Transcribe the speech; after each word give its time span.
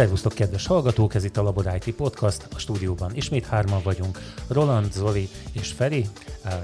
Szervusztok, 0.00 0.32
kedves 0.32 0.66
hallgatók, 0.66 1.14
ez 1.14 1.24
itt 1.24 1.36
a 1.36 1.42
Labor 1.42 1.80
IT 1.80 1.94
Podcast, 1.94 2.46
a 2.54 2.58
stúdióban 2.58 3.10
ismét 3.14 3.46
hárman 3.46 3.80
vagyunk, 3.82 4.18
Roland, 4.48 4.92
Zoli 4.92 5.28
és 5.52 5.72
Feri. 5.72 6.06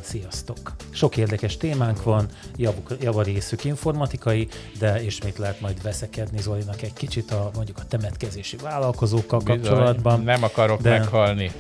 Sziasztok! 0.03 0.59
Sok 0.91 1.17
érdekes 1.17 1.57
témánk 1.57 2.03
van, 2.03 2.27
javuk, 2.57 2.97
javarészük 3.01 3.65
informatikai, 3.65 4.49
de 4.79 5.03
ismét 5.03 5.39
lehet 5.39 5.61
majd 5.61 5.83
veszekedni 5.83 6.41
Zolinak 6.41 6.83
egy 6.83 6.93
kicsit 6.93 7.31
a 7.31 7.51
mondjuk 7.55 7.79
a 7.79 7.87
temetkezési 7.89 8.57
vállalkozókkal 8.57 9.39
Bizony, 9.39 9.61
kapcsolatban. 9.61 10.21
Nem 10.23 10.43
akarok 10.43 10.81
de... 10.81 10.91
meghalni. 10.91 11.51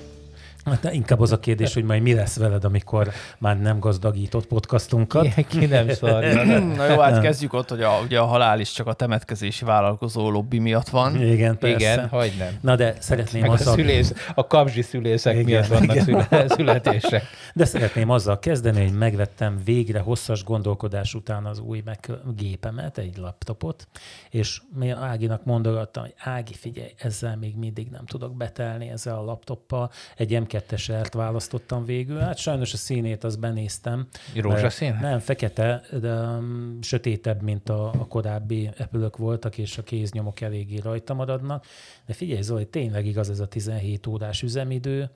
Hát 0.67 0.93
inkább 0.93 1.21
az 1.21 1.33
a 1.33 1.41
kérdés, 1.41 1.75
hogy 1.75 1.85
majd 1.85 2.03
mi 2.03 2.14
lesz 2.14 2.37
veled, 2.37 2.64
amikor 2.64 3.11
már 3.39 3.61
nem 3.61 3.79
gazdagított 3.79 4.46
podcastunkat. 4.46 5.25
Igen, 5.25 5.46
ki 5.46 5.67
nem 5.67 5.89
szarja. 5.89 6.59
Na 6.59 6.86
jó, 6.86 6.99
hát 6.99 7.21
kezdjük 7.21 7.53
ott, 7.53 7.68
hogy 7.68 7.82
a, 7.82 7.99
ugye 8.04 8.18
a 8.18 8.25
halál 8.25 8.61
is 8.61 8.73
csak 8.73 8.87
a 8.87 8.93
temetkezési 8.93 9.64
vállalkozó 9.64 10.31
lobby 10.31 10.59
miatt 10.59 10.89
van. 10.89 11.23
Igen, 11.23 11.59
persze. 11.59 11.76
Igen, 11.76 12.09
hogy 12.09 12.32
nem. 12.39 12.59
Na 12.61 12.76
de 12.76 12.95
szeretném 12.99 13.43
Meg 13.43 13.50
azzal... 13.50 13.73
A, 13.73 13.76
szülész, 13.76 14.13
a 14.35 14.46
kapzsi 14.46 14.82
szülészek 14.82 15.35
igen, 15.35 15.45
miatt 15.45 15.67
vannak 15.67 16.07
igen. 16.07 16.49
születések. 16.49 17.23
De 17.54 17.64
szeretném 17.64 18.11
azzal 18.11 18.39
kezdeni, 18.39 18.82
hogy 18.82 18.98
megvettem 18.98 19.61
végre 19.64 20.01
hosszas 20.01 20.45
gondolkodás 20.45 21.14
után 21.14 21.45
az 21.45 21.59
új 21.59 21.82
meg 21.85 22.11
gépemet, 22.37 22.98
egy 22.98 23.17
laptopot, 23.17 23.89
és 24.31 24.61
mi 24.75 24.90
Áginak 24.90 25.45
mondogattam, 25.45 26.03
hogy 26.03 26.14
Ági, 26.18 26.54
figyelj, 26.54 26.90
ezzel 26.98 27.37
még 27.37 27.57
mindig 27.57 27.89
nem 27.90 28.07
tudok 28.07 28.37
betelni 28.37 28.89
ezzel 28.89 29.18
a 29.18 29.23
laptoppal. 29.23 29.90
Egy 30.17 30.32
2 30.61 30.93
ert 30.93 31.15
választottam 31.15 31.85
végül. 31.85 32.19
Hát 32.19 32.37
sajnos 32.37 32.73
a 32.73 32.77
színét 32.77 33.25
azt 33.25 33.41
benéztem. 33.41 34.06
Rózsaszín? 34.34 34.98
Nem, 35.01 35.19
fekete, 35.19 35.83
de 36.01 36.13
um, 36.13 36.79
sötétebb, 36.83 37.43
mint 37.43 37.69
a, 37.69 37.87
a 37.87 38.07
korábbi 38.07 38.71
apple 38.79 39.09
voltak, 39.17 39.59
és 39.59 39.79
a 39.79 39.83
kéznyomok 39.83 40.41
eléggé 40.41 40.77
rajta 40.77 41.15
maradnak. 41.15 41.67
De 42.07 42.13
figyelj 42.13 42.43
Zoli, 42.43 42.67
tényleg 42.67 43.07
igaz 43.07 43.31
ez 43.31 43.41
a 43.41 43.47
17 43.47 44.07
órás 44.07 44.43
üzemidő, 44.43 45.11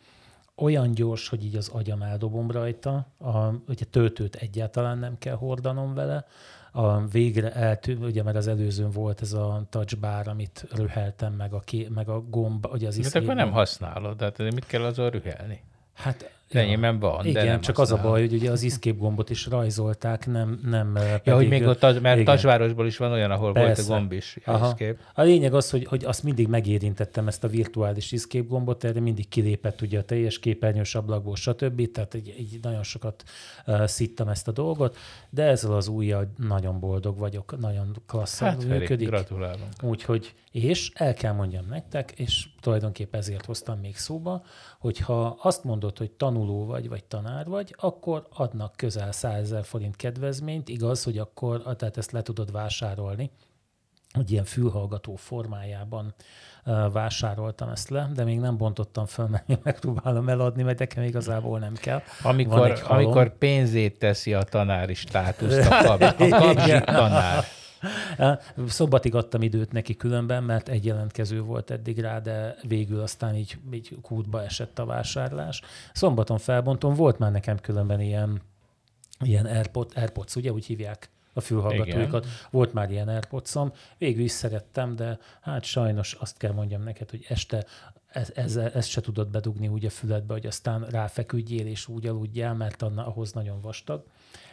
olyan 0.56 0.92
gyors, 0.92 1.28
hogy 1.28 1.44
így 1.44 1.56
az 1.56 1.68
agyam 1.68 2.02
eldobom 2.02 2.50
rajta, 2.50 3.06
a, 3.18 3.54
ugye 3.68 3.84
töltőt 3.84 4.34
egyáltalán 4.34 4.98
nem 4.98 5.18
kell 5.18 5.34
hordanom 5.34 5.94
vele, 5.94 6.26
a 6.72 7.06
végre 7.06 7.52
eltű, 7.52 7.96
ugye 7.96 8.22
mert 8.22 8.36
az 8.36 8.46
előzőn 8.46 8.90
volt 8.90 9.20
ez 9.20 9.32
a 9.32 9.66
touch 9.70 9.98
bar, 9.98 10.28
amit 10.28 10.66
rüheltem, 10.70 11.32
meg 11.32 11.52
a, 11.52 11.60
ké, 11.60 11.88
meg 11.94 12.08
a 12.08 12.20
gomb, 12.20 12.66
ugye 12.72 12.86
az 12.86 12.96
is. 12.96 13.14
akkor 13.14 13.34
nem 13.34 13.50
használod, 13.50 14.16
tehát 14.16 14.38
mit 14.38 14.66
kell 14.66 14.82
azon 14.84 15.10
rühelni? 15.10 15.62
Hát 15.94 16.39
Enyémben 16.58 16.98
van, 16.98 17.26
igen, 17.26 17.44
de 17.44 17.50
nem 17.50 17.60
csak 17.60 17.78
az 17.78 17.92
a 17.92 17.96
baj, 17.96 18.20
hogy 18.20 18.32
ugye 18.32 18.50
az 18.50 18.64
escape 18.64 18.96
gombot 18.98 19.30
is 19.30 19.46
rajzolták, 19.46 20.26
nem, 20.26 20.60
nem 20.62 20.92
pedig, 20.92 21.20
Ja, 21.24 21.34
hogy 21.34 21.48
még 21.48 21.66
ott, 21.66 22.00
mert 22.00 22.24
Tasvárosból 22.24 22.86
is 22.86 22.96
van 22.96 23.12
olyan, 23.12 23.30
ahol 23.30 23.52
Persze. 23.52 23.82
volt 23.82 23.88
a 23.88 23.94
gomb 23.94 24.12
is. 24.12 24.38
Aha. 24.44 24.66
Escape. 24.66 24.96
A 25.14 25.22
lényeg 25.22 25.54
az, 25.54 25.70
hogy, 25.70 25.84
hogy 25.84 26.04
azt 26.04 26.22
mindig 26.22 26.48
megérintettem, 26.48 27.28
ezt 27.28 27.44
a 27.44 27.48
virtuális 27.48 28.12
escape 28.12 28.46
gombot, 28.48 28.84
erre 28.84 29.00
mindig 29.00 29.28
kilépett 29.28 29.80
ugye 29.80 29.98
a 29.98 30.02
teljes 30.02 30.38
képernyős 30.38 30.94
ablakból, 30.94 31.36
stb. 31.36 31.90
Tehát 31.92 32.14
így, 32.14 32.34
így 32.38 32.58
nagyon 32.62 32.82
sokat 32.82 33.22
uh, 33.66 33.86
szittem 33.86 34.28
ezt 34.28 34.48
a 34.48 34.52
dolgot, 34.52 34.96
de 35.30 35.42
ezzel 35.42 35.72
az 35.72 35.88
újjal 35.88 36.32
nagyon 36.36 36.80
boldog 36.80 37.18
vagyok, 37.18 37.58
nagyon 37.58 37.96
klasszul 38.06 38.46
hát, 38.46 38.64
működik. 38.64 39.08
Gratulálunk. 39.08 39.72
Úgyhogy, 39.82 40.34
és 40.50 40.90
el 40.94 41.14
kell 41.14 41.32
mondjam 41.32 41.66
nektek, 41.68 42.12
és 42.16 42.46
tulajdonképpen 42.60 43.20
ezért 43.20 43.44
hoztam 43.44 43.78
még 43.78 43.96
szóba, 43.96 44.44
hogyha 44.80 45.36
azt 45.42 45.64
mondod, 45.64 45.98
hogy 45.98 46.10
tanuló 46.10 46.66
vagy, 46.66 46.88
vagy 46.88 47.04
tanár 47.04 47.46
vagy, 47.46 47.74
akkor 47.78 48.26
adnak 48.30 48.76
közel 48.76 49.12
100 49.12 49.40
ezer 49.40 49.64
forint 49.64 49.96
kedvezményt, 49.96 50.68
igaz, 50.68 51.02
hogy 51.02 51.18
akkor, 51.18 51.76
tehát 51.76 51.96
ezt 51.96 52.12
le 52.12 52.22
tudod 52.22 52.52
vásárolni, 52.52 53.30
hogy 54.12 54.30
ilyen 54.30 54.44
fülhallgató 54.44 55.16
formájában 55.16 56.14
vásároltam 56.92 57.68
ezt 57.68 57.88
le, 57.88 58.10
de 58.14 58.24
még 58.24 58.38
nem 58.38 58.56
bontottam 58.56 59.06
fel, 59.06 59.26
mert 59.26 59.64
megpróbálom 59.64 60.28
eladni, 60.28 60.62
mert 60.62 60.78
nekem 60.78 61.02
igazából 61.02 61.58
nem 61.58 61.74
kell. 61.74 62.02
Amikor, 62.22 62.82
amikor 62.88 63.38
pénzét 63.38 63.98
teszi 63.98 64.34
a 64.34 64.42
tanári 64.42 64.94
státuszt, 64.94 65.70
a, 65.70 65.82
kab, 65.82 66.02
a 66.02 66.28
kapzsi 66.38 66.80
tanár. 66.84 67.44
Szombatig 68.66 69.14
adtam 69.14 69.42
időt 69.42 69.72
neki 69.72 69.96
különben, 69.96 70.44
mert 70.44 70.68
egy 70.68 70.84
jelentkező 70.84 71.40
volt 71.40 71.70
eddig 71.70 71.98
rá, 71.98 72.18
de 72.18 72.56
végül 72.68 73.00
aztán 73.00 73.34
így, 73.34 73.58
így 73.72 73.96
kútba 74.02 74.42
esett 74.42 74.78
a 74.78 74.84
vásárlás. 74.84 75.62
Szombaton 75.92 76.38
felbontom, 76.38 76.94
volt 76.94 77.18
már 77.18 77.30
nekem 77.30 77.58
különben 77.58 78.00
ilyen, 78.00 78.42
ilyen 79.20 79.46
Airpod, 79.46 79.92
Airpods, 79.94 80.36
ugye 80.36 80.52
úgy 80.52 80.66
hívják 80.66 81.10
a 81.32 81.40
fülhallgatóikat. 81.40 82.24
Igen. 82.24 82.36
Volt 82.50 82.72
már 82.72 82.90
ilyen 82.90 83.08
airpods 83.08 83.52
végül 83.98 84.24
is 84.24 84.30
szerettem, 84.30 84.96
de 84.96 85.18
hát 85.40 85.64
sajnos 85.64 86.12
azt 86.12 86.36
kell 86.36 86.52
mondjam 86.52 86.82
neked, 86.82 87.10
hogy 87.10 87.24
este 87.28 87.64
ez, 88.06 88.30
ez, 88.34 88.56
ezt 88.56 88.88
se 88.88 89.00
tudod 89.00 89.28
bedugni 89.28 89.68
úgy 89.68 89.84
a 89.84 89.90
füledbe, 89.90 90.32
hogy 90.32 90.46
aztán 90.46 90.84
ráfeküdjél 90.84 91.66
és 91.66 91.88
úgy 91.88 92.06
aludjál, 92.06 92.54
mert 92.54 92.82
anna, 92.82 93.06
ahhoz 93.06 93.32
nagyon 93.32 93.60
vastag 93.60 94.04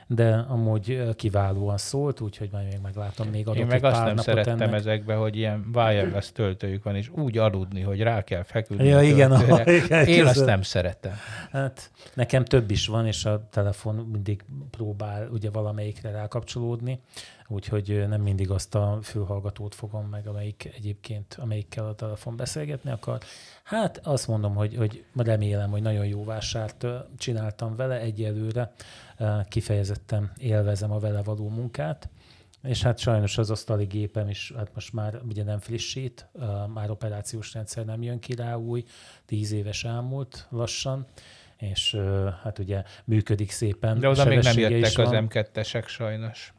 de 0.07 0.45
amúgy 0.47 1.16
kiválóan 1.16 1.78
szólt, 1.78 2.22
úgyhogy 2.22 2.50
majd 2.51 2.66
még 2.66 2.79
meglátom, 2.84 3.28
még 3.28 3.47
adok 3.47 3.57
Én 3.59 3.66
meg 3.66 3.84
azt 3.84 4.03
nem 4.03 4.18
szerettem 4.18 4.62
ennek. 4.62 4.73
ezekbe, 4.73 5.16
hogy 5.16 5.35
ilyen 5.35 5.69
wireless 5.73 6.31
töltőjük 6.31 6.84
van, 6.84 6.95
és 6.95 7.09
úgy 7.09 7.38
aludni, 7.38 7.81
hogy 7.81 8.01
rá 8.01 8.23
kell 8.23 8.44
feküdni. 8.44 8.88
Ja, 8.88 9.01
igen, 9.01 9.31
a, 9.31 9.72
igen, 9.72 10.06
Én 10.06 10.25
azt 10.25 10.46
nem 10.46 10.62
szeretem. 10.62 11.13
Hát 11.51 11.91
nekem 12.13 12.46
több 12.46 12.72
is 12.72 12.88
van, 12.88 13.07
és 13.07 13.25
a 13.25 13.47
telefon 13.51 13.96
mindig 13.96 14.44
próbál 14.72 15.28
ugye 15.31 15.50
valamelyikre 15.50 16.12
rákapcsolódni, 16.12 17.00
úgyhogy 17.47 18.08
nem 18.08 18.22
mindig 18.22 18.52
azt 18.52 18.75
a 18.75 19.00
fülhallgatót 19.02 19.75
fogom 19.75 20.06
meg, 20.06 20.28
amelyik 20.28 20.72
egyébként, 20.75 21.38
amelyikkel 21.40 21.88
a 21.88 21.96
telefon 21.96 22.35
beszélgetni 22.35 22.91
akar. 22.91 23.22
Hát 23.63 24.00
azt 24.03 24.28
mondom, 24.28 24.56
hogy, 24.56 24.75
hogy 24.75 25.03
remélem, 25.16 25.69
hogy 25.69 25.81
nagyon 25.81 26.06
jó 26.06 26.24
vásárt 26.24 26.85
csináltam 27.18 27.75
vele 27.75 28.00
egyelőre, 28.00 28.72
kifejezetten 29.47 30.31
élvezem 30.38 30.91
a 30.91 31.00
vele 31.00 31.22
való 31.22 31.50
munkát, 31.50 32.09
és 32.63 32.81
hát 32.81 32.97
sajnos 33.00 33.38
az 33.38 33.50
asztali 33.50 33.85
gépem 33.85 34.29
is, 34.29 34.53
hát 34.56 34.69
most 34.74 34.94
már 34.94 35.19
ugye 35.28 35.44
nem 35.44 35.59
frissít, 35.59 36.28
már 36.74 36.90
operációs 36.90 37.53
rendszer 37.53 37.85
nem 37.85 38.03
jön 38.03 38.19
ki 38.19 38.35
rá 38.35 38.56
új, 38.56 38.84
tíz 39.25 39.52
éves 39.52 39.84
elmúlt 39.84 40.47
lassan, 40.50 41.06
és 41.58 41.97
hát 42.44 42.59
ugye 42.59 42.84
működik 43.03 43.52
szépen. 43.52 44.00
De 44.00 44.09
oda 44.09 44.25
még 44.25 44.40
nem 44.40 44.58
jöttek 44.58 44.97
az 44.97 45.09
M2-esek 45.12 45.88
sajnos. 45.88 46.53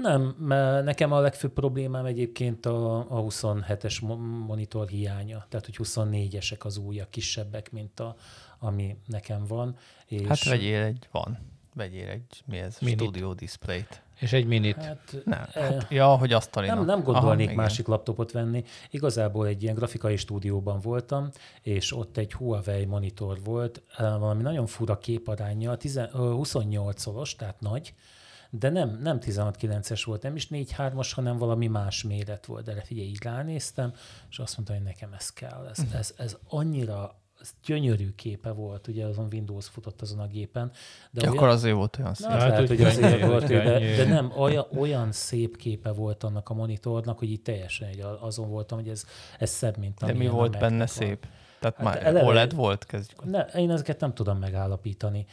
Nem, 0.00 0.34
mert 0.38 0.84
nekem 0.84 1.12
a 1.12 1.20
legfőbb 1.20 1.52
problémám 1.52 2.04
egyébként 2.04 2.66
a, 2.66 2.98
a 2.98 3.22
27-es 3.22 4.00
monitor 4.46 4.88
hiánya, 4.88 5.46
tehát 5.48 5.66
hogy 5.66 5.76
24-esek 5.78 6.60
az 6.60 6.76
újak, 6.76 7.10
kisebbek, 7.10 7.72
mint 7.72 8.00
a, 8.00 8.16
ami 8.58 8.96
nekem 9.06 9.44
van. 9.46 9.76
És 10.06 10.26
hát 10.26 10.44
vegyél 10.44 10.82
egy, 10.82 11.08
van, 11.10 11.38
vegyél 11.74 12.08
egy, 12.08 12.42
mi 12.46 12.58
ez, 12.58 12.76
Minit. 12.80 13.00
Studio 13.00 13.34
Display-t. 13.34 14.02
És 14.20 14.32
egy 14.32 14.46
minit. 14.46 14.76
Hát, 14.76 15.16
nem, 15.24 15.46
e, 15.52 15.60
hát, 15.60 15.86
ja, 15.90 16.06
hogy 16.06 16.32
asztalinak. 16.32 16.76
Nem, 16.76 16.84
nem 16.84 17.02
gondolnék 17.02 17.46
Aha, 17.46 17.56
másik 17.56 17.78
igen. 17.78 17.90
laptopot 17.92 18.32
venni. 18.32 18.64
Igazából 18.90 19.46
egy 19.46 19.62
ilyen 19.62 19.74
grafikai 19.74 20.16
stúdióban 20.16 20.80
voltam, 20.80 21.30
és 21.62 21.96
ott 21.96 22.16
egy 22.16 22.32
Huawei 22.32 22.84
monitor 22.84 23.38
volt, 23.44 23.82
valami 23.98 24.42
nagyon 24.42 24.66
fura 24.66 24.98
képaránya, 24.98 25.76
28 26.12 27.00
szoros, 27.00 27.36
tehát 27.36 27.60
nagy, 27.60 27.94
de 28.50 28.70
nem, 28.70 28.98
nem 29.02 29.18
16-9-es 29.20 30.02
volt, 30.04 30.22
nem 30.22 30.36
is 30.36 30.48
4-3-as, 30.50 31.10
hanem 31.14 31.36
valami 31.36 31.66
más 31.66 32.02
méret 32.02 32.46
volt. 32.46 32.64
De 32.64 32.80
figyelj, 32.80 33.08
így 33.08 33.22
ránéztem, 33.22 33.92
és 34.30 34.38
azt 34.38 34.56
mondta, 34.56 34.74
hogy 34.74 34.82
nekem 34.82 35.12
ez 35.12 35.30
kell. 35.30 35.66
Ez, 35.70 35.78
uh-huh. 35.78 35.98
ez, 35.98 36.14
ez 36.16 36.36
annyira 36.48 37.18
ez 37.40 37.50
gyönyörű 37.64 38.14
képe 38.14 38.50
volt, 38.50 38.86
ugye 38.86 39.04
azon 39.04 39.28
Windows 39.32 39.68
futott 39.68 40.00
azon 40.00 40.18
a 40.18 40.26
gépen. 40.26 40.70
De 41.10 41.20
ja, 41.20 41.22
olyan, 41.22 41.36
akkor 41.36 41.48
azért 41.48 41.74
volt 41.74 41.98
olyan 41.98 42.14
szép. 42.14 42.28
Na, 42.28 42.36
hát, 42.36 42.48
lehet, 42.48 42.68
hogy 42.68 42.82
azért 42.82 43.26
volt, 43.26 43.46
de, 43.46 43.78
de 43.96 44.04
nem, 44.04 44.32
olyan, 44.36 44.66
olyan 44.76 45.12
szép 45.12 45.56
képe 45.56 45.90
volt 45.90 46.24
annak 46.24 46.48
a 46.48 46.54
monitornak, 46.54 47.18
hogy 47.18 47.30
így 47.30 47.42
teljesen 47.42 47.88
egy 47.88 48.04
azon 48.20 48.48
voltam, 48.48 48.78
hogy 48.78 48.88
ez, 48.88 49.04
ez 49.38 49.50
szebb, 49.50 49.76
mint 49.76 49.98
De 49.98 50.12
mi 50.12 50.28
volt 50.28 50.58
benne 50.58 50.76
van. 50.76 50.86
szép? 50.86 51.26
Tehát 51.60 51.76
hát 51.76 51.84
már 51.84 52.06
eleve, 52.06 52.26
OLED 52.26 52.54
volt? 52.54 52.86
Kezdjük. 52.86 53.24
Ne, 53.24 53.44
én 53.44 53.70
ezeket 53.70 54.00
nem 54.00 54.14
tudom 54.14 54.38
megállapítani. 54.38 55.26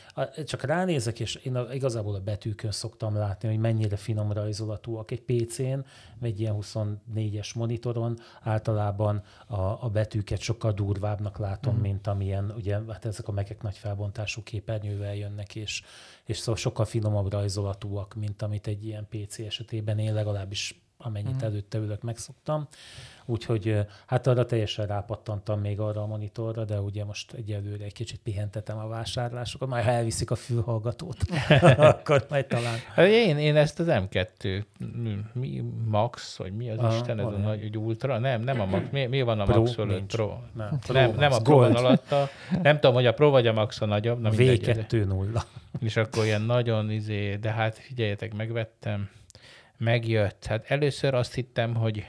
Csak 0.45 0.61
ránézek, 0.63 1.19
és 1.19 1.35
én 1.35 1.59
igazából 1.71 2.15
a 2.15 2.19
betűkön 2.19 2.71
szoktam 2.71 3.15
látni, 3.15 3.47
hogy 3.47 3.57
mennyire 3.57 3.95
finom 3.95 4.31
rajzolatúak. 4.31 5.11
Egy 5.11 5.21
PC-n, 5.21 5.79
egy 6.21 6.39
ilyen 6.39 6.55
24-es 6.61 7.55
monitoron 7.55 8.19
általában 8.41 9.23
a, 9.47 9.61
a 9.61 9.89
betűket 9.93 10.39
sokkal 10.39 10.71
durvábbnak 10.71 11.37
látom, 11.37 11.75
mm. 11.75 11.81
mint 11.81 12.07
amilyen, 12.07 12.53
ugye, 12.55 12.79
hát 12.89 13.05
ezek 13.05 13.27
a 13.27 13.31
megek 13.31 13.61
nagy 13.61 13.77
felbontású 13.77 14.43
képernyővel 14.43 15.15
jönnek, 15.15 15.55
és, 15.55 15.83
és 16.23 16.37
szóval 16.37 16.55
sokkal 16.55 16.85
finomabb 16.85 17.31
rajzolatúak, 17.31 18.15
mint 18.15 18.41
amit 18.41 18.67
egy 18.67 18.85
ilyen 18.85 19.07
PC 19.09 19.39
esetében 19.39 19.99
én 19.99 20.13
legalábbis 20.13 20.86
amennyit 20.97 21.27
uh-huh. 21.27 21.43
előtte 21.43 21.77
ülök, 21.77 22.01
megszoktam. 22.01 22.67
Úgyhogy 23.29 23.85
hát 24.05 24.27
arra 24.27 24.45
teljesen 24.45 24.85
rápattantam 24.85 25.59
még 25.59 25.79
arra 25.79 26.01
a 26.01 26.05
monitorra, 26.05 26.65
de 26.65 26.81
ugye 26.81 27.05
most 27.05 27.33
egyelőre 27.33 27.83
egy 27.83 27.93
kicsit 27.93 28.19
pihentetem 28.23 28.77
a 28.77 28.87
vásárlásokat, 28.87 29.67
majd 29.67 29.83
ha 29.83 29.91
elviszik 29.91 30.31
a 30.31 30.35
fülhallgatót, 30.35 31.17
akkor 31.77 32.25
majd 32.29 32.45
talán. 32.45 32.77
Hát 32.93 33.07
én, 33.07 33.37
én 33.37 33.55
ezt 33.55 33.79
az 33.79 33.85
M2 33.89 34.63
mi, 35.33 35.63
Max, 35.85 36.37
vagy 36.37 36.53
mi 36.53 36.69
az 36.69 36.79
a, 36.79 36.95
Isten, 36.95 37.19
ez 37.19 37.25
a 37.25 37.29
nagy 37.29 37.61
egy 37.61 37.77
Ultra? 37.77 38.17
Nem, 38.17 38.41
nem 38.41 38.59
a 38.59 38.65
Max. 38.65 38.85
Mi, 38.91 39.05
mi 39.05 39.21
van 39.21 39.39
a 39.39 39.43
Pro, 39.43 39.59
Max 39.59 39.73
fölött? 39.73 40.05
Pro. 40.05 40.33
Nem, 40.53 40.79
Pro 40.79 40.93
nem, 40.93 41.15
nem 41.15 41.31
a 41.31 41.39
Pro 41.39 41.57
van 41.57 41.75
alatta. 41.75 42.29
Nem 42.61 42.75
tudom, 42.79 42.95
hogy 42.95 43.05
a 43.05 43.13
Pro 43.13 43.29
vagy 43.29 43.47
a 43.47 43.53
Max 43.53 43.81
a 43.81 43.85
nagyobb. 43.85 44.21
Na 44.21 44.29
V2.0. 44.29 45.41
És 45.79 45.95
akkor 45.95 46.25
ilyen 46.25 46.41
nagyon 46.41 46.91
izé, 46.91 47.35
de 47.35 47.51
hát 47.51 47.77
figyeljetek, 47.77 48.33
megvettem, 48.33 49.09
megjött. 49.77 50.45
Hát 50.45 50.71
először 50.71 51.13
azt 51.13 51.33
hittem, 51.33 51.75
hogy 51.75 52.05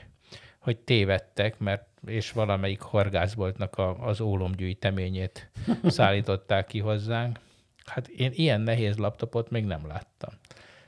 hogy 0.59 0.77
tévedtek, 0.77 1.59
mert 1.59 1.87
és 2.07 2.31
valamelyik 2.31 2.81
horgászboltnak 2.81 3.77
a, 3.77 4.07
az 4.07 4.21
ólomgyűjteményét 4.21 5.49
szállították 5.83 6.65
ki 6.65 6.79
hozzánk. 6.79 7.39
Hát 7.85 8.07
én 8.07 8.31
ilyen 8.33 8.61
nehéz 8.61 8.97
laptopot 8.97 9.49
még 9.49 9.65
nem 9.65 9.87
láttam. 9.87 10.29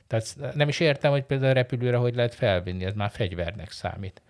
Tehát 0.06 0.54
nem 0.54 0.68
is 0.68 0.80
értem, 0.80 1.10
hogy 1.10 1.22
például 1.22 1.50
a 1.50 1.54
repülőre 1.54 1.96
hogy 1.96 2.14
lehet 2.14 2.34
felvinni, 2.34 2.84
ez 2.84 2.94
már 2.94 3.10
fegyvernek 3.10 3.70
számít. 3.70 4.22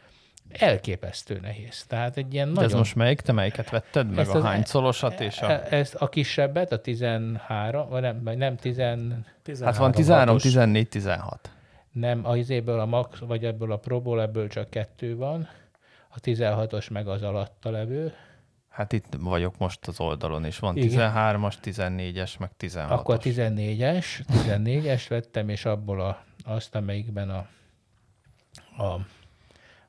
Elképesztő 0.50 1.38
nehéz. 1.42 1.84
Tehát 1.86 2.16
egy 2.16 2.34
ilyen 2.34 2.46
De 2.46 2.52
nagyon... 2.52 2.70
ez 2.70 2.76
most 2.76 2.94
melyik? 2.94 3.20
Te 3.20 3.32
melyiket 3.32 3.70
vetted 3.70 4.08
meg? 4.08 4.18
Ezt 4.18 4.34
a 4.34 4.42
hány 4.42 4.62
szolosat 4.64 5.20
és 5.20 5.40
a... 5.40 5.50
E- 5.50 5.66
ezt 5.70 5.94
a 5.94 6.08
kisebbet, 6.08 6.72
a 6.72 6.80
13, 6.80 7.88
vagy 7.88 8.02
nem, 8.02 8.20
nem 8.22 8.56
10... 8.56 8.74
13 8.74 9.24
hát 9.64 9.76
van 9.76 9.92
13, 9.92 10.38
14, 10.38 10.88
16 10.88 11.50
nem 11.92 12.26
az 12.26 12.36
izéből 12.36 12.80
a 12.80 12.86
max, 12.86 13.18
vagy 13.18 13.44
ebből 13.44 13.72
a 13.72 13.76
próból, 13.76 14.20
ebből 14.20 14.48
csak 14.48 14.70
kettő 14.70 15.16
van, 15.16 15.48
a 16.08 16.20
16-os 16.20 16.90
meg 16.90 17.08
az 17.08 17.22
alatta 17.22 17.70
levő. 17.70 18.12
Hát 18.68 18.92
itt 18.92 19.16
vagyok 19.20 19.58
most 19.58 19.86
az 19.86 20.00
oldalon 20.00 20.46
is. 20.46 20.58
Van 20.58 20.74
13-as, 20.78 21.54
14-es, 21.62 22.38
meg 22.38 22.50
16-os. 22.58 22.88
Akkor 22.88 23.18
14-es, 23.22 24.06
14-es 24.28 25.04
vettem, 25.08 25.48
és 25.48 25.64
abból 25.64 26.00
a, 26.00 26.24
azt, 26.44 26.74
amelyikben 26.74 27.30
a, 27.30 27.46
a 28.82 29.06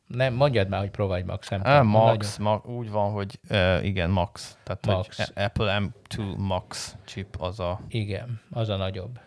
nem, 0.07 0.33
mondjad 0.33 0.67
már, 0.67 0.79
hogy 0.79 1.07
vagy 1.07 1.25
Max. 1.25 1.49
Nem 1.49 1.61
tudom, 1.61 1.87
Max, 1.87 2.37
ma, 2.37 2.61
úgy 2.65 2.89
van, 2.89 3.11
hogy 3.11 3.39
uh, 3.49 3.85
igen, 3.85 4.09
Max. 4.09 4.57
Tehát 4.63 4.85
Max. 4.85 5.31
Apple 5.35 5.81
M2 5.81 6.37
Max 6.37 6.95
chip 7.05 7.35
az 7.39 7.59
a... 7.59 7.79
Igen, 7.87 8.41
az 8.49 8.69
a 8.69 8.75
nagyobb. 8.75 9.19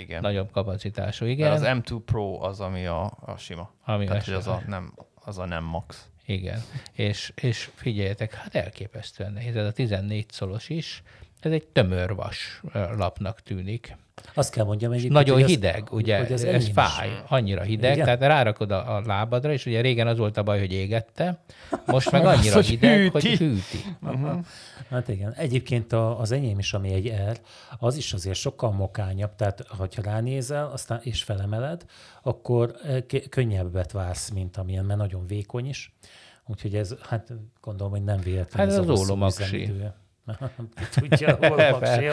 Igen. 0.00 0.20
Nagyobb 0.20 0.50
kapacitású, 0.50 1.24
igen. 1.24 1.50
Mert 1.50 1.62
az 1.62 1.68
M2 1.78 2.00
Pro 2.04 2.42
az, 2.42 2.60
ami 2.60 2.86
a, 2.86 3.04
a 3.20 3.36
sima. 3.36 3.74
Ami 3.84 4.06
Tehát, 4.06 4.24
hogy 4.24 4.34
az 4.34 4.46
a, 4.46 4.62
nem, 4.66 4.94
az 5.14 5.38
a 5.38 5.44
nem 5.44 5.64
max. 5.64 6.08
Igen, 6.26 6.60
és, 6.92 7.32
és 7.34 7.70
figyeljetek, 7.74 8.34
hát 8.34 8.54
elképesztően 8.54 9.32
nehéz. 9.32 9.56
Ez 9.56 9.66
a 9.66 9.72
14 9.72 10.30
szolos 10.30 10.68
is, 10.68 11.02
ez 11.40 11.52
egy 11.52 11.66
tömör 11.66 12.14
vas 12.14 12.62
lapnak 12.96 13.40
tűnik. 13.40 13.96
Azt 14.34 14.52
kell 14.52 14.64
mondjam 14.64 14.90
egyébként, 14.92 15.14
Nagyon 15.14 15.40
hogy 15.40 15.50
hideg, 15.50 15.82
az, 15.86 15.92
ugye, 15.92 16.18
hogy 16.18 16.32
ez, 16.32 16.42
ez 16.42 16.68
fáj, 16.68 17.08
annyira 17.28 17.62
hideg, 17.62 17.92
Igen? 17.92 18.04
tehát 18.04 18.20
rárakod 18.20 18.70
a, 18.70 18.96
a 18.96 19.02
lábadra, 19.06 19.52
és 19.52 19.66
ugye 19.66 19.80
régen 19.80 20.06
az 20.06 20.18
volt 20.18 20.36
a 20.36 20.42
baj, 20.42 20.58
hogy 20.58 20.72
égette, 20.72 21.42
most 21.86 22.10
meg 22.10 22.26
annyira 22.26 22.56
az, 22.56 22.66
hideg, 22.66 22.98
hűti. 22.98 23.10
hogy 23.10 23.24
hűti. 23.24 23.78
Uh-huh. 24.02 24.44
Hát 24.90 25.08
igen. 25.08 25.32
Egyébként 25.32 25.92
a, 25.92 26.20
az 26.20 26.30
enyém 26.30 26.58
is, 26.58 26.72
ami 26.72 26.92
egy 26.92 27.12
R, 27.30 27.40
az 27.78 27.96
is 27.96 28.12
azért 28.12 28.38
sokkal 28.38 28.70
mokányabb, 28.72 29.34
tehát 29.36 29.64
ha 29.66 29.88
ránézel 30.02 30.70
aztán 30.72 31.00
és 31.02 31.22
felemeled, 31.22 31.84
akkor 32.22 32.74
könnyebbet 33.28 33.92
vársz, 33.92 34.28
mint 34.30 34.56
amilyen, 34.56 34.84
mert 34.84 34.98
nagyon 34.98 35.26
vékony 35.26 35.66
is. 35.66 35.94
Úgyhogy 36.46 36.74
ez, 36.74 36.94
hát 37.08 37.32
gondolom, 37.60 37.92
hogy 37.92 38.04
nem 38.04 38.20
véletlenül. 38.20 38.72
Hát 38.72 38.82
ez 38.82 38.88
az 38.88 39.00
ólomaksi. 39.00 39.72
Tudja, 40.94 41.36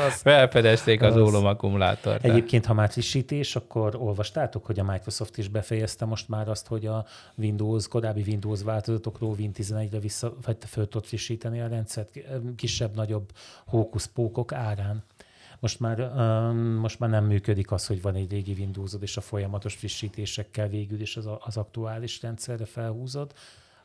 az. 0.06 0.22
Felfedezték 0.22 1.02
az, 1.02 1.16
az 1.16 1.22
ólom 1.22 1.46
akkumulátort. 1.46 2.24
Egyébként, 2.24 2.66
ha 2.66 2.74
már 2.74 2.90
frissítés, 2.90 3.56
akkor 3.56 3.96
olvastátok, 3.96 4.66
hogy 4.66 4.80
a 4.80 4.84
Microsoft 4.84 5.38
is 5.38 5.48
befejezte 5.48 6.06
most 6.06 6.30
már 6.30 6.50
azt, 6.50 6.68
hogy 6.68 6.86
a 6.86 7.06
Windows, 7.36 7.88
korábbi 7.88 8.24
Windows 8.28 8.64
változatokról 8.64 9.36
Win 9.38 9.52
11-re 9.54 10.00
vissza, 10.00 10.34
vagy 10.46 10.58
föl 10.68 10.88
tudod 10.88 11.08
frissíteni 11.08 11.62
a 11.62 11.68
rendszert 11.68 12.10
kisebb-nagyobb 12.56 13.32
hókuszpókok 13.66 14.52
árán. 14.54 15.04
Most 15.60 15.80
már, 15.80 16.12
most 16.54 17.00
már 17.00 17.10
nem 17.10 17.26
működik 17.26 17.72
az, 17.72 17.88
hogy 17.88 18.02
van 18.02 18.16
egy 18.16 18.32
régi 18.32 18.54
Windowsod, 18.54 19.02
és 19.02 19.18
a 19.18 19.22
folyamatos 19.22 19.76
frissítésekkel 19.76 20.68
végül 20.68 21.02
is 21.02 21.18
az, 21.18 21.30
az 21.40 21.58
aktuális 21.58 22.22
rendszerre 22.22 22.66
felhúzod. 22.66 23.34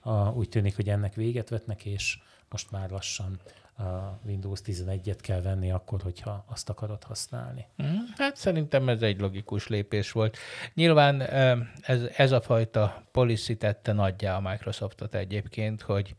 A, 0.01 0.29
úgy 0.29 0.49
tűnik, 0.49 0.77
hogy 0.77 0.89
ennek 0.89 1.15
véget 1.15 1.49
vetnek, 1.49 1.85
és 1.85 2.19
most 2.51 2.71
már 2.71 2.91
lassan 2.91 3.39
a 3.77 4.19
Windows 4.27 4.61
11-et 4.65 5.19
kell 5.21 5.41
venni 5.41 5.71
akkor, 5.71 6.03
hogyha 6.03 6.45
azt 6.49 6.69
akarod 6.69 7.03
használni. 7.03 7.67
Mhm. 7.77 7.89
Hát 8.17 8.37
szerintem 8.37 8.89
ez 8.89 9.03
egy 9.03 9.21
logikus 9.21 9.69
lépés 9.69 10.13
volt. 10.13 10.37
Nyilván 10.75 11.21
ez, 11.81 12.03
ez 12.17 12.33
a 12.33 12.41
fajta 12.41 13.03
policy 13.13 13.57
tette 13.57 13.93
nagyjá 13.93 14.37
a 14.37 14.41
Microsoftot 14.41 15.15
egyébként, 15.15 15.83
hogy 15.83 16.15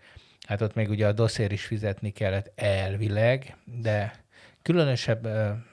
hát 0.47 0.61
ott 0.61 0.73
még 0.73 0.89
ugye 0.89 1.07
a 1.07 1.11
dosszér 1.11 1.51
is 1.51 1.65
fizetni 1.65 2.11
kellett 2.11 2.51
elvileg, 2.55 3.57
de 3.65 4.23
különösebb 4.61 5.27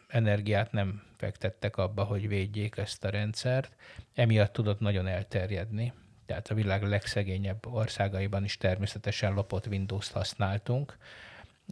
energiát 0.08 0.72
nem 0.72 1.02
fektettek 1.16 1.76
abba, 1.76 2.04
hogy 2.04 2.28
védjék 2.28 2.76
ezt 2.76 3.04
a 3.04 3.10
rendszert, 3.10 3.76
emiatt 4.14 4.52
tudott 4.52 4.80
nagyon 4.80 5.06
elterjedni. 5.06 5.92
Tehát 6.26 6.48
a 6.48 6.54
világ 6.54 6.82
legszegényebb 6.82 7.66
országaiban 7.66 8.44
is 8.44 8.56
természetesen 8.56 9.34
lopott 9.34 9.66
Windows-t 9.66 10.12
használtunk, 10.12 10.96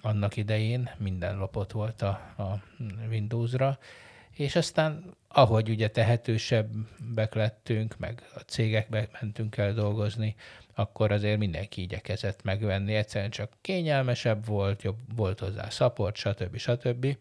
annak 0.01 0.37
idején, 0.37 0.91
minden 0.97 1.39
lapot 1.39 1.73
volt 1.73 2.03
a, 2.03 2.09
a 2.37 2.63
Windowsra, 3.09 3.79
és 4.31 4.57
aztán 4.57 5.17
ahogy 5.29 5.69
ugye 5.69 5.89
tehetősebbek 5.89 7.35
lettünk, 7.35 7.99
meg 7.99 8.23
a 8.35 8.39
cégekbe 8.41 9.09
mentünk 9.21 9.57
el 9.57 9.73
dolgozni, 9.73 10.35
akkor 10.75 11.13
azért 11.13 11.39
mindenki 11.39 11.83
igyekezett 11.83 12.43
megvenni, 12.43 12.95
egyszerűen 12.95 13.31
csak 13.31 13.53
kényelmesebb 13.61 14.47
volt, 14.47 14.83
jobb 14.83 14.99
volt 15.17 15.39
hozzá 15.41 15.69
szaport, 15.69 16.17
stb. 16.17 16.57
stb. 16.57 17.17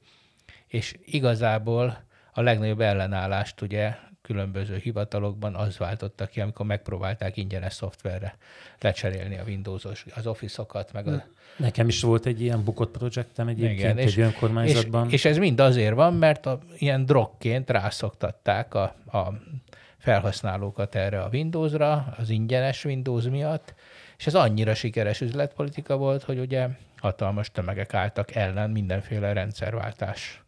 És 0.67 0.95
igazából 1.05 2.03
a 2.31 2.41
legnagyobb 2.41 2.81
ellenállást 2.81 3.61
ugye 3.61 3.95
különböző 4.27 4.77
hivatalokban 4.77 5.55
az 5.55 5.77
váltotta 5.77 6.25
ki, 6.25 6.41
amikor 6.41 6.65
megpróbálták 6.65 7.37
ingyenes 7.37 7.73
szoftverre 7.73 8.37
lecserélni 8.79 9.37
a 9.37 9.43
Windows-os, 9.43 10.05
az 10.15 10.27
Office-okat, 10.27 10.93
meg 10.93 11.07
a... 11.07 11.23
Nekem 11.57 11.87
is 11.87 12.01
volt 12.01 12.25
egy 12.25 12.41
ilyen 12.41 12.63
bukott 12.63 12.91
projektem 12.91 13.47
egyébként 13.47 13.79
Igen, 13.79 13.97
egy 13.97 14.05
és, 14.05 14.17
önkormányzatban. 14.17 15.07
És, 15.07 15.13
és 15.13 15.25
ez 15.25 15.37
mind 15.37 15.59
azért 15.59 15.95
van, 15.95 16.13
mert 16.13 16.45
a, 16.45 16.59
ilyen 16.77 17.05
drogként 17.05 17.69
rászoktatták 17.69 18.73
a, 18.73 18.83
a 19.11 19.33
felhasználókat 19.97 20.95
erre 20.95 21.21
a 21.21 21.29
Windowsra, 21.31 22.15
az 22.17 22.29
ingyenes 22.29 22.85
Windows 22.85 23.23
miatt, 23.23 23.73
és 24.17 24.27
ez 24.27 24.35
annyira 24.35 24.75
sikeres 24.75 25.21
üzletpolitika 25.21 25.97
volt, 25.97 26.23
hogy 26.23 26.39
ugye 26.39 26.67
hatalmas 26.97 27.51
tömegek 27.51 27.93
álltak 27.93 28.35
ellen 28.35 28.69
mindenféle 28.69 29.33
rendszerváltás 29.33 30.41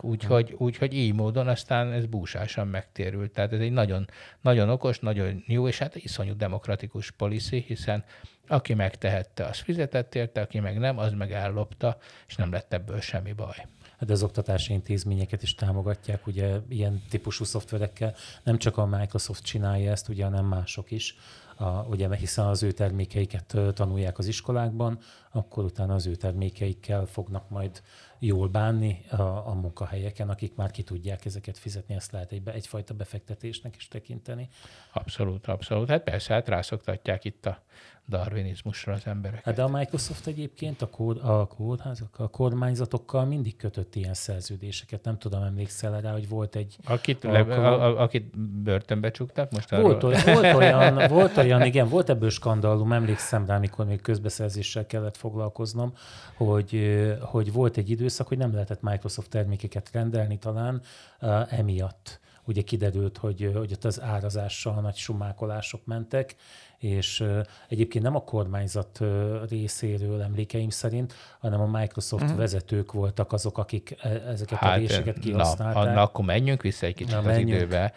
úgyhogy, 0.00 0.54
úgyhogy 0.58 0.94
így 0.94 1.14
módon 1.14 1.48
aztán 1.48 1.92
ez 1.92 2.06
búsásan 2.06 2.68
megtérült. 2.68 3.32
Tehát 3.32 3.52
ez 3.52 3.60
egy 3.60 3.72
nagyon, 3.72 4.08
nagyon 4.40 4.68
okos, 4.68 4.98
nagyon 4.98 5.44
jó, 5.46 5.68
és 5.68 5.78
hát 5.78 5.96
iszonyú 5.96 6.36
demokratikus 6.36 7.10
policy, 7.10 7.64
hiszen 7.66 8.04
aki 8.48 8.74
megtehette, 8.74 9.44
az 9.44 9.58
fizetett 9.58 10.14
érte, 10.14 10.40
aki 10.40 10.60
meg 10.60 10.78
nem, 10.78 10.98
az 10.98 11.12
meg 11.12 11.32
ellopta, 11.32 11.96
és 12.26 12.36
nem 12.36 12.52
lett 12.52 12.72
ebből 12.72 13.00
semmi 13.00 13.32
baj. 13.32 13.66
Hát 13.98 14.10
az 14.10 14.22
oktatási 14.22 14.72
intézményeket 14.72 15.42
is 15.42 15.54
támogatják, 15.54 16.26
ugye 16.26 16.56
ilyen 16.68 17.02
típusú 17.10 17.44
szoftverekkel. 17.44 18.14
Nem 18.42 18.58
csak 18.58 18.76
a 18.76 18.86
Microsoft 18.86 19.44
csinálja 19.44 19.90
ezt, 19.90 20.08
ugye, 20.08 20.24
hanem 20.24 20.44
mások 20.44 20.90
is 20.90 21.16
a, 21.56 21.82
ugye, 21.82 22.16
hiszen 22.16 22.46
az 22.46 22.62
ő 22.62 22.72
termékeiket 22.72 23.56
tanulják 23.74 24.18
az 24.18 24.26
iskolákban, 24.26 24.98
akkor 25.30 25.64
utána 25.64 25.94
az 25.94 26.06
ő 26.06 26.14
termékeikkel 26.14 27.06
fognak 27.06 27.50
majd 27.50 27.82
jól 28.26 28.48
bánni 28.48 29.04
a, 29.10 29.22
a 29.22 29.54
munkahelyeken, 29.54 30.28
akik 30.28 30.54
már 30.54 30.70
ki 30.70 30.82
tudják 30.82 31.24
ezeket 31.24 31.58
fizetni, 31.58 31.94
ezt 31.94 32.12
lehet 32.12 32.32
egy, 32.32 32.48
egyfajta 32.48 32.94
befektetésnek 32.94 33.76
is 33.76 33.88
tekinteni. 33.88 34.48
Abszolút, 34.92 35.46
abszolút. 35.46 35.88
Hát 35.88 36.02
persze, 36.02 36.34
hát 36.34 36.48
rászoktatják 36.48 37.24
itt 37.24 37.46
a 37.46 37.62
darwinizmusra 38.08 38.92
az 38.92 39.06
embereket. 39.06 39.44
Hát 39.44 39.54
de 39.54 39.62
a 39.62 39.68
Microsoft 39.68 40.26
egyébként 40.26 40.82
a, 40.82 40.86
kód, 40.86 41.18
a 41.22 41.46
kódházak, 41.46 42.18
a 42.18 42.28
kormányzatokkal 42.28 43.24
mindig 43.24 43.56
kötött 43.56 43.94
ilyen 43.94 44.14
szerződéseket. 44.14 45.04
Nem 45.04 45.18
tudom, 45.18 45.42
emlékszel 45.42 46.00
rá, 46.00 46.12
hogy 46.12 46.28
volt 46.28 46.56
egy... 46.56 46.76
Akit, 46.84 47.22
le, 47.22 47.40
a, 47.40 47.82
a, 47.82 48.02
akit 48.02 48.38
börtönbe 48.38 49.10
csuktak 49.10 49.50
most 49.50 49.70
volt, 49.70 50.02
arról? 50.02 50.20
volt, 50.24 50.54
olyan, 50.62 51.08
volt 51.08 51.36
olyan, 51.36 51.62
igen, 51.62 51.88
volt 51.88 52.08
ebből 52.08 52.30
skandalum, 52.30 52.92
emlékszem 52.92 53.46
rá, 53.46 53.56
amikor 53.56 53.86
még 53.86 54.00
közbeszerzéssel 54.00 54.86
kellett 54.86 55.16
foglalkoznom, 55.16 55.92
hogy, 56.36 57.02
hogy 57.20 57.52
volt 57.52 57.76
egy 57.76 57.90
időszak, 57.90 58.28
hogy 58.28 58.38
nem 58.38 58.52
lehetett 58.52 58.82
Microsoft 58.82 59.30
termékeket 59.30 59.90
rendelni 59.92 60.38
talán 60.38 60.80
uh, 61.20 61.58
emiatt 61.58 62.20
ugye 62.44 62.62
kiderült, 62.62 63.18
hogy, 63.18 63.50
hogy 63.54 63.72
ott 63.72 63.84
az 63.84 64.00
árazással 64.00 64.80
nagy 64.80 64.96
sumákolások 64.96 65.84
mentek, 65.84 66.36
és 66.82 67.24
egyébként 67.68 68.04
nem 68.04 68.16
a 68.16 68.24
kormányzat 68.24 69.00
részéről 69.48 70.22
emlékeim 70.22 70.68
szerint, 70.68 71.14
hanem 71.38 71.60
a 71.60 71.78
Microsoft 71.78 72.32
mm. 72.32 72.36
vezetők 72.36 72.92
voltak 72.92 73.32
azok, 73.32 73.58
akik 73.58 73.96
e, 74.00 74.08
ezeket 74.08 74.58
hát, 74.58 74.76
a 74.76 74.78
réseket 74.78 75.18
kihasználták. 75.18 75.94
Na, 75.94 76.02
akkor 76.02 76.24
menjünk 76.24 76.62
vissza 76.62 76.86
egy 76.86 76.94
kicsit 76.94 77.22
na, 77.22 77.30
az 77.30 77.36
időbe, 77.36 77.92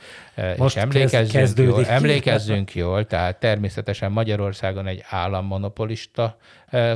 Most 0.57 0.75
és 0.75 0.81
emlékezzünk 0.81 1.57
jól, 1.57 1.85
emlékezzünk 1.85 2.75
jól, 2.75 3.05
tehát 3.05 3.39
természetesen 3.39 4.11
Magyarországon 4.11 4.87
egy 4.87 5.03
állammonopolista 5.09 6.37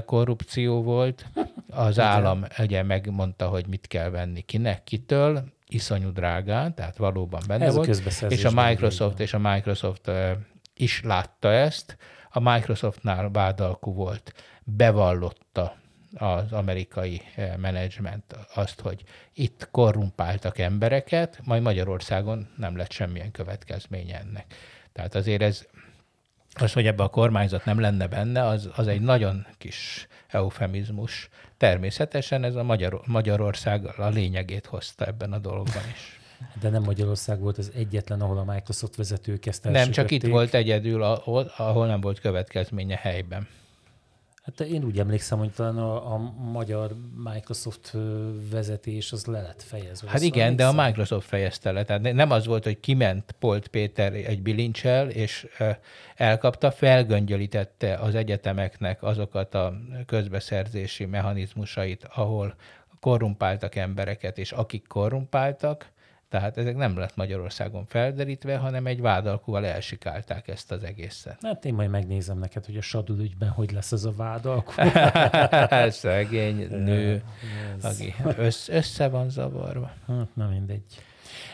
korrupció 0.06 0.82
volt. 0.82 1.25
Az 1.70 2.00
állam 2.00 2.46
ugye 2.58 2.84
megmondta, 2.84 3.48
hogy 3.48 3.68
mit 3.68 3.88
kell 3.88 4.10
venni 4.10 4.41
kinek, 4.41 4.84
kitől, 4.84 5.44
iszonyú 5.69 6.11
drágán, 6.11 6.75
tehát 6.75 6.97
valóban 6.97 7.41
benne 7.47 7.65
Ez 7.65 7.75
volt. 7.75 8.01
A 8.21 8.25
és 8.25 8.45
a 8.45 8.51
Microsoft 8.51 9.19
és 9.19 9.33
a 9.33 9.39
Microsoft 9.39 10.11
is 10.75 11.01
látta 11.03 11.51
ezt, 11.51 11.97
a 12.29 12.39
Microsoftnál 12.39 13.29
vádalkú 13.29 13.93
volt, 13.93 14.33
bevallotta 14.63 15.77
az 16.15 16.51
amerikai 16.51 17.21
menedzsment 17.57 18.35
azt, 18.53 18.79
hogy 18.79 19.03
itt 19.33 19.67
korrumpáltak 19.71 20.57
embereket, 20.57 21.39
majd 21.43 21.61
Magyarországon 21.61 22.47
nem 22.57 22.77
lett 22.77 22.91
semmilyen 22.91 23.31
következménye 23.31 24.19
ennek. 24.19 24.53
Tehát 24.91 25.15
azért 25.15 25.41
ez, 25.41 25.67
az, 26.53 26.74
hogy 26.74 26.88
ebbe 26.88 27.03
a 27.03 27.08
kormányzat 27.08 27.65
nem 27.65 27.79
lenne 27.79 28.08
benne, 28.08 28.46
az, 28.46 28.70
az 28.75 28.88
egy 28.88 29.01
nagyon 29.01 29.46
kis 29.58 30.08
eufemizmus. 30.27 31.29
Természetesen 31.58 32.44
ez 32.44 32.56
a 32.56 32.63
Magyar, 32.63 33.01
Magyarország 33.06 33.86
a 33.98 34.08
lényegét 34.08 34.65
hozta 34.65 35.06
ebben 35.06 35.34
a 35.34 35.38
dologban 35.38 35.84
is. 35.94 36.20
De 36.62 36.70
nem 36.70 36.84
Magyarország 36.84 37.39
volt 37.39 37.58
az 37.58 37.72
egyetlen, 37.75 38.22
ahol 38.22 38.38
a 38.38 38.44
Microsoft 38.53 38.96
vezetők 38.96 39.46
ezt 39.46 39.63
Nem, 39.63 39.91
csak 39.91 40.12
itt 40.12 40.24
volt 40.24 40.53
egyedül, 40.53 41.03
ahol, 41.03 41.51
ahol 41.58 41.88
nem 41.88 42.01
volt 42.01 42.20
következménye 42.20 42.96
helyben. 42.96 43.48
Hát 44.58 44.68
én 44.68 44.84
úgy 44.84 45.00
emlékszem, 45.00 45.38
hogy 45.38 45.51
talán 45.51 45.77
a, 45.77 46.13
a 46.13 46.18
magyar 46.51 46.96
Microsoft 47.24 47.94
vezetés 48.51 49.12
az 49.12 49.25
le 49.25 49.41
lett 49.41 49.62
fejezve. 49.62 50.10
Hát 50.10 50.22
igen, 50.22 50.56
de 50.56 50.65
a 50.65 50.86
Microsoft 50.86 51.27
fejezte 51.27 51.72
le. 51.72 51.84
Tehát 51.84 52.13
nem 52.13 52.32
az 52.32 52.46
volt, 52.46 52.63
hogy 52.63 52.79
kiment 52.79 53.36
Polt 53.39 53.68
Péter 53.68 54.13
egy 54.13 54.41
bilincsel, 54.41 55.10
és 55.10 55.48
elkapta, 56.15 56.72
felgöngyölítette 56.72 57.94
az 57.94 58.15
egyetemeknek 58.15 59.03
azokat 59.03 59.56
a 59.56 59.74
közbeszerzési 60.06 61.06
mechanizmusait, 61.06 62.08
ahol 62.13 62.56
korrumpáltak 63.00 63.75
embereket, 63.75 64.38
és 64.38 64.51
akik 64.51 64.88
korrumpáltak, 64.88 65.91
tehát 66.29 66.57
ezek 66.57 66.75
nem 66.75 66.98
lett 66.98 67.15
Magyarországon 67.15 67.86
felderítve, 67.86 68.57
hanem 68.57 68.86
egy 68.86 69.01
vádalkúval 69.01 69.65
elsikálták 69.65 70.48
ezt 70.48 70.71
az 70.71 70.83
egészet. 70.83 71.38
Hát 71.41 71.65
én 71.65 71.74
majd 71.74 71.89
megnézem 71.89 72.38
neked, 72.38 72.65
hogy 72.65 72.77
a 72.77 72.81
Sadul 72.81 73.19
ügyben 73.19 73.50
hogy 73.50 73.71
lesz 73.71 73.91
ez 73.91 74.03
a 74.03 74.12
vádalkú. 74.12 74.71
Szegény 75.89 76.67
nő, 76.89 77.24
aki 77.81 78.15
össze 78.67 79.07
van 79.07 79.29
zavarva. 79.29 79.91
Hát, 80.07 80.36
na 80.36 80.48
mindegy. 80.48 80.83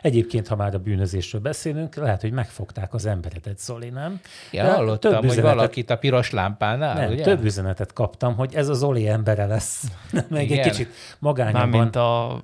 Egyébként, 0.01 0.48
ha 0.48 0.55
már 0.55 0.74
a 0.74 0.77
bűnözésről 0.77 1.41
beszélünk, 1.41 1.96
lehet, 1.96 2.22
hogy 2.22 2.32
megfogták 2.32 2.94
az 2.94 3.05
emberedet, 3.05 3.60
Zoli, 3.60 3.89
nem? 3.89 4.20
Ja, 4.51 4.63
De 4.63 4.72
hallottam, 4.72 5.12
több 5.12 5.20
hogy 5.20 5.29
üzenetet, 5.29 5.55
valakit 5.55 5.89
a 5.89 5.96
piros 5.98 6.32
lámpánál, 6.32 6.96
nem, 6.96 7.12
ugye? 7.12 7.24
több 7.24 7.44
üzenetet 7.44 7.94
kaptam, 7.94 8.36
hogy 8.36 8.55
ez 8.55 8.67
az 8.70 8.77
Zoli 8.77 9.08
embere 9.08 9.46
lesz. 9.46 9.84
Meg 10.29 10.44
igen. 10.44 10.58
egy 10.60 10.72
kicsit 10.72 10.89
magányabban. 11.20 11.70
mint 11.70 11.96
a 11.96 12.41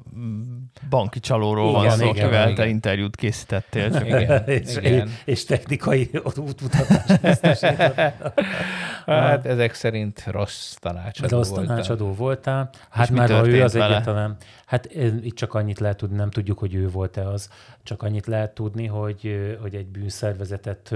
banki 0.89 1.19
csalóról 1.19 1.69
igen, 1.69 1.81
van 1.81 1.89
szó, 1.89 2.03
igen, 2.03 2.25
akivel 2.25 2.43
igen. 2.43 2.55
te 2.55 2.67
interjút 2.67 3.15
készítettél. 3.15 3.91
Csak 3.91 4.05
igen, 4.21 4.43
és, 4.45 4.75
igen. 4.75 5.09
és 5.25 5.45
technikai 5.45 6.09
útmutatást 6.23 7.19
Hát 9.05 9.45
ezek 9.45 9.73
szerint 9.73 10.23
rossz 10.27 10.73
tanácsadó 10.73 11.38
Rossz 11.38 11.50
voltál. 11.50 11.67
tanácsadó 11.67 12.13
voltál. 12.13 12.69
Hát 12.89 13.09
és 13.09 13.15
már 13.15 13.29
ha 13.29 13.47
ő 13.47 13.63
az 13.63 13.73
vele? 13.73 13.95
egyetlen. 13.95 14.38
Hát 14.71 14.93
itt 15.21 15.35
csak 15.35 15.53
annyit 15.53 15.79
lehet 15.79 15.97
tudni, 15.97 16.15
nem 16.15 16.29
tudjuk, 16.29 16.59
hogy 16.59 16.73
ő 16.73 16.89
volt-e 16.89 17.27
az, 17.27 17.49
csak 17.83 18.03
annyit 18.03 18.25
lehet 18.25 18.53
tudni, 18.53 18.85
hogy, 18.85 19.55
hogy 19.61 19.75
egy 19.75 19.87
bűnszervezetet 19.87 20.95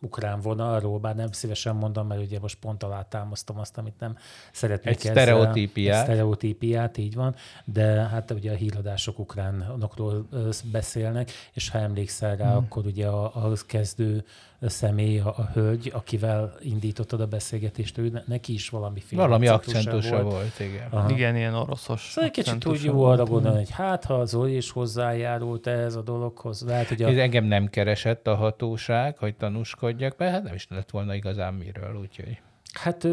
ukrán 0.00 0.40
vonalról, 0.40 0.98
bár 0.98 1.14
nem 1.14 1.32
szívesen 1.32 1.76
mondom, 1.76 2.06
mert 2.06 2.20
ugye 2.20 2.38
most 2.40 2.58
pont 2.58 2.82
alá 2.82 3.02
támasztom 3.02 3.58
azt, 3.58 3.78
amit 3.78 3.98
nem 3.98 4.16
szeretnék 4.52 4.94
Egy 4.94 5.00
sztereotípiát. 5.00 5.96
Egy 5.96 6.04
sztereotípiát, 6.04 6.96
így 6.96 7.14
van, 7.14 7.34
de 7.64 7.84
hát 7.84 8.30
ugye 8.30 8.52
a 8.52 8.54
híradások 8.54 9.18
ukránokról 9.18 10.26
beszélnek, 10.72 11.30
és 11.52 11.68
ha 11.68 11.78
emlékszel 11.78 12.36
rá, 12.36 12.48
hmm. 12.48 12.56
akkor 12.56 12.86
ugye 12.86 13.06
a, 13.06 13.24
a 13.24 13.52
kezdő 13.66 14.24
személy, 14.68 15.18
a, 15.18 15.34
a 15.36 15.50
hölgy, 15.52 15.90
akivel 15.94 16.54
indítottad 16.60 17.20
a 17.20 17.26
beszélgetést, 17.26 17.98
ő 17.98 18.22
neki 18.26 18.52
is 18.52 18.68
valami 18.68 19.02
Valami 19.10 19.46
akcentusa 19.48 20.22
volt. 20.22 20.32
volt, 20.32 20.60
igen. 20.60 20.86
Aha. 20.90 21.10
Igen, 21.10 21.36
ilyen 21.36 21.54
oroszos 21.54 22.00
Szóval 22.00 22.30
egy 22.30 22.36
kicsit 22.36 22.66
úgy 22.66 22.84
jó 22.84 23.04
arra 23.04 23.24
gondolni, 23.24 23.58
hogy 23.58 23.70
hát, 23.70 24.04
ha 24.04 24.14
az 24.14 24.30
Zoli 24.30 24.56
is 24.56 24.70
hozzájárult 24.70 25.66
ez 25.66 25.94
a 25.94 26.02
dologhoz, 26.02 26.62
lehet, 26.62 26.88
hogy 26.88 27.02
a... 27.02 27.08
Ez 27.08 27.16
engem 27.16 27.44
nem 27.44 27.68
keresett 27.68 28.26
a 28.26 28.34
hatóság, 28.34 29.18
hogy 29.18 29.36
tanúskodjak, 29.36 30.16
mert 30.16 30.32
hát 30.32 30.42
nem 30.42 30.54
is 30.54 30.66
lett 30.70 30.90
volna 30.90 31.14
igazán 31.14 31.54
miről, 31.54 31.96
úgyhogy... 32.00 32.40
Hát 32.72 33.08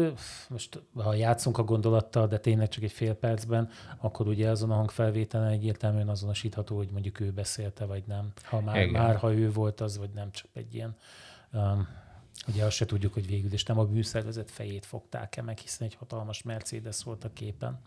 most, 0.48 0.82
ha 0.94 1.14
játszunk 1.14 1.58
a 1.58 1.62
gondolattal, 1.62 2.26
de 2.26 2.38
tényleg 2.38 2.68
csak 2.68 2.82
egy 2.82 2.92
fél 2.92 3.14
percben, 3.14 3.68
akkor 3.98 4.26
ugye 4.26 4.48
azon 4.48 4.70
a 4.70 4.74
hangfelvételen 4.74 5.48
egyértelműen 5.48 6.08
azonosítható, 6.08 6.76
hogy 6.76 6.88
mondjuk 6.92 7.20
ő 7.20 7.30
beszélte, 7.30 7.84
vagy 7.84 8.02
nem. 8.06 8.32
Ha 8.42 8.60
már, 8.60 8.86
már 8.86 9.16
ha 9.16 9.32
ő 9.32 9.52
volt 9.52 9.80
az, 9.80 9.98
vagy 9.98 10.10
nem, 10.14 10.30
csak 10.30 10.46
egy 10.52 10.74
ilyen 10.74 10.96
ugye 12.48 12.64
azt 12.64 12.76
se 12.76 12.84
tudjuk, 12.84 13.12
hogy 13.12 13.26
végül 13.26 13.52
is 13.52 13.64
nem 13.64 13.78
a 13.78 13.84
bűnszervezet 13.84 14.50
fejét 14.50 14.86
fogták-e 14.86 15.42
meg, 15.42 15.58
hiszen 15.58 15.86
egy 15.86 15.94
hatalmas 15.94 16.42
Mercedes 16.42 17.02
volt 17.04 17.24
a 17.24 17.30
képen. 17.32 17.80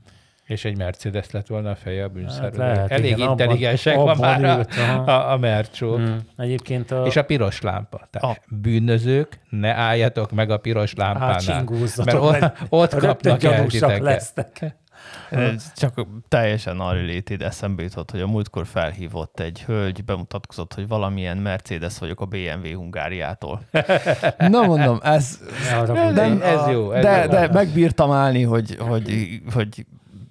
És 0.44 0.66
egy 0.66 0.78
Mercedes 0.78 1.32
lett 1.32 1.48
volna 1.48 1.70
a 1.70 1.76
feje 1.76 2.04
a 2.04 2.08
bűnszervezet. 2.08 2.66
Hát 2.66 2.76
lehet, 2.76 2.92
Elég 2.92 3.12
igen, 3.12 3.30
intelligensek 3.30 3.98
abban, 3.98 4.18
ma 4.18 4.22
már 4.22 4.58
ült, 4.58 4.74
a, 4.76 5.08
a, 5.08 5.32
a 5.32 5.38
mercsók. 5.38 5.98
Hmm. 5.98 6.20
Egyébként 6.38 6.92
a... 6.92 7.06
És 7.06 7.16
a 7.16 7.26
piros 7.26 7.62
lámpa. 7.62 8.08
Tehát 8.10 8.38
a... 8.38 8.56
bűnözők, 8.56 9.40
ne 9.50 9.74
álljatok 9.74 10.32
meg 10.32 10.50
a 10.50 10.58
piros 10.58 10.94
lámpánál. 10.94 11.66
Mert 11.96 12.14
ott, 12.14 12.54
ott 12.70 12.96
kapnak 12.96 13.44
el 13.44 13.68
lesztek. 14.00 14.76
Csak 15.76 16.08
teljesen 16.28 16.82
unrelated 16.82 17.42
eszembe 17.42 17.84
jutott, 17.84 18.12
hogy 18.12 18.22
a 18.22 18.28
múltkor 18.28 18.66
felhívott 18.66 19.40
egy 19.40 19.64
hölgy, 19.64 20.06
bemutatkozott, 20.06 20.74
hogy 20.74 20.88
valamilyen 20.88 21.38
Mercedes 21.38 21.98
vagyok 21.98 22.22
a 22.22 22.26
BMW 22.26 22.74
Hungáriától. 22.76 23.62
Na 24.38 24.62
mondom, 24.62 25.00
ez, 25.04 25.40
nem, 26.14 26.42
ez 26.42 26.68
jó. 26.72 26.92
Ez 26.92 27.04
de, 27.04 27.24
jó. 27.24 27.30
de 27.30 27.50
megbírtam 27.52 28.12
állni, 28.12 28.44
hogy, 28.44 28.78
hogy, 28.80 29.42
hogy 29.54 29.86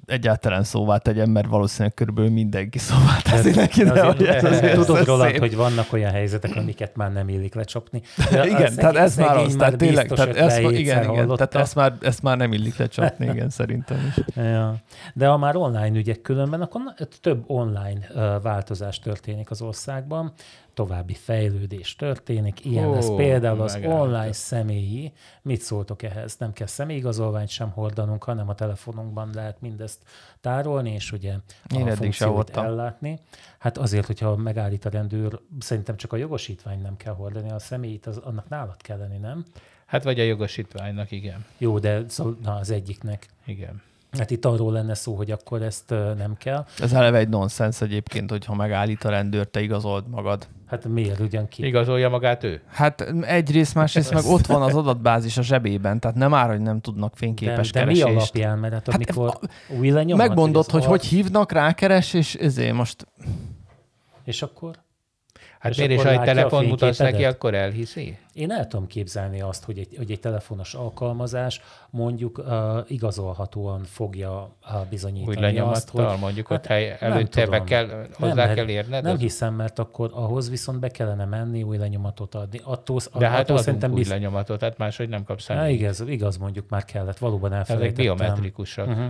egyáltalán 0.06 0.62
szóvá 0.62 0.96
tegyem, 0.96 1.30
mert 1.30 1.46
valószínűleg 1.46 1.94
körülbelül 1.94 2.30
mindenki 2.30 2.78
szóvá 2.78 3.16
teszi 3.22 3.50
neki. 3.50 3.84
De 3.84 4.06
azért, 4.06 4.16
hogy 4.16 4.26
ez 4.26 4.44
azért 4.44 4.74
tudod 4.74 5.04
róla, 5.04 5.38
hogy 5.38 5.56
vannak 5.56 5.92
olyan 5.92 6.10
helyzetek, 6.10 6.56
amiket 6.56 6.96
már 6.96 7.12
nem 7.12 7.28
illik 7.28 7.54
lecsapni. 7.54 8.02
De 8.30 8.46
igen, 8.46 8.74
tehát 8.74 8.96
ez 8.96 9.16
már 9.16 9.36
az, 9.36 9.54
tehát 9.54 9.76
tényleg, 9.76 10.08
tehát 10.08 10.36
ez, 10.36 10.58
igen, 10.58 11.10
igen, 11.10 11.26
tehát 11.26 11.54
ezt 11.54 11.74
már, 11.74 11.92
ezt 12.00 12.22
már 12.22 12.36
nem 12.36 12.52
illik 12.52 12.76
lecsapni, 12.76 13.26
igen, 13.26 13.50
szerintem 13.50 14.12
is. 14.16 14.24
Ja. 14.56 14.74
De 15.14 15.26
ha 15.26 15.36
már 15.36 15.56
online 15.56 15.98
ügyek 15.98 16.20
különben, 16.20 16.60
akkor 16.60 16.80
több 17.20 17.44
online 17.46 18.06
változás 18.42 18.98
történik 18.98 19.50
az 19.50 19.62
országban 19.62 20.32
további 20.76 21.14
fejlődés 21.14 21.96
történik. 21.96 22.64
Ilyen 22.64 22.86
oh, 22.86 22.94
lesz 22.94 23.10
például 23.16 23.60
az 23.60 23.72
megállta. 23.72 24.00
online 24.00 24.32
személyi. 24.32 25.12
Mit 25.42 25.60
szóltok 25.60 26.02
ehhez? 26.02 26.36
Nem 26.38 26.52
kell 26.52 26.66
személyigazolványt 26.66 27.48
sem 27.48 27.70
hordanunk, 27.70 28.24
hanem 28.24 28.48
a 28.48 28.54
telefonunkban 28.54 29.30
lehet 29.34 29.60
mindezt 29.60 30.02
tárolni, 30.40 30.92
és 30.92 31.12
ugye 31.12 31.34
Én 31.74 31.88
a 31.88 31.96
funkciót 31.96 32.56
ellátni. 32.56 33.18
Hát 33.58 33.78
azért, 33.78 34.06
hogyha 34.06 34.36
megállít 34.36 34.84
a 34.84 34.90
rendőr, 34.90 35.40
szerintem 35.58 35.96
csak 35.96 36.12
a 36.12 36.16
jogosítvány 36.16 36.80
nem 36.80 36.96
kell 36.96 37.14
hordani, 37.14 37.50
a 37.50 37.58
személyit 37.58 38.06
az, 38.06 38.16
annak 38.16 38.48
nálad 38.48 38.82
kell 38.82 38.98
lenni, 38.98 39.18
nem? 39.18 39.44
Hát 39.86 40.02
vagy 40.02 40.20
a 40.20 40.24
jogosítványnak, 40.24 41.10
igen. 41.10 41.44
Jó, 41.58 41.78
de 41.78 42.08
szóval, 42.08 42.36
na, 42.42 42.54
az 42.54 42.70
egyiknek. 42.70 43.26
Igen. 43.44 43.82
Hát 44.18 44.30
itt 44.30 44.44
arról 44.44 44.72
lenne 44.72 44.94
szó, 44.94 45.14
hogy 45.14 45.30
akkor 45.30 45.62
ezt 45.62 45.90
nem 46.18 46.36
kell. 46.38 46.64
Ez 46.78 46.92
eleve 46.92 47.18
egy 47.18 47.28
nonsens 47.28 47.80
egyébként, 47.80 48.30
hogyha 48.30 48.54
megállít 48.54 49.04
a 49.04 49.10
rendőr, 49.10 49.46
te 49.46 49.60
igazold 49.60 50.08
magad. 50.08 50.48
Hát 50.66 50.84
miért 50.84 51.20
ugyan 51.20 51.48
ki? 51.48 51.66
Igazolja 51.66 52.08
magát 52.08 52.44
ő? 52.44 52.60
Hát 52.68 53.00
egyrészt, 53.22 53.74
másrészt 53.74 54.14
meg 54.14 54.24
ott 54.24 54.46
van 54.46 54.62
az 54.62 54.74
adatbázis 54.74 55.36
a 55.36 55.42
zsebében, 55.42 56.00
tehát 56.00 56.16
nem 56.16 56.34
áll, 56.34 56.48
hogy 56.48 56.60
nem 56.60 56.80
tudnak 56.80 57.16
fényképes 57.16 57.70
de, 57.70 57.78
de 57.78 57.84
keresést. 57.84 58.06
mi 58.06 58.14
alapján? 58.14 58.58
Mert 58.58 58.72
hát, 58.72 58.86
hát 58.86 58.94
amikor 58.94 59.38
új 59.78 59.90
lenyomat? 59.90 60.26
Megmondod, 60.26 60.70
hogy 60.70 60.84
hogy, 60.84 60.90
hogy 60.90 61.06
hívnak, 61.06 61.52
rákeres, 61.52 62.14
és 62.14 62.34
ezért 62.34 62.74
most... 62.74 63.06
És 64.24 64.42
akkor? 64.42 64.84
Hát 65.66 65.78
És 65.78 65.86
miért 65.86 65.92
is, 66.00 66.02
ha 66.02 66.20
egy 66.20 66.34
telefon 66.34 66.64
mutatsz 66.64 66.98
neki, 66.98 67.24
akkor 67.24 67.54
elhiszi? 67.54 68.18
Én 68.32 68.50
el 68.50 68.66
tudom 68.66 68.86
képzelni 68.86 69.40
azt, 69.40 69.64
hogy 69.64 69.78
egy, 69.78 69.94
hogy 69.96 70.10
egy 70.10 70.20
telefonos 70.20 70.74
alkalmazás 70.74 71.60
mondjuk 71.90 72.38
uh, 72.38 72.78
igazolhatóan 72.86 73.84
fogja 73.84 74.50
uh, 74.70 74.80
Úgy 74.80 74.86
bizonyítani 74.88 75.58
azt, 75.58 75.88
hogy 75.88 76.06
mondjuk 76.20 76.50
ott 76.50 76.66
hely, 76.66 76.96
nem 77.00 77.12
előtte 77.12 77.46
be 77.46 77.64
kell, 77.64 78.06
hozzá 78.12 78.46
nem, 78.46 78.54
kell 78.54 78.68
érned? 78.68 79.02
Nem 79.02 79.12
az- 79.12 79.20
hiszem, 79.20 79.54
mert 79.54 79.78
akkor 79.78 80.10
ahhoz 80.14 80.50
viszont 80.50 80.80
be 80.80 80.88
kellene 80.88 81.24
menni, 81.24 81.62
új 81.62 81.76
lenyomatot 81.76 82.34
adni. 82.34 82.60
Attól, 82.64 83.00
De 83.18 83.28
hát 83.28 83.40
attól 83.40 83.58
szerintem 83.58 83.90
úgy 83.90 83.96
bizt... 83.96 84.10
lenyomatot, 84.10 84.58
tehát 84.58 84.78
máshogy 84.78 85.08
nem 85.08 85.24
kapsz 85.24 85.44
semmit. 85.44 85.80
igaz, 85.80 86.00
igaz, 86.06 86.36
mondjuk 86.36 86.68
már 86.68 86.84
kellett, 86.84 87.18
valóban 87.18 87.52
Ezek 87.52 87.68
elfelejtettem. 87.68 88.16
biometrikusak. 88.16 88.86
Uh-huh. 88.86 89.04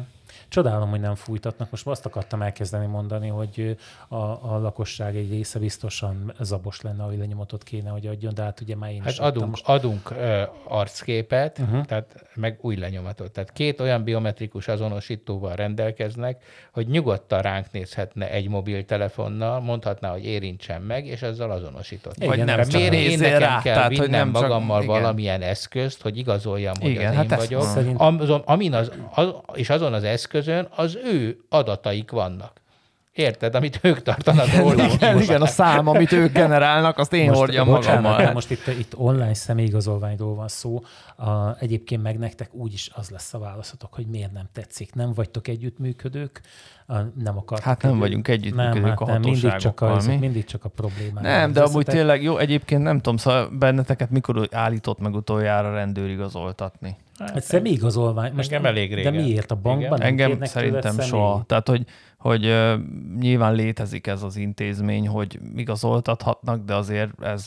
Csodálom, 0.48 0.90
hogy 0.90 1.00
nem 1.00 1.14
fújtatnak. 1.14 1.70
Most 1.70 1.86
azt 1.86 2.06
akartam 2.06 2.42
elkezdeni 2.42 2.86
mondani, 2.86 3.28
hogy 3.28 3.76
a, 4.08 4.16
a 4.16 4.58
lakosság 4.62 5.16
egy 5.16 5.30
része 5.30 5.58
biztosan 5.58 6.32
zabos 6.40 6.80
lenne, 6.80 7.02
hogy 7.02 7.18
lenyomatot 7.18 7.62
kéne, 7.62 7.90
hogy 7.90 8.06
adjon, 8.06 8.34
de 8.34 8.42
hát 8.42 8.60
ugye 8.60 8.76
már 8.76 8.90
én 8.90 9.02
Hát 9.02 9.10
is 9.12 9.18
adunk, 9.18 9.50
most. 9.50 9.68
adunk 9.68 10.10
ö, 10.10 10.42
arcképet, 10.68 11.58
uh-huh. 11.58 11.84
tehát 11.84 12.24
meg 12.34 12.58
új 12.60 12.76
lenyomatot. 12.76 13.30
Tehát 13.30 13.52
két 13.52 13.80
olyan 13.80 14.04
biometrikus 14.04 14.68
azonosítóval 14.68 15.54
rendelkeznek, 15.54 16.42
hogy 16.72 16.86
nyugodtan 16.88 17.40
ránk 17.42 17.66
nézhetne 17.72 18.30
egy 18.30 18.48
mobiltelefonnal, 18.48 19.60
mondhatná, 19.60 20.10
hogy 20.10 20.24
érintsen 20.24 20.82
meg, 20.82 21.06
és 21.06 21.22
ezzel 21.22 21.50
azonosított. 21.50 22.16
Igen, 22.16 22.36
nem 22.44 22.56
Mert 22.56 22.70
csak 22.70 22.80
miért 22.80 22.94
én 22.94 23.18
nekem 23.18 23.38
rá, 23.38 23.60
kell 23.62 23.74
tehát, 23.74 23.88
hogy 23.88 24.00
vinnem 24.00 24.30
nem 24.30 24.32
csak- 24.32 24.42
magammal 24.42 24.82
igen. 24.82 24.94
valamilyen 24.94 25.42
eszközt, 25.42 26.02
hogy 26.02 26.16
igazoljam, 26.18 26.74
hogy 26.80 26.90
Igen, 26.90 27.10
az 27.10 27.14
hát 27.16 27.30
én 27.30 27.36
vagyok. 27.36 27.62
Azon, 28.20 28.40
amin 28.44 28.74
az, 28.74 28.90
az, 29.14 29.34
és 29.52 29.70
azon 29.70 29.92
az 29.92 30.04
eszközön 30.36 30.68
az 30.70 30.94
ő 30.94 31.38
adataik 31.48 32.10
vannak. 32.10 32.60
Érted, 33.16 33.54
amit 33.54 33.78
ők 33.82 34.02
tartanak 34.02 34.54
róla. 34.54 34.86
Igen, 34.86 35.20
igen, 35.20 35.42
a 35.42 35.46
szám, 35.46 35.86
amit 35.86 36.12
ők 36.12 36.32
generálnak, 36.32 36.98
azt 36.98 37.12
én 37.12 37.34
hordjam 37.34 37.66
bocsánat, 37.66 38.02
magammal. 38.02 38.26
de 38.26 38.32
most 38.32 38.50
itt, 38.50 38.66
itt 38.66 38.92
online 38.96 39.34
személyigazolványról 39.34 40.34
van 40.34 40.48
szó. 40.48 40.82
A, 41.16 41.56
egyébként 41.58 42.02
meg 42.02 42.18
nektek 42.18 42.54
úgyis 42.54 42.90
az 42.94 43.10
lesz 43.10 43.34
a 43.34 43.38
válaszatok, 43.38 43.94
hogy 43.94 44.06
miért 44.06 44.32
nem 44.32 44.44
tetszik. 44.52 44.94
Nem 44.94 45.12
vagytok 45.14 45.48
együttműködők, 45.48 46.40
a, 46.86 46.94
nem 46.94 47.36
akartok. 47.36 47.66
Hát 47.66 47.82
nem 47.82 47.98
vagyunk 47.98 48.28
együttműködők 48.28 48.82
nem, 48.82 48.90
hát 48.90 49.00
a 49.00 49.06
nem, 49.06 49.20
mindig 49.20 49.56
csak, 49.56 49.80
a, 49.80 50.00
mi? 50.06 50.16
mindig 50.16 50.44
csak 50.44 50.64
a 50.64 50.68
problémák. 50.68 51.22
Nem, 51.22 51.52
de 51.52 51.62
amúgy 51.62 51.84
tényleg 51.84 52.22
jó, 52.22 52.38
egyébként 52.38 52.82
nem 52.82 52.96
tudom, 52.96 53.16
szóval 53.16 53.48
benneteket 53.48 54.10
mikor 54.10 54.48
állított 54.50 54.98
meg 54.98 55.14
utoljára 55.14 55.72
rendőr 55.72 56.10
igazoltatni? 56.10 56.96
Hát 57.18 57.42
személyigazolvány. 57.42 58.32
Most 58.32 58.52
Engem 58.52 58.70
elég 58.70 58.88
De 58.88 58.94
régen. 58.94 59.14
miért? 59.14 59.50
A 59.50 59.54
bankban 59.54 59.98
Igen. 59.98 60.08
Engem 60.08 60.44
szerintem 60.44 61.00
soha. 61.00 61.44
Tehát, 61.46 61.68
hogy, 61.68 61.86
hogy 62.26 62.54
nyilván 63.18 63.54
létezik 63.54 64.06
ez 64.06 64.22
az 64.22 64.36
intézmény, 64.36 65.08
hogy 65.08 65.38
igazoltathatnak, 65.56 66.64
de 66.64 66.74
azért 66.74 67.22
ez 67.22 67.46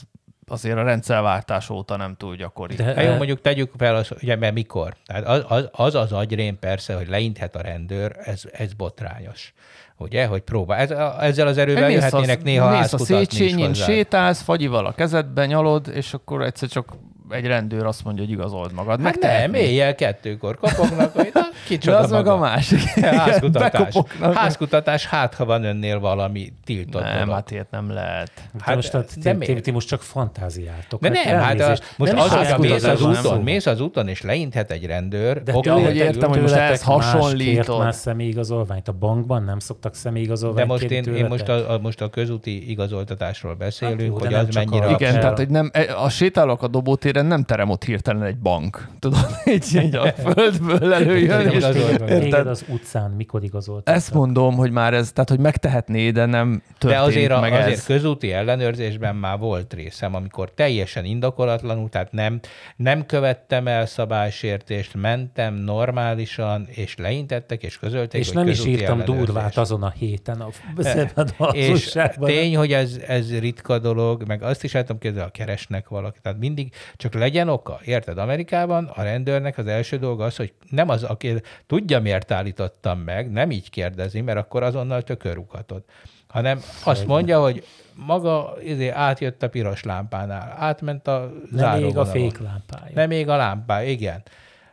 azért 0.51 0.77
a 0.77 0.83
rendszerváltás 0.83 1.69
óta 1.69 1.97
nem 1.97 2.15
túl 2.17 2.35
gyakori. 2.35 2.75
De- 2.75 2.83
Hát 2.83 3.03
jó, 3.05 3.15
mondjuk 3.15 3.41
tegyük 3.41 3.71
fel, 3.77 3.95
az, 3.95 4.11
ugye, 4.21 4.35
mert 4.35 4.53
mikor? 4.53 4.93
Tehát 5.05 5.25
az, 5.27 5.43
az, 5.47 5.69
az 5.71 5.95
az 5.95 6.11
agyrém 6.11 6.59
persze, 6.59 6.95
hogy 6.95 7.07
leinthet 7.07 7.55
a 7.55 7.61
rendőr, 7.61 8.15
ez, 8.23 8.43
ez 8.51 8.73
botrányos. 8.73 9.53
Ugye, 9.97 10.25
hogy 10.25 10.41
próbál. 10.41 10.79
Ez, 10.79 10.91
ezzel 11.19 11.47
az 11.47 11.57
erővel 11.57 11.87
Mész 11.87 11.95
jöhetnének 11.95 12.39
a- 12.39 12.43
néha 12.43 12.69
mész 12.79 12.93
a 12.93 12.97
Széchenyin, 12.97 13.73
sétálsz, 13.73 14.41
fagyival 14.41 14.85
a 14.85 14.91
kezedben 14.91 15.47
nyalod, 15.47 15.87
és 15.93 16.13
akkor 16.13 16.41
egyszer 16.43 16.69
csak 16.69 16.93
egy 17.29 17.45
rendőr 17.45 17.85
azt 17.85 18.03
mondja, 18.03 18.23
hogy 18.23 18.31
igazold 18.33 18.73
magad. 18.73 19.01
Hát 19.01 19.19
nem, 19.19 19.53
éjjel 19.53 19.95
kettőkor 19.95 20.57
kopognak, 20.57 21.13
hogy 21.13 21.29
na, 21.33 21.41
De 21.69 21.75
kicsoda 21.75 21.97
az 21.97 22.09
meg 22.11 22.19
maga. 22.25 22.33
a 22.33 22.37
másik. 22.37 22.79
Házkutatás. 23.05 23.95
Házkutatás, 24.33 25.05
hát 25.05 25.33
ha 25.33 25.45
van 25.45 25.63
önnél 25.63 25.99
valami 25.99 26.53
tiltott 26.65 27.01
Nem, 27.01 27.17
dolog. 27.19 27.33
hát 27.33 27.51
ilyet 27.51 27.71
nem 27.71 27.91
lehet. 27.91 28.31
Hát, 28.53 28.61
Hát, 28.61 28.75
most, 28.75 28.91
hát, 28.91 29.01
de 29.05 29.13
ti, 29.13 29.19
ti, 29.19 29.33
miért? 29.51 29.63
ti 29.63 29.71
most 29.71 29.87
csak 29.87 30.01
fantáziáltok. 30.01 31.01
De 31.01 31.09
nem, 31.09 31.23
hát 31.23 31.43
a, 31.43 31.47
elnézést. 31.63 31.93
most 31.97 32.11
Nem 32.11 32.21
az, 32.21 32.51
hogy 32.51 32.59
mész 32.69 32.83
az 32.83 33.01
úton, 33.01 33.23
van 33.23 33.41
mész 33.41 33.65
az 33.65 33.81
úton, 33.81 34.07
és 34.07 34.21
leinthet 34.21 34.71
egy 34.71 34.85
rendőr, 34.85 35.43
De 35.43 35.53
oké, 35.55 35.69
tőletek- 35.69 35.95
értem, 35.95 36.29
hogy 36.29 36.41
most 36.41 36.55
más 36.55 36.81
hasonlítod. 36.81 37.79
már 37.83 37.93
személyigazolványt. 37.93 38.87
A 38.87 38.91
bankban 38.91 39.43
nem 39.43 39.59
szoktak 39.59 39.91
de 39.91 39.97
személyigazolványt 39.97 40.67
most 40.67 40.83
én, 40.83 41.03
én 41.03 41.25
most, 41.25 41.47
a, 41.49 41.71
a, 41.73 41.77
most 41.79 42.01
a 42.01 42.09
közúti 42.09 42.69
igazoltatásról 42.69 43.53
beszélünk, 43.55 43.99
Hát 43.99 44.07
jó, 44.09 44.13
de 44.17 44.19
hogy 44.19 44.29
nem 44.29 44.45
az 44.47 44.55
mennyire 44.55 44.85
a- 44.85 44.89
Igen, 44.91 45.13
tehát 45.19 45.37
hogy 45.37 45.49
nem, 45.49 45.69
e, 45.73 45.95
a 45.97 46.09
sétálok 46.09 46.63
a 46.63 46.67
dobótéren 46.67 47.18
nem 47.25 47.43
terem 47.43 47.69
ott 47.69 47.83
hirtelen 47.83 48.23
egy 48.23 48.37
bank. 48.37 48.87
Tudod, 48.99 49.27
így, 49.53 49.75
így 49.75 49.95
a 49.95 50.11
földből 50.11 50.93
előjön. 50.93 51.49
És. 51.49 51.63
Téged 51.63 52.09
érted? 52.09 52.47
az 52.47 52.65
utcán 52.67 53.11
mikor 53.11 53.43
igazoltak? 53.43 53.95
Ezt 53.95 54.13
mondom, 54.13 54.55
hogy 54.55 54.71
már 54.71 54.93
ez, 54.93 55.11
tehát 55.11 55.29
hogy 55.29 55.39
megtehetné, 55.39 56.11
de 56.11 56.25
nem 56.25 56.51
De 56.51 56.61
történik 56.77 57.07
azért, 57.07 57.31
a, 57.31 57.39
meg 57.39 57.53
azért 57.53 57.77
ez. 57.77 57.85
közúti 57.85 58.31
ellenőrzésben 58.31 59.15
már 59.15 59.39
volt 59.39 59.73
részem, 59.73 60.15
amikor 60.15 60.51
teljesen 60.51 61.05
indokolatlanul, 61.05 61.89
tehát 61.89 62.11
nem, 62.11 62.39
nem 62.75 63.05
követtem 63.05 63.67
el 63.67 63.85
szabálysértést, 63.85 64.95
mentem 64.95 65.53
normálisan, 65.53 66.67
és 66.69 66.97
leintettek, 66.97 67.63
és 67.63 67.77
közölték, 67.79 68.21
És 68.21 68.27
hogy 68.27 68.35
nem 68.35 68.47
is 68.47 68.65
írtam 68.65 69.05
durvát 69.05 69.57
azon 69.57 69.83
a 69.83 69.89
héten 69.89 70.41
a 70.41 70.47
szebben 70.77 71.29
a 71.37 71.45
És 71.45 71.97
tény, 72.19 72.55
hogy 72.55 72.73
ez, 72.73 72.99
ez 73.07 73.39
ritka 73.39 73.79
dolog, 73.79 74.23
meg 74.27 74.43
azt 74.43 74.63
is 74.63 74.75
el 74.75 74.81
tudom 74.81 74.97
képzelni, 74.99 75.29
ha 75.33 75.43
keresnek 75.43 75.87
valakit. 75.87 76.21
Tehát 76.21 76.39
mindig 76.39 76.73
csak 76.95 77.08
legyen 77.13 77.49
oka. 77.49 77.79
Érted? 77.83 78.17
Amerikában 78.17 78.85
a 78.95 79.01
rendőrnek 79.01 79.57
az 79.57 79.67
első 79.67 79.97
dolga 79.97 80.23
az, 80.23 80.35
hogy 80.35 80.53
nem 80.69 80.89
az, 80.89 81.03
aki 81.03 81.33
tudja, 81.67 81.99
miért 81.99 82.31
állítottam 82.31 82.99
meg, 82.99 83.31
nem 83.31 83.51
így 83.51 83.69
kérdezi, 83.69 84.21
mert 84.21 84.37
akkor 84.37 84.63
azonnal 84.63 85.01
tökörrúghatod. 85.01 85.83
Hanem 86.27 86.59
azt 86.83 87.05
mondja, 87.05 87.41
hogy 87.41 87.65
maga 87.93 88.53
izé, 88.63 88.87
átjött 88.89 89.43
a 89.43 89.49
piros 89.49 89.83
lámpánál, 89.83 90.55
átment 90.57 91.07
a 91.07 91.19
Nem 91.19 91.29
még 91.31 91.53
a 91.53 91.57
záróvonalon. 91.57 92.11
féklámpája. 92.11 92.91
Nem 92.93 93.07
még 93.07 93.29
a 93.29 93.35
lámpá, 93.35 93.83
igen. 93.83 94.23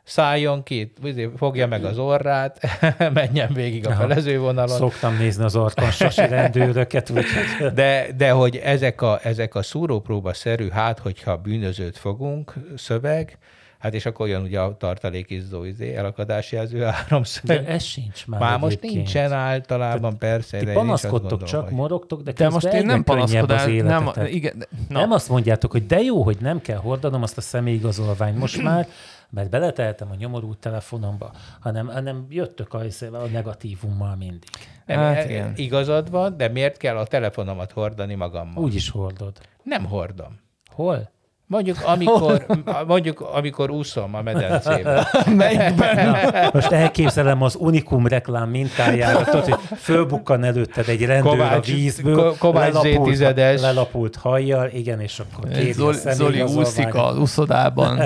Szálljon 0.08 0.62
ki, 0.62 0.92
izé, 1.04 1.30
fogja 1.36 1.66
meg 1.66 1.84
az 1.84 1.98
orrát, 1.98 2.60
menjen 3.14 3.52
végig 3.52 3.86
a 3.86 3.90
felezővonalon. 3.90 4.76
Szoktam 4.76 5.16
nézni 5.16 5.44
az 5.44 5.56
arkansasi 5.56 6.26
rendőröket, 6.26 7.10
úgyhogy 7.10 7.72
De, 7.74 8.06
de 8.16 8.30
hogy 8.30 8.56
ezek 8.56 9.02
a, 9.02 9.18
ezek 9.22 9.54
a 9.54 9.62
szúrópróba-szerű, 9.62 10.68
hát 10.68 10.98
hogyha 10.98 11.36
bűnözőt 11.36 11.96
fogunk, 11.98 12.52
szöveg, 12.76 13.38
hát 13.78 13.94
és 13.94 14.06
akkor 14.06 14.28
jön 14.28 14.42
ugye 14.42 14.60
a 14.60 14.76
tartalékizzó 14.76 15.64
izé, 15.64 15.94
elakadásjelző 15.94 16.78
de 16.78 16.92
háromszög. 16.92 17.64
ez 17.66 17.82
sincs 17.82 18.26
már 18.26 18.40
Már 18.40 18.58
most 18.58 18.76
egyébként. 18.76 18.94
nincsen 18.94 19.32
általában, 19.32 20.18
persze. 20.18 20.58
Ti 20.58 20.64
de 20.64 20.72
panaszkodtok, 20.72 21.20
gondolom, 21.20 21.44
csak 21.46 21.64
hogy- 21.64 21.72
morogtok, 21.72 22.22
de, 22.22 22.32
De 22.32 22.48
most 22.48 22.66
én 22.72 22.86
nem 22.86 23.02
az 23.06 23.30
nem, 23.30 24.10
igen, 24.26 24.58
de-. 24.58 24.66
Nem 24.88 25.10
azt 25.10 25.28
mondjátok, 25.28 25.70
hogy 25.70 25.86
de 25.86 26.00
jó, 26.00 26.22
hogy 26.22 26.36
nem 26.40 26.60
kell 26.60 26.76
hordanom 26.78 27.22
azt 27.22 27.36
a 27.36 27.40
személyigazolványt 27.40 28.38
most 28.38 28.62
már, 28.68 28.86
mert 29.30 29.50
beleteltem 29.50 30.10
a 30.10 30.14
nyomorult 30.14 30.58
telefonomba, 30.58 31.32
hanem, 31.60 31.86
hanem 31.86 32.26
jöttök 32.28 32.74
a, 32.74 32.78
a 33.12 33.26
negatívummal 33.32 34.16
mindig. 34.16 34.48
Nem, 34.86 34.98
Hát 34.98 35.14
hát 35.14 35.28
igen. 35.28 35.52
igazad 35.56 36.10
van, 36.10 36.36
de 36.36 36.48
miért 36.48 36.76
kell 36.76 36.96
a 36.96 37.06
telefonomat 37.06 37.72
hordani 37.72 38.14
magammal? 38.14 38.62
Úgy 38.64 38.74
is 38.74 38.90
hordod. 38.90 39.40
Nem 39.62 39.84
hordom. 39.84 40.38
Hol? 40.70 41.10
Mondjuk 41.48 41.76
amikor, 41.84 42.46
mondjuk, 42.86 43.20
amikor 43.20 43.70
úszom 43.70 44.14
a 44.14 44.22
medencében. 44.22 45.06
Na, 45.96 46.16
most 46.52 46.70
elképzelem 46.72 47.42
az 47.42 47.56
Unikum 47.58 48.06
reklám 48.06 48.48
mintájára, 48.48 49.24
tudod, 49.24 49.44
hogy 49.44 49.78
fölbukkan 49.78 50.44
előtted 50.44 50.88
egy 50.88 51.04
rendőr 51.04 51.32
Kovács- 51.32 51.68
a 51.68 51.72
vízből, 51.72 52.14
Ko- 52.16 52.38
Kovács 52.38 52.72
lelapult, 52.72 53.16
Z10-es. 53.20 53.60
lelapult 53.60 54.16
hajjal, 54.16 54.68
igen, 54.72 55.00
és 55.00 55.18
akkor 55.18 55.50
kéri 55.50 55.72
Zoli, 55.72 55.96
a 56.04 56.12
Zoli 56.12 56.42
úszik 56.42 56.94
az 56.94 57.18
úszodában. 57.18 57.98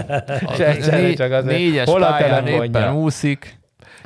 A 0.46 0.52
Se- 0.56 0.80
se- 0.82 0.96
né- 0.96 1.16
csak 1.16 1.32
azért. 1.32 1.56
négyes 1.58 1.88
Hol 1.88 2.02
a 2.02 2.06
pályán 2.10 2.46
éppen 2.46 2.94
úszik. 2.94 3.58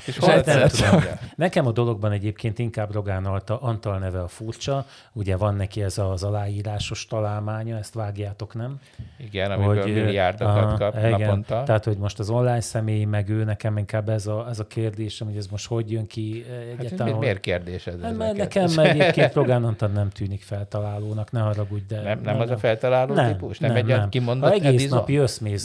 És 0.07 0.19
Nem 0.19 0.31
hol 0.31 0.43
tudom. 0.43 0.69
tudom. 0.69 1.03
Nekem 1.37 1.67
a 1.67 1.73
dologban 1.73 2.13
egyébként 2.13 2.59
inkább 2.59 2.93
Rogán 2.93 3.25
Alta, 3.25 3.61
Antal 3.61 3.99
neve 3.99 4.21
a 4.21 4.29
furcsa, 4.29 4.87
ugye 5.13 5.37
van 5.37 5.55
neki 5.55 5.83
ez 5.83 5.99
az 5.99 6.23
aláírásos 6.23 7.07
találmánya, 7.07 7.77
ezt 7.77 7.95
vágjátok, 7.95 8.55
nem? 8.55 8.79
Igen, 9.19 9.51
amiből 9.51 9.85
milliárdokat 9.85 10.57
aha, 10.57 10.77
kap 10.77 10.97
igen, 10.97 11.11
naponta. 11.11 11.63
Tehát, 11.63 11.85
hogy 11.85 11.97
most 11.97 12.19
az 12.19 12.31
online 12.31 12.61
személy, 12.61 13.05
meg 13.05 13.29
ő, 13.29 13.45
nekem 13.45 13.77
inkább 13.79 14.09
ez 14.09 14.27
a, 14.27 14.47
ez 14.49 14.59
a 14.59 14.67
kérdésem, 14.67 15.27
hogy 15.27 15.37
ez 15.37 15.47
most 15.47 15.67
hogy 15.67 15.91
jön 15.91 16.07
ki 16.07 16.45
eh, 16.49 16.57
Hát 16.57 16.79
egyáltalán. 16.79 17.05
mi- 17.05 17.11
hogy- 17.11 17.21
miért 17.21 17.41
kérdés 17.41 17.87
ez? 17.87 17.95
Hát, 18.03 18.17
mert 18.17 18.37
nekem 18.37 18.79
egyébként 18.79 19.35
Rogán 19.41 19.65
Antal 19.65 19.89
nem 19.89 20.11
tűnik 20.11 20.43
feltalálónak, 20.43 21.31
ne 21.31 21.41
haragudj, 21.41 21.85
de... 21.89 22.01
Nem, 22.03 22.21
nem 22.21 22.41
az 22.41 22.51
a 22.51 22.57
feltaláló 22.57 23.15
nem, 23.15 23.33
típus? 23.33 23.59
Nem, 23.59 23.73
nem, 23.73 23.79
egy 23.81 23.87
nem. 23.87 24.09
kimondott 24.09 24.49
Ha 24.49 24.55
egész 24.55 24.69
Edison? 24.69 24.99
nap 24.99 25.11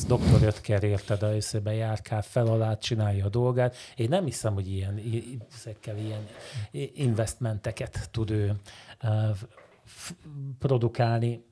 doktor 0.08 0.44
Ötker 0.44 0.84
érted, 0.84 1.24
a 1.24 1.36
összebe 1.36 1.74
járkál 1.74 2.22
fel 2.22 2.46
alá, 2.46 2.78
csinálja 2.78 3.26
a 3.26 3.30
dolgát. 3.30 3.76
Én 3.96 4.08
nem 4.10 4.19
hiszem, 4.26 4.54
hogy 4.54 4.72
ilyen, 4.72 5.02
ezekkel 5.56 5.98
ilyen 5.98 6.28
investmenteket 6.94 8.10
tud 8.12 8.30
ő 8.30 8.56
produkálni. 10.60 11.44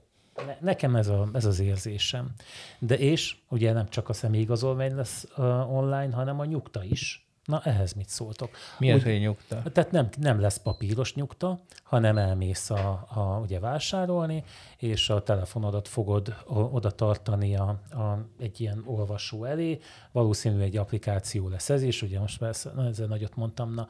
Ne- 0.46 0.58
Nekem 0.62 0.96
ez, 0.96 1.08
a, 1.08 1.30
ez 1.34 1.46
az 1.46 1.60
érzésem. 1.60 2.34
De 2.80 2.98
és 2.98 3.38
ugye 3.50 3.74
nem 3.74 3.90
csak 3.90 4.10
a 4.10 4.14
személyigazolvány 4.14 4.96
lesz 4.96 5.28
online, 5.70 6.16
hanem 6.16 6.40
a 6.40 6.46
nyugta 6.46 6.84
is. 6.84 7.27
Na, 7.48 7.62
ehhez 7.64 7.94
mit 7.94 8.10
szóltok? 8.10 8.50
Mi 8.80 8.92
az, 8.92 8.98
Úgy- 8.98 9.04
hogy 9.04 9.20
nyugta? 9.20 9.62
tehát 9.72 9.92
nem, 9.92 10.10
nem 10.20 10.40
lesz 10.40 10.58
papíros 10.58 11.14
nyugta, 11.14 11.60
hanem 11.84 12.18
elmész 12.18 12.70
a, 12.70 13.08
a, 13.10 13.40
ugye 13.44 13.60
vásárolni, 13.60 14.44
és 14.78 15.10
a 15.10 15.24
telefonodat 15.24 15.88
fogod 15.88 16.36
oda 16.48 16.92
tartani 16.92 17.56
a, 17.56 17.68
a, 17.92 18.26
egy 18.40 18.62
ilyen 18.62 18.84
olvasó 18.86 19.44
elé, 19.44 19.80
valószínű 20.12 20.62
egy 20.62 20.78
applikáció 20.78 21.50
lesz 21.50 21.70
ez 21.70 21.82
is, 21.82 22.02
ugye 22.02 22.20
most 22.20 22.40
na, 22.40 22.88
ezzel 22.88 23.08
nagyot 23.08 23.36
mondtam, 23.36 23.74
na. 23.74 23.88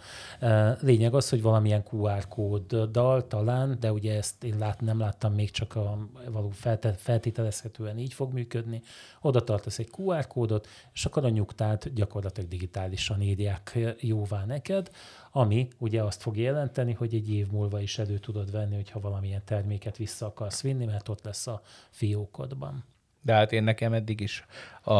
Lényeg 0.82 1.14
az, 1.14 1.30
hogy 1.30 1.42
valamilyen 1.42 1.84
QR 1.92 2.28
kóddal 2.28 3.28
talán, 3.28 3.78
de 3.80 3.92
ugye 3.92 4.18
ezt 4.18 4.44
én 4.44 4.58
lát, 4.58 4.82
nem 4.82 5.00
láttam 5.00 5.34
még 5.34 5.52
csak 5.52 5.76
a 5.76 5.98
való 6.30 6.50
feltételezhetően 6.98 7.98
így 7.98 8.14
fog 8.14 8.34
működni, 8.34 8.82
oda 9.22 9.44
tartasz 9.44 9.80
egy 9.80 9.90
QR 9.98 10.28
kódot, 10.28 10.68
és 10.94 11.06
akkor 11.06 11.26
a 11.26 11.30
nyugtát 11.30 11.94
gyakorlatilag 11.94 12.50
digitálisan 12.50 13.22
írják 13.48 13.96
jóvá 14.02 14.46
neked, 14.46 14.92
ami 15.32 15.68
ugye 15.78 16.04
azt 16.04 16.22
fog 16.22 16.38
jelenteni, 16.38 16.94
hogy 16.94 17.14
egy 17.14 17.32
év 17.32 17.48
múlva 17.52 17.80
is 17.80 17.98
elő 17.98 18.18
tudod 18.18 18.52
venni, 18.52 18.76
hogyha 18.76 19.00
valamilyen 19.00 19.42
terméket 19.46 19.98
vissza 19.98 20.26
akarsz 20.26 20.62
vinni, 20.62 20.86
mert 20.86 21.10
ott 21.10 21.24
lesz 21.24 21.48
a 21.48 21.62
fiókodban. 21.90 22.84
De 23.22 23.34
hát 23.34 23.52
én 23.52 23.64
nekem 23.64 23.94
eddig 23.94 24.20
is 24.20 24.46
a, 24.84 25.00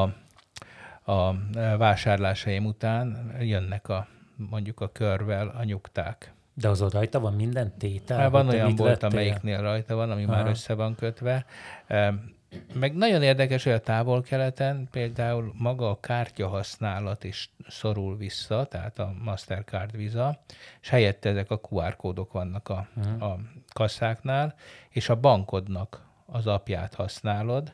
a 1.12 1.36
vásárlásaim 1.78 2.66
után 2.66 3.36
jönnek 3.40 3.90
a 3.90 4.08
mondjuk 4.36 4.80
a 4.82 4.92
körvel 4.92 5.48
a 5.48 5.64
nyugták. 5.64 6.34
De 6.54 6.70
azon 6.70 6.90
rajta 6.90 7.20
van 7.20 7.34
minden 7.34 7.78
tétel? 7.78 8.18
Hát 8.18 8.32
van 8.32 8.48
olyan 8.48 8.76
volt, 8.76 9.04
amelyiknél 9.04 9.62
rajta 9.62 9.96
van, 9.96 10.12
ami 10.12 10.24
Aha. 10.24 10.32
már 10.32 10.48
össze 10.48 10.74
van 10.74 10.96
kötve. 10.96 11.46
Meg 12.74 12.96
nagyon 12.96 13.24
érdekes, 13.24 13.64
hogy 13.64 13.72
a 13.72 13.80
távol-keleten 13.80 14.88
például 14.92 15.54
maga 15.58 15.90
a 15.90 16.00
kártya 16.00 16.48
használat 16.48 17.24
is 17.24 17.50
szorul 17.68 18.18
vissza, 18.18 18.66
tehát 18.66 19.00
a 19.00 19.14
Mastercard 19.24 19.98
Visa, 19.98 20.40
és 20.82 20.90
helyette 20.90 21.30
ezek 21.30 21.52
a 21.52 21.60
QR 21.70 21.96
kódok 21.96 22.32
vannak 22.32 22.70
a, 22.70 22.88
uh-huh. 22.96 23.24
a 23.24 23.40
kasszáknál, 23.74 24.56
és 24.90 25.10
a 25.10 25.16
bankodnak 25.16 26.06
az 26.26 26.48
apját 26.48 26.94
használod, 26.94 27.74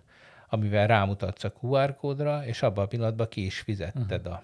amivel 0.50 0.88
rámutatsz 0.88 1.44
a 1.44 1.54
QR 1.62 1.96
kódra, 1.96 2.46
és 2.46 2.62
abban 2.62 2.84
a 2.84 2.88
pillanatban 2.88 3.28
ki 3.30 3.46
is 3.46 3.60
fizetted 3.60 4.20
uh-huh. 4.20 4.34
a 4.34 4.44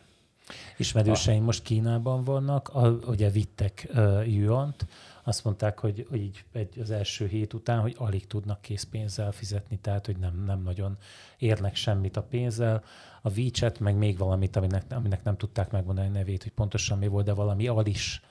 Ismerőseim 0.78 1.44
most 1.44 1.64
Kínában 1.64 2.24
vannak, 2.24 2.70
a, 2.70 2.88
ugye 2.90 3.30
vittek 3.30 3.88
uh, 3.94 4.34
yuant, 4.34 4.86
azt 5.30 5.44
mondták, 5.44 5.80
hogy, 5.80 6.06
hogy 6.10 6.22
így 6.22 6.44
egy, 6.52 6.80
az 6.80 6.92
első 6.92 7.28
hét 7.28 7.54
után, 7.54 7.80
hogy 7.80 7.96
alig 7.98 8.28
tudnak 8.28 8.62
készpénzzel 8.62 9.32
fizetni, 9.32 9.78
tehát 9.78 10.06
hogy 10.06 10.18
nem, 10.18 10.44
nem 10.46 10.62
nagyon 10.62 10.98
érnek 11.38 11.76
semmit 11.76 12.18
a 12.18 12.24
pénzzel. 12.24 12.84
A 13.22 13.30
WeChat, 13.38 13.80
meg 13.80 13.96
még 13.96 14.18
valamit, 14.18 14.56
aminek, 14.56 14.84
aminek 14.90 15.24
nem 15.24 15.38
tudták 15.38 15.72
megmondani 15.72 16.08
a 16.08 16.12
nevét, 16.12 16.44
hogy 16.44 16.52
pontosan 16.52 16.98
mi 16.98 17.08
volt, 17.08 17.26
de 17.26 17.34
valami 17.34 17.68
alis 17.68 18.22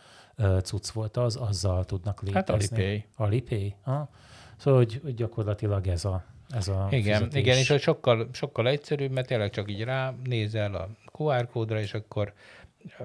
cucc 0.62 0.90
volt 0.90 1.16
az, 1.16 1.36
azzal 1.36 1.84
tudnak 1.84 2.20
hát 2.32 2.48
létezni. 2.48 2.76
Hát 2.76 2.86
Alipay. 2.86 3.04
Alipay? 3.26 3.74
Ha? 3.82 4.08
Szóval, 4.56 4.78
hogy, 4.78 5.00
hogy 5.02 5.14
gyakorlatilag 5.14 5.86
ez 5.86 6.04
a, 6.04 6.24
ez 6.48 6.68
a 6.68 6.86
igen, 6.90 7.18
fizetés. 7.18 7.40
igen, 7.40 7.56
és 7.56 7.68
hogy 7.68 7.80
sokkal, 7.80 8.28
sokkal 8.32 8.68
egyszerűbb, 8.68 9.10
mert 9.10 9.26
tényleg 9.26 9.50
csak 9.50 9.70
így 9.70 9.82
rá 9.82 10.14
nézel 10.24 10.74
a 10.74 10.88
QR 11.12 11.48
kódra, 11.48 11.80
és 11.80 11.94
akkor 11.94 12.32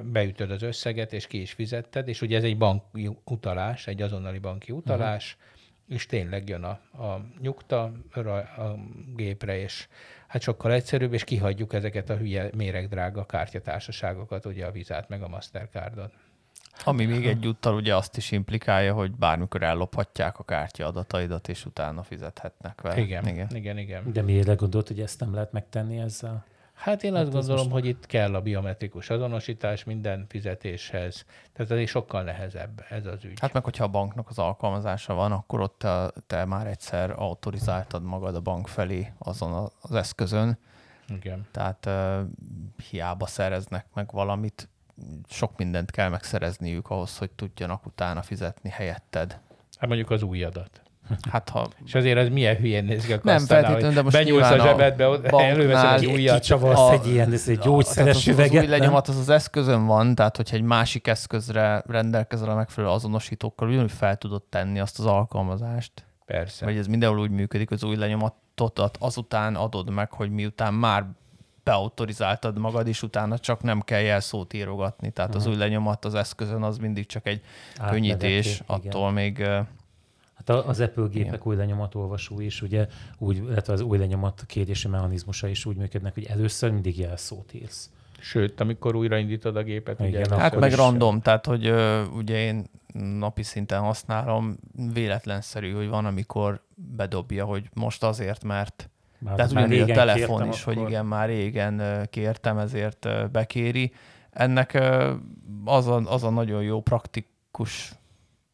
beütöd 0.02 0.52
az 0.52 0.62
összeget, 0.62 1.14
és 1.14 1.28
ki 1.28 1.42
is 1.42 1.52
fizetted, 1.52 2.08
és 2.08 2.22
ugye 2.22 2.38
ez 2.38 2.44
egy 2.44 2.58
banki 2.58 3.10
utalás, 3.24 3.88
egy 3.88 4.02
azonnali 4.02 4.40
banki 4.40 4.72
utalás, 4.72 5.38
uh-huh. 5.40 5.96
és 5.96 6.06
tényleg 6.06 6.50
jön 6.50 6.64
a, 6.64 7.04
a 7.04 7.26
nyugta 7.42 7.84
a 7.84 8.76
gépre, 9.16 9.58
és 9.58 9.88
hát 10.28 10.42
sokkal 10.42 10.72
egyszerűbb, 10.72 11.14
és 11.14 11.24
kihagyjuk 11.24 11.74
ezeket 11.74 12.10
a 12.10 12.18
hülye 12.18 12.50
méregdrága 12.56 13.26
kártyatársaságokat, 13.26 14.46
ugye 14.46 14.66
a 14.66 14.72
vizát 14.72 15.10
meg 15.10 15.22
a 15.22 15.28
Mastercardot. 15.28 16.14
Ami 16.84 17.06
még 17.06 17.26
egyúttal 17.26 17.76
ugye 17.76 17.96
azt 17.96 18.18
is 18.18 18.32
implikálja, 18.32 18.94
hogy 18.94 19.12
bármikor 19.12 19.64
ellophatják 19.64 20.40
a 20.40 20.44
kártya 20.44 20.86
adataidat, 20.86 21.48
és 21.48 21.66
utána 21.66 22.04
fizethetnek 22.04 22.82
vele. 22.82 23.02
Igen, 23.02 23.28
igen, 23.28 23.48
igen. 23.56 23.78
igen. 23.78 24.12
De 24.12 24.22
miért 24.22 24.56
gondolt, 24.56 24.88
hogy 24.88 25.00
ezt 25.00 25.20
nem 25.20 25.34
lehet 25.34 25.52
megtenni 25.52 26.00
ezzel? 26.00 26.46
Hát 26.74 27.04
én 27.04 27.14
azt 27.14 27.24
hát 27.24 27.34
gondolom, 27.34 27.70
most... 27.70 27.72
hogy 27.72 27.86
itt 27.86 28.06
kell 28.06 28.36
a 28.36 28.42
biometrikus 28.42 29.10
azonosítás 29.10 29.84
minden 29.84 30.26
fizetéshez. 30.30 31.26
Tehát 31.54 31.72
ez 31.72 31.90
sokkal 31.90 32.24
nehezebb 32.24 32.86
ez 32.90 33.06
az 33.06 33.24
ügy. 33.24 33.40
Hát 33.40 33.54
meg, 33.54 33.64
hogyha 33.64 33.84
a 33.84 33.88
banknak 33.88 34.30
az 34.30 34.40
alkalmazása 34.40 35.14
van, 35.14 35.32
akkor 35.32 35.62
ott 35.62 35.78
te, 35.78 36.12
te 36.28 36.46
már 36.46 36.68
egyszer 36.68 37.14
autorizáltad 37.16 38.04
magad 38.04 38.36
a 38.36 38.42
bank 38.42 38.68
felé 38.68 39.14
azon 39.18 39.72
az 39.82 39.96
eszközön. 39.96 40.58
Igen. 41.08 41.48
Tehát 41.52 41.86
uh, 41.86 42.20
hiába 42.90 43.26
szereznek 43.26 43.86
meg 43.94 44.12
valamit, 44.12 44.70
sok 45.30 45.58
mindent 45.58 45.92
kell 45.92 46.10
megszerezniük 46.10 46.90
ahhoz, 46.90 47.18
hogy 47.18 47.32
tudjanak 47.32 47.86
utána 47.86 48.22
fizetni 48.22 48.70
helyetted. 48.70 49.40
Hát 49.78 49.88
mondjuk 49.88 50.10
az 50.10 50.24
új 50.24 50.44
adat. 50.44 50.82
Hát 51.32 51.50
ha... 51.50 51.68
És 51.86 51.96
azért 51.96 52.18
ez 52.18 52.30
milyen 52.30 52.56
hülyén 52.56 52.86
néz 52.86 53.06
ki 53.06 53.14
a 53.14 53.20
Nem 53.24 53.46
feltétlenül, 53.46 53.94
de 53.94 54.02
most 54.02 54.16
benyúlsz 54.16 54.50
a 54.50 54.58
zsebedbe, 54.58 55.20
előveszed 55.30 55.94
egy 55.94 56.06
újat. 56.06 56.40
Kicsavarsz 56.40 56.80
a, 56.80 56.92
egy 56.92 57.08
ilyen 57.08 57.32
ez 57.32 57.48
egy 57.48 57.60
gyógyszeres 57.60 58.28
üveget. 58.28 58.56
Az 58.56 58.62
új 58.62 58.68
lenyomat 58.68 59.08
az 59.08 59.18
az 59.18 59.30
eszközön 59.30 59.86
van, 59.86 60.16
tehát 60.16 60.38
hogyha 60.38 60.56
egy 60.56 60.62
másik 60.62 61.08
eszközre 61.08 61.84
rendelkezel 61.88 62.50
a 62.50 62.56
megfelelő 62.56 62.94
azonosítókkal, 62.94 63.68
ugyanúgy 63.68 63.92
fel 63.92 64.18
tudod 64.18 64.44
tenni 64.44 64.80
azt 64.80 65.00
az 65.00 65.06
alkalmazást. 65.06 66.06
Persze. 66.26 66.66
Vagy 66.66 66.78
ez 66.78 66.88
mindenhol 66.88 67.20
úgy 67.20 67.32
működik, 67.32 67.72
az 67.72 67.84
új 67.84 67.96
lenyomatot 67.96 68.98
azután 69.00 69.56
adod 69.56 69.90
meg, 69.90 70.12
hogy 70.12 70.30
miután 70.30 70.74
már 70.74 71.06
beautorizáltad 71.64 72.60
magad, 72.60 72.88
és 72.88 73.04
utána 73.04 73.38
csak 73.38 73.62
nem 73.62 73.82
kell 73.82 74.02
jelszót 74.02 74.54
írogatni. 74.54 75.12
Tehát 75.12 75.36
uh-huh. 75.36 75.46
az 75.46 75.54
új 75.54 75.60
lenyomat 75.60 76.06
az 76.06 76.16
eszközön 76.16 76.64
az 76.64 76.78
mindig 76.78 77.06
csak 77.06 77.28
egy 77.28 77.42
könnyítés, 77.90 78.62
attól 78.66 79.12
igen. 79.12 79.14
még 79.14 79.48
Hát 80.46 80.66
az 80.66 80.80
Apple 80.80 81.08
gépek 81.08 81.28
Igen. 81.28 81.42
új 81.44 81.56
lenyomatolvasó 81.56 82.40
is, 82.40 82.62
ugye, 82.62 82.88
úgy, 83.18 83.38
illetve 83.38 83.74
az 83.74 83.82
új 83.82 83.98
lenyomat 83.98 84.44
kérési 84.48 84.88
mechanizmusa 84.88 85.48
is 85.48 85.66
úgy 85.66 85.76
működnek, 85.76 86.14
hogy 86.14 86.26
először 86.26 86.72
mindig 86.72 87.00
jelszót 87.00 87.54
írsz. 87.54 87.90
Sőt, 88.20 88.60
amikor 88.60 88.96
újraindítod 88.96 89.56
a 89.56 89.64
gépet, 89.64 90.00
Igen, 90.00 90.22
ugye, 90.22 90.38
hát 90.38 90.60
meg 90.60 90.72
is 90.72 90.78
random, 90.78 91.22
tehát 91.22 91.46
hogy 91.46 91.70
uh, 91.70 92.02
ugye 92.16 92.38
én 92.38 92.66
napi 92.94 93.44
szinten 93.44 93.80
használom, 93.80 94.58
véletlenszerű, 94.94 95.72
hogy 95.72 95.88
van, 95.88 96.06
amikor 96.06 96.62
bedobja, 96.76 97.46
hogy 97.46 97.70
most 97.74 98.04
azért, 98.04 98.44
mert 98.44 98.90
már, 99.20 99.36
tehát 99.36 99.52
ugyanúgy 99.52 99.92
a 99.92 99.94
telefon 99.94 100.48
is, 100.48 100.62
akkor... 100.62 100.74
hogy 100.76 100.90
igen, 100.90 101.06
már 101.06 101.28
régen 101.28 102.08
kértem, 102.10 102.58
ezért 102.58 103.32
bekéri. 103.32 103.94
Ennek 104.32 104.82
az 105.66 105.88
a, 105.88 106.02
az 106.06 106.24
a 106.24 106.30
nagyon 106.30 106.64
jó 106.64 106.82
praktikus 106.82 107.92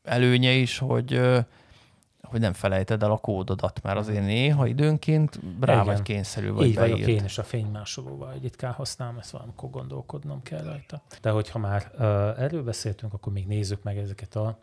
előnye 0.03 0.51
is, 0.51 0.77
hogy 0.77 1.21
hogy 2.29 2.39
nem 2.39 2.53
felejted 2.53 3.03
el 3.03 3.11
a 3.11 3.17
kódodat, 3.17 3.81
mert 3.83 3.97
azért 3.97 4.25
néha 4.25 4.67
időnként 4.67 5.39
rá 5.59 5.73
Igen. 5.73 5.85
vagy 5.85 6.01
kényszerű 6.01 6.51
vagy 6.51 6.67
Így 6.67 6.75
beírt. 6.75 6.91
vagyok 6.91 7.07
én 7.07 7.23
is 7.23 7.37
a 7.37 7.43
fénymásolóval 7.43 8.33
ritkán 8.41 8.71
használom, 8.71 9.17
ezt 9.17 9.31
valamikor 9.31 9.69
gondolkodnom 9.69 10.43
kell 10.43 10.63
rajta. 10.63 11.01
De 11.21 11.29
hogyha 11.29 11.59
már 11.59 11.91
uh, 11.93 12.03
erről 12.43 12.63
beszéltünk, 12.63 13.13
akkor 13.13 13.33
még 13.33 13.47
nézzük 13.47 13.83
meg 13.83 13.97
ezeket 13.97 14.35
a 14.35 14.57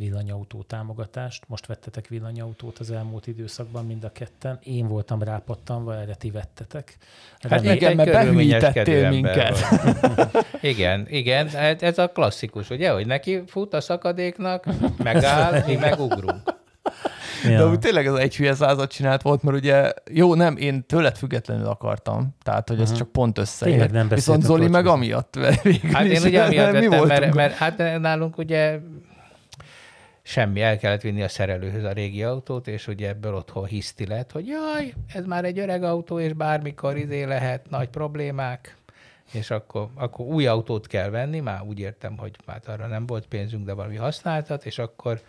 villanyautó 0.00 0.62
támogatást. 0.62 1.44
Most 1.48 1.66
vettetek 1.66 2.08
villanyautót 2.08 2.78
az 2.78 2.90
elmúlt 2.90 3.26
időszakban 3.26 3.86
mind 3.86 4.04
a 4.04 4.12
ketten. 4.12 4.58
Én 4.62 4.88
voltam 4.88 5.22
rápattanva, 5.22 5.96
erre 5.96 6.14
ti 6.14 6.30
vettetek. 6.30 6.96
Hát 7.48 7.64
igen, 7.64 7.96
mert 7.96 8.10
behűítettél 8.10 9.10
minket. 9.10 9.58
igen, 10.60 11.06
igen, 11.08 11.46
ez 11.80 11.98
a 11.98 12.08
klasszikus, 12.08 12.70
ugye, 12.70 12.90
hogy 12.90 13.06
neki 13.06 13.42
fut 13.46 13.74
a 13.74 13.80
szakadéknak, 13.80 14.66
megáll, 14.98 15.64
mi 15.66 15.76
megugrunk. 15.76 16.58
Ja. 17.44 17.58
De 17.58 17.66
úgy 17.66 17.78
tényleg 17.78 18.06
ez 18.06 18.14
egy 18.14 18.36
hülye 18.36 18.54
százat 18.54 18.90
csinált 18.90 19.22
volt, 19.22 19.42
mert 19.42 19.56
ugye, 19.56 19.92
jó, 20.10 20.34
nem, 20.34 20.56
én 20.56 20.86
tőled 20.86 21.16
függetlenül 21.16 21.66
akartam, 21.66 22.36
tehát, 22.42 22.68
hogy 22.68 22.80
ez 22.80 22.92
csak 22.92 23.12
pont 23.12 23.40
nem 23.90 24.08
Viszont 24.08 24.42
Zoli 24.42 24.68
meg 24.68 24.86
amiatt 24.86 25.38
Hát 25.92 26.04
én 26.04 26.22
ugye 26.22 26.42
amiatt 26.42 26.72
vettem, 26.88 27.06
mert, 27.06 27.34
mert, 27.34 27.54
hát 27.54 27.78
nálunk 28.00 28.38
ugye 28.38 28.78
semmi, 30.22 30.60
el 30.60 30.78
kellett 30.78 31.00
vinni 31.00 31.22
a 31.22 31.28
szerelőhöz 31.28 31.84
a 31.84 31.92
régi 31.92 32.22
autót, 32.22 32.68
és 32.68 32.86
ugye 32.86 33.08
ebből 33.08 33.34
otthon 33.34 33.64
hiszti 33.64 34.06
lett, 34.06 34.32
hogy 34.32 34.46
jaj, 34.46 34.94
ez 35.14 35.24
már 35.24 35.44
egy 35.44 35.58
öreg 35.58 35.82
autó, 35.82 36.20
és 36.20 36.32
bármikor 36.32 36.96
izé 36.96 37.22
lehet, 37.22 37.70
nagy 37.70 37.88
problémák, 37.88 38.76
és 39.32 39.50
akkor, 39.50 39.88
akkor 39.94 40.26
új 40.26 40.46
autót 40.46 40.86
kell 40.86 41.10
venni, 41.10 41.40
már 41.40 41.62
úgy 41.62 41.78
értem, 41.78 42.16
hogy 42.16 42.36
már 42.46 42.60
arra 42.66 42.86
nem 42.86 43.06
volt 43.06 43.26
pénzünk, 43.26 43.64
de 43.64 43.72
valami 43.72 43.96
használtat, 43.96 44.66
és 44.66 44.78
akkor 44.78 45.20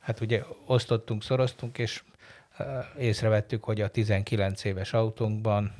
hát 0.00 0.20
ugye 0.20 0.42
osztottunk, 0.66 1.22
szoroztunk, 1.22 1.78
és 1.78 2.02
uh, 2.58 2.66
észrevettük, 2.98 3.64
hogy 3.64 3.80
a 3.80 3.88
19 3.88 4.64
éves 4.64 4.92
autónkban 4.92 5.72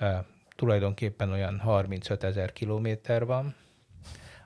uh, 0.00 0.14
tulajdonképpen 0.56 1.30
olyan 1.30 1.58
35 1.58 2.24
ezer 2.24 2.52
kilométer 2.52 3.24
van, 3.24 3.54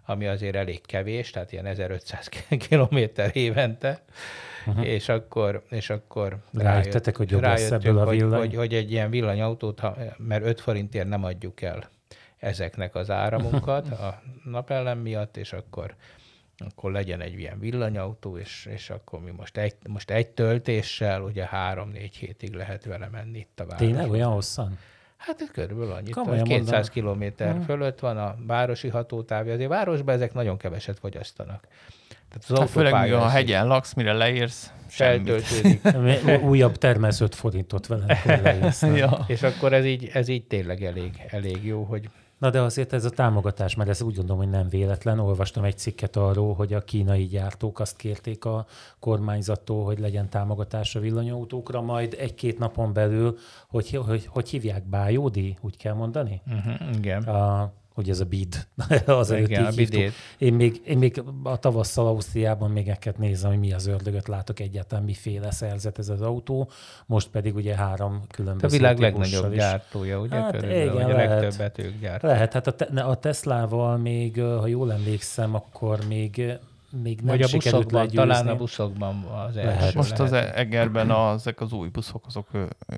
ami 0.07 0.27
azért 0.27 0.55
elég 0.55 0.81
kevés, 0.87 1.31
tehát 1.31 1.53
ilyen 1.53 1.67
1500 1.67 2.29
kilométer 2.69 3.31
évente, 3.37 4.03
uh-huh. 4.67 4.87
és 4.87 5.09
akkor, 5.09 5.65
és 5.71 5.91
akkor 5.91 6.39
rájöttek, 6.53 7.17
hogy 7.17 7.31
jobb 7.31 7.43
lesz 7.43 7.71
ebből 7.71 7.99
a 7.99 8.07
villany. 8.07 8.39
Hogy, 8.39 8.49
hogy, 8.49 8.55
hogy 8.55 8.75
egy 8.75 8.91
ilyen 8.91 9.11
villanyautót, 9.11 9.81
ha, 9.81 9.97
mert 10.17 10.45
5 10.45 10.61
forintért 10.61 11.09
nem 11.09 11.25
adjuk 11.25 11.63
el 11.63 11.89
ezeknek 12.39 12.95
az 12.95 13.11
áramunkat 13.11 13.89
a 14.07 14.23
napellem 14.45 14.99
miatt, 14.99 15.37
és 15.37 15.53
akkor 15.53 15.95
akkor 16.59 16.93
legyen 16.93 17.21
egy 17.21 17.39
ilyen 17.39 17.59
villanyautó, 17.59 18.39
és, 18.39 18.69
és 18.71 18.91
akkor 18.91 19.21
mi 19.21 19.31
most 19.31 19.57
egy, 19.57 19.75
most 19.89 20.11
egy 20.11 20.29
töltéssel, 20.29 21.23
ugye 21.23 21.47
három-négy 21.47 22.17
hétig 22.17 22.55
lehet 22.55 22.85
vele 22.85 23.09
menni 23.13 23.39
itt 23.39 23.61
a 23.61 23.67
városban. 23.67 23.89
Tényleg 23.89 24.11
olyan 24.11 24.33
hosszan? 24.33 24.79
Hát 25.17 25.41
ez 25.41 25.51
körülbelül 25.51 25.93
annyit. 25.93 26.15
Komolyan 26.15 26.45
200 26.45 26.91
km 26.91 27.25
hmm. 27.37 27.61
fölött 27.61 27.99
van 27.99 28.19
a 28.19 28.37
városi 28.47 28.89
hatótávja. 28.89 29.53
Azért 29.53 29.69
városban 29.69 30.15
ezek 30.15 30.33
nagyon 30.33 30.57
keveset 30.57 30.99
fogyasztanak. 30.99 31.67
Tehát 32.09 32.51
az 32.51 32.59
hát 32.59 32.71
főleg, 32.71 33.13
a 33.13 33.29
hegyen 33.29 33.67
laksz, 33.67 33.95
mire 33.95 34.13
leírsz, 34.23 34.73
feltöltődik. 34.87 35.81
Újabb 36.43 36.77
termelsz 36.77 37.21
5 37.21 37.35
forintot 37.35 37.87
vele. 37.87 38.19
ja. 38.95 39.25
És 39.27 39.43
akkor 39.43 39.73
ez 39.73 39.85
így, 39.85 40.11
ez 40.13 40.29
így 40.29 40.45
tényleg 40.45 40.85
elég, 40.85 41.25
elég 41.31 41.65
jó, 41.65 41.83
hogy 41.83 42.09
Na 42.39 42.51
de 42.51 42.61
azért 42.61 42.93
ez 42.93 43.05
a 43.05 43.11
támogatás, 43.11 43.75
mert 43.75 43.89
ez 43.89 44.03
úgy 44.03 44.15
gondolom, 44.15 44.43
hogy 44.43 44.51
nem 44.51 44.69
véletlen. 44.69 45.19
Olvastam 45.19 45.65
egy 45.65 45.79
cikket 45.79 46.17
arról, 46.17 46.55
hogy 46.55 46.73
a 46.73 46.85
kínai 46.85 47.27
gyártók 47.27 47.81
azt 47.81 47.97
kérték 47.97 48.45
a 48.45 48.67
kormányzattól, 48.99 49.85
hogy 49.85 49.99
legyen 49.99 50.29
támogatás 50.29 50.95
a 50.95 51.01
villanyautókra, 51.01 51.81
majd 51.81 52.17
egy-két 52.19 52.59
napon 52.59 52.93
belül, 52.93 53.37
hogy, 53.69 54.01
hogy, 54.07 54.27
hogy 54.27 54.49
hívják, 54.49 54.85
bájódi, 54.85 55.57
úgy 55.61 55.77
kell 55.77 55.95
mondani? 55.95 56.43
Uh-huh, 56.47 56.97
igen. 56.97 57.23
A, 57.23 57.73
hogy 57.99 58.11
ez 58.11 58.21
a 58.21 58.25
bid. 58.25 58.67
az 59.07 59.31
Igen, 59.31 59.65
a 59.65 59.71
bidét. 59.71 60.13
Én 60.39 60.55
még, 60.55 60.81
én 60.87 60.99
még 60.99 61.23
a 61.43 61.57
tavasszal 61.57 62.07
Ausztriában 62.07 62.71
még 62.71 62.89
ekket 62.89 63.19
nézem, 63.19 63.51
hogy 63.51 63.59
mi 63.59 63.73
az 63.73 63.87
ördögöt 63.87 64.29
látok 64.29 64.61
egyáltalán, 64.61 65.05
miféle 65.05 65.51
szerzet 65.51 65.99
ez 65.99 66.09
az 66.09 66.21
autó. 66.21 66.71
Most 67.07 67.29
pedig 67.29 67.55
ugye 67.55 67.75
három 67.75 68.23
különböző 68.31 68.77
A 68.77 68.79
világ 68.79 68.99
legnagyobb 68.99 69.53
is. 69.53 69.59
gyártója, 69.59 70.21
ugye? 70.21 70.37
Hát 70.37 70.51
körülbelül, 70.51 70.93
igen, 70.93 71.11
a 71.11 71.13
lehet, 71.13 71.41
legtöbbet 71.41 71.79
ők 71.79 72.01
gyártják. 72.01 72.23
Lehet, 72.23 72.53
hát 72.53 72.67
a, 72.67 72.73
te, 72.73 72.85
a 72.85 73.15
Teslával 73.17 73.97
még, 73.97 74.41
ha 74.41 74.67
jól 74.67 74.93
emlékszem, 74.93 75.55
akkor 75.55 75.99
még 76.09 76.59
még 77.03 77.21
nem 77.21 77.37
Vagy 77.37 77.43
a 77.43 77.49
buszokban, 77.53 78.09
talán 78.09 78.49
a 78.49 78.57
buszokban 78.57 79.25
az 79.25 79.57
első 79.57 79.69
lehet. 79.69 79.95
Most 79.95 80.19
lehet. 80.19 80.33
az 80.33 80.53
Egerben 80.55 81.11
a, 81.11 81.33
ezek 81.33 81.61
az 81.61 81.73
új 81.73 81.89
buszok, 81.89 82.25
azok 82.27 82.49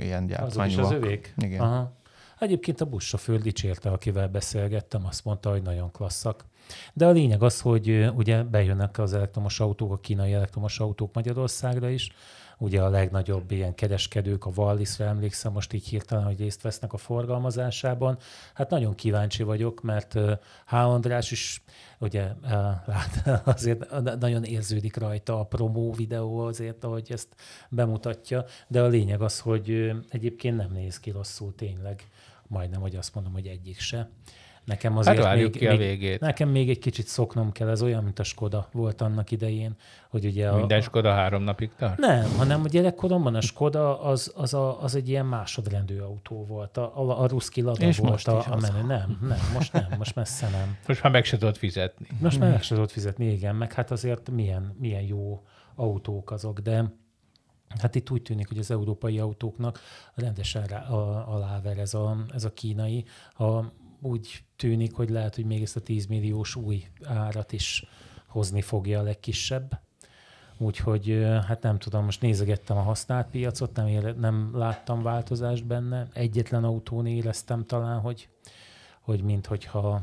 ilyen 0.01 0.27
gyártmányúak. 0.27 0.47
Azok 0.47 0.67
is 0.67 0.77
az 0.77 0.93
övék? 0.93 1.35
Igen. 1.37 1.61
Aha. 1.61 1.99
Egyébként 2.41 2.81
a 2.81 2.85
buszsofőr 2.85 3.41
dicsérte, 3.41 3.91
akivel 3.91 4.29
beszélgettem, 4.29 5.07
azt 5.07 5.25
mondta, 5.25 5.51
hogy 5.51 5.63
nagyon 5.63 5.91
klasszak. 5.91 6.45
De 6.93 7.07
a 7.07 7.11
lényeg 7.11 7.43
az, 7.43 7.61
hogy 7.61 8.11
ugye 8.15 8.43
bejönnek 8.43 8.99
az 8.99 9.13
elektromos 9.13 9.61
autók, 9.61 9.93
a 9.93 9.97
kínai 9.97 10.33
elektromos 10.33 10.79
autók 10.79 11.15
Magyarországra 11.15 11.89
is, 11.89 12.13
ugye 12.59 12.83
a 12.83 12.89
legnagyobb 12.89 13.51
ilyen 13.51 13.75
kereskedők, 13.75 14.47
a 14.47 14.51
Wallisra 14.57 15.05
emlékszem 15.05 15.53
most 15.53 15.73
így 15.73 15.89
hirtelen, 15.89 16.25
hogy 16.25 16.39
részt 16.39 16.63
vesznek 16.63 16.93
a 16.93 16.97
forgalmazásában. 16.97 18.19
Hát 18.55 18.71
nagyon 18.71 18.95
kíváncsi 18.95 19.43
vagyok, 19.43 19.83
mert 19.83 20.13
H. 20.67 20.75
András 20.75 21.31
is 21.31 21.63
ugye 21.99 22.29
lát, 22.87 23.23
azért 23.57 24.01
nagyon 24.21 24.45
érződik 24.45 24.97
rajta 24.97 25.41
a 25.41 25.45
promó 25.45 25.93
videó 25.93 26.39
azért, 26.39 26.85
ahogy 26.85 27.13
ezt 27.13 27.29
bemutatja, 27.69 28.45
de 28.69 28.83
a 28.83 28.87
lényeg 28.87 29.23
az, 29.23 29.41
hogy 29.41 29.93
egyébként 30.09 30.57
nem 30.57 30.73
néz 30.73 31.01
ki 31.01 31.11
rosszul 31.11 31.55
tényleg 31.55 32.05
majdnem, 32.51 32.81
hogy 32.81 32.97
azt 32.97 33.15
mondom, 33.15 33.33
hogy 33.33 33.47
egyik 33.47 33.79
se. 33.79 34.11
Nekem 34.65 34.97
azért 34.97 35.25
hát 35.25 35.37
még, 35.37 35.51
ki 35.51 35.67
a 35.67 35.77
végét. 35.77 36.21
Nekem 36.21 36.49
még 36.49 36.71
egy 36.71 36.79
kicsit 36.79 37.07
szoknom 37.07 37.53
kell, 37.53 37.69
ez 37.69 37.83
olyan, 37.83 38.05
mint 38.05 38.19
a 38.19 38.23
Skoda 38.23 38.69
volt 38.73 39.01
annak 39.01 39.31
idején, 39.31 39.77
hogy 40.09 40.25
ugye 40.25 40.49
a, 40.49 40.57
Minden 40.57 40.81
Skoda 40.81 41.13
három 41.13 41.43
napig 41.43 41.71
tart? 41.79 41.99
Nem, 41.99 42.31
hanem 42.37 42.63
a 42.65 42.69
gyerekkoromban 42.69 43.35
a 43.35 43.41
Skoda 43.41 44.01
az, 44.01 44.33
az, 44.37 44.55
a, 44.55 44.83
az 44.83 44.95
egy 44.95 45.09
ilyen 45.09 45.27
másodrendű 45.27 45.99
autó 45.99 46.45
volt. 46.45 46.77
A, 46.77 46.99
a, 46.99 47.23
a 47.23 47.27
Ruszki 47.27 47.61
Lada 47.61 47.87
És 47.87 47.99
volt 47.99 48.11
most 48.11 48.29
a, 48.29 48.45
a 48.51 48.57
menő. 48.61 48.87
Nem, 48.87 49.19
nem, 49.21 49.39
most 49.55 49.73
nem, 49.73 49.87
most 49.99 50.15
messze 50.15 50.49
nem. 50.49 50.77
Most 50.87 51.03
már 51.03 51.13
meg 51.13 51.25
se 51.25 51.37
tudod 51.37 51.57
fizetni. 51.57 52.07
Most 52.21 52.39
már 52.39 52.51
meg 52.51 52.63
se 52.63 52.75
tudod 52.75 52.91
fizetni, 52.91 53.33
igen, 53.33 53.55
meg 53.55 53.73
hát 53.73 53.91
azért 53.91 54.31
milyen, 54.31 54.77
milyen 54.79 55.03
jó 55.03 55.43
autók 55.75 56.31
azok, 56.31 56.59
de 56.59 56.93
Hát 57.79 57.95
itt 57.95 58.11
úgy 58.11 58.23
tűnik, 58.23 58.49
hogy 58.49 58.59
az 58.59 58.71
európai 58.71 59.19
autóknak 59.19 59.81
rendesen 60.15 60.65
rá, 60.65 60.89
a, 60.89 61.33
aláver 61.35 61.79
ez 61.79 61.95
a, 61.95 62.25
ez 62.33 62.45
a 62.45 62.53
kínai. 62.53 63.05
Ha 63.35 63.73
úgy 64.01 64.45
tűnik, 64.57 64.95
hogy 64.95 65.11
lehet, 65.11 65.35
hogy 65.35 65.45
még 65.45 65.63
ezt 65.63 65.77
a 65.77 65.81
10 65.81 66.07
milliós 66.07 66.57
új 66.57 66.87
árat 67.05 67.53
is 67.53 67.85
hozni 68.27 68.61
fogja 68.61 68.99
a 68.99 69.03
legkisebb. 69.03 69.81
Úgyhogy 70.59 71.27
hát 71.47 71.63
nem 71.63 71.79
tudom, 71.79 72.05
most 72.05 72.21
nézegettem 72.21 72.77
a 72.77 72.83
használt 72.83 73.27
piacot, 73.31 73.77
nem, 73.77 73.87
éle, 73.87 74.13
nem 74.13 74.51
láttam 74.55 75.03
változást 75.03 75.67
benne. 75.67 76.09
Egyetlen 76.13 76.65
autón 76.65 77.07
éreztem 77.07 77.67
talán, 77.67 78.01
hogy, 78.01 78.29
hogy 79.01 79.23
minthogyha 79.23 80.03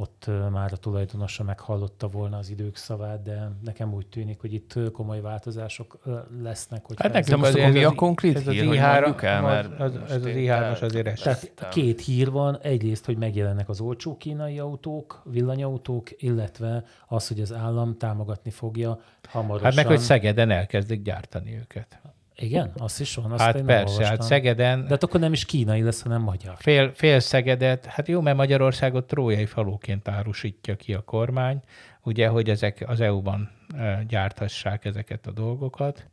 ott 0.00 0.30
már 0.50 0.72
a 0.72 0.76
tulajdonosa 0.76 1.44
meghallotta 1.44 2.08
volna 2.08 2.36
az 2.36 2.50
idők 2.50 2.76
szavát, 2.76 3.22
de 3.22 3.50
nekem 3.64 3.92
úgy 3.92 4.06
tűnik, 4.06 4.40
hogy 4.40 4.52
itt 4.52 4.74
komoly 4.92 5.20
változások 5.20 5.98
lesznek. 6.42 6.86
Hogy 6.86 6.96
hát 6.98 7.12
nekem 7.12 7.42
az, 7.42 7.54
mi 7.54 7.84
a 7.84 7.92
konkrét 7.92 8.36
ez 8.36 8.42
hír, 8.42 8.68
az 8.68 8.76
i3, 8.76 9.22
el, 9.22 9.42
mert 9.42 9.80
az, 9.80 9.94
ez 9.94 10.10
az 10.10 10.22
i3-as 10.24 10.82
azért 10.82 11.06
esett. 11.06 11.52
Tehát 11.54 11.74
két 11.74 12.00
hír 12.00 12.30
van, 12.30 12.58
egyrészt, 12.62 13.04
hogy 13.04 13.16
megjelennek 13.16 13.68
az 13.68 13.80
olcsó 13.80 14.16
kínai 14.16 14.58
autók, 14.58 15.22
villanyautók, 15.24 16.22
illetve 16.22 16.84
az, 17.06 17.28
hogy 17.28 17.40
az 17.40 17.52
állam 17.52 17.96
támogatni 17.96 18.50
fogja 18.50 19.00
hamarosan. 19.28 19.64
Hát 19.64 19.74
meg, 19.74 19.86
hogy 19.86 19.98
Szegeden 19.98 20.50
elkezdik 20.50 21.02
gyártani 21.02 21.56
őket. 21.56 22.00
Igen, 22.40 22.72
az 22.76 23.00
is 23.00 23.14
van. 23.14 23.32
Azt 23.32 23.42
hát 23.42 23.62
persze, 23.62 24.06
hát 24.06 24.22
Szegeden... 24.22 24.82
De 24.82 24.88
hát 24.88 25.02
akkor 25.02 25.20
nem 25.20 25.32
is 25.32 25.44
kínai 25.44 25.82
lesz, 25.82 26.02
hanem 26.02 26.22
magyar. 26.22 26.54
Fél, 26.58 26.92
fél 26.94 27.20
Szegedet, 27.20 27.84
hát 27.84 28.08
jó, 28.08 28.20
mert 28.20 28.36
Magyarországot 28.36 29.06
trójai 29.06 29.46
faluként 29.46 30.08
árusítja 30.08 30.76
ki 30.76 30.94
a 30.94 31.00
kormány, 31.00 31.60
ugye, 32.02 32.28
hogy 32.28 32.50
ezek 32.50 32.84
az 32.86 33.00
EU-ban 33.00 33.50
gyárthassák 34.08 34.84
ezeket 34.84 35.26
a 35.26 35.30
dolgokat. 35.30 36.06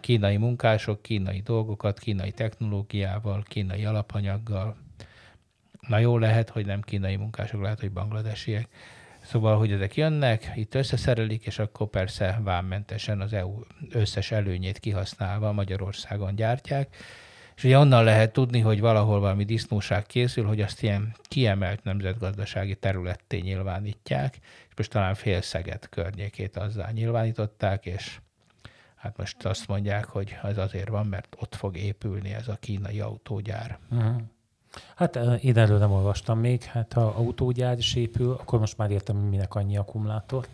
Kínai 0.00 0.36
munkások, 0.36 1.02
kínai 1.02 1.40
dolgokat, 1.40 1.98
kínai 1.98 2.30
technológiával, 2.30 3.44
kínai 3.48 3.84
alapanyaggal. 3.84 4.76
Na 5.88 5.98
jó, 5.98 6.18
lehet, 6.18 6.50
hogy 6.50 6.66
nem 6.66 6.80
kínai 6.80 7.16
munkások, 7.16 7.62
lehet, 7.62 7.80
hogy 7.80 7.92
bangladesiek 7.92 8.68
Szóval, 9.30 9.58
hogy 9.58 9.72
ezek 9.72 9.96
jönnek, 9.96 10.52
itt 10.54 10.74
összeszerelik, 10.74 11.46
és 11.46 11.58
akkor 11.58 11.88
persze 11.88 12.40
vámmentesen 12.42 13.20
az 13.20 13.32
EU 13.32 13.60
összes 13.90 14.30
előnyét 14.30 14.78
kihasználva 14.78 15.52
Magyarországon 15.52 16.34
gyártják. 16.34 16.96
És 17.56 17.64
ugye 17.64 17.78
onnan 17.78 18.04
lehet 18.04 18.32
tudni, 18.32 18.60
hogy 18.60 18.80
valahol 18.80 19.20
valami 19.20 19.44
disznóság 19.44 20.06
készül, 20.06 20.46
hogy 20.46 20.60
azt 20.60 20.82
ilyen 20.82 21.16
kiemelt 21.22 21.84
nemzetgazdasági 21.84 22.74
területté 22.74 23.38
nyilvánítják, 23.38 24.38
és 24.68 24.76
most 24.76 24.90
talán 24.90 25.14
félszeget 25.14 25.88
környékét 25.88 26.56
azzal 26.56 26.90
nyilvánították, 26.92 27.86
és 27.86 28.20
hát 28.96 29.16
most 29.16 29.44
azt 29.44 29.68
mondják, 29.68 30.04
hogy 30.04 30.36
ez 30.42 30.58
azért 30.58 30.88
van, 30.88 31.06
mert 31.06 31.36
ott 31.38 31.54
fog 31.54 31.76
épülni 31.76 32.32
ez 32.32 32.48
a 32.48 32.56
kínai 32.60 33.00
autógyár. 33.00 33.78
Uh-huh. 33.90 34.22
Hát 34.94 35.16
én 35.16 35.58
erről 35.58 35.78
nem 35.78 35.92
olvastam 35.92 36.38
még, 36.38 36.62
hát 36.62 36.92
ha 36.92 37.00
autógyár 37.00 37.78
is 37.78 37.94
épül, 37.94 38.32
akkor 38.32 38.58
most 38.58 38.76
már 38.76 38.90
értem, 38.90 39.16
minek 39.16 39.54
annyi 39.54 39.76
akkumulátor. 39.76 40.46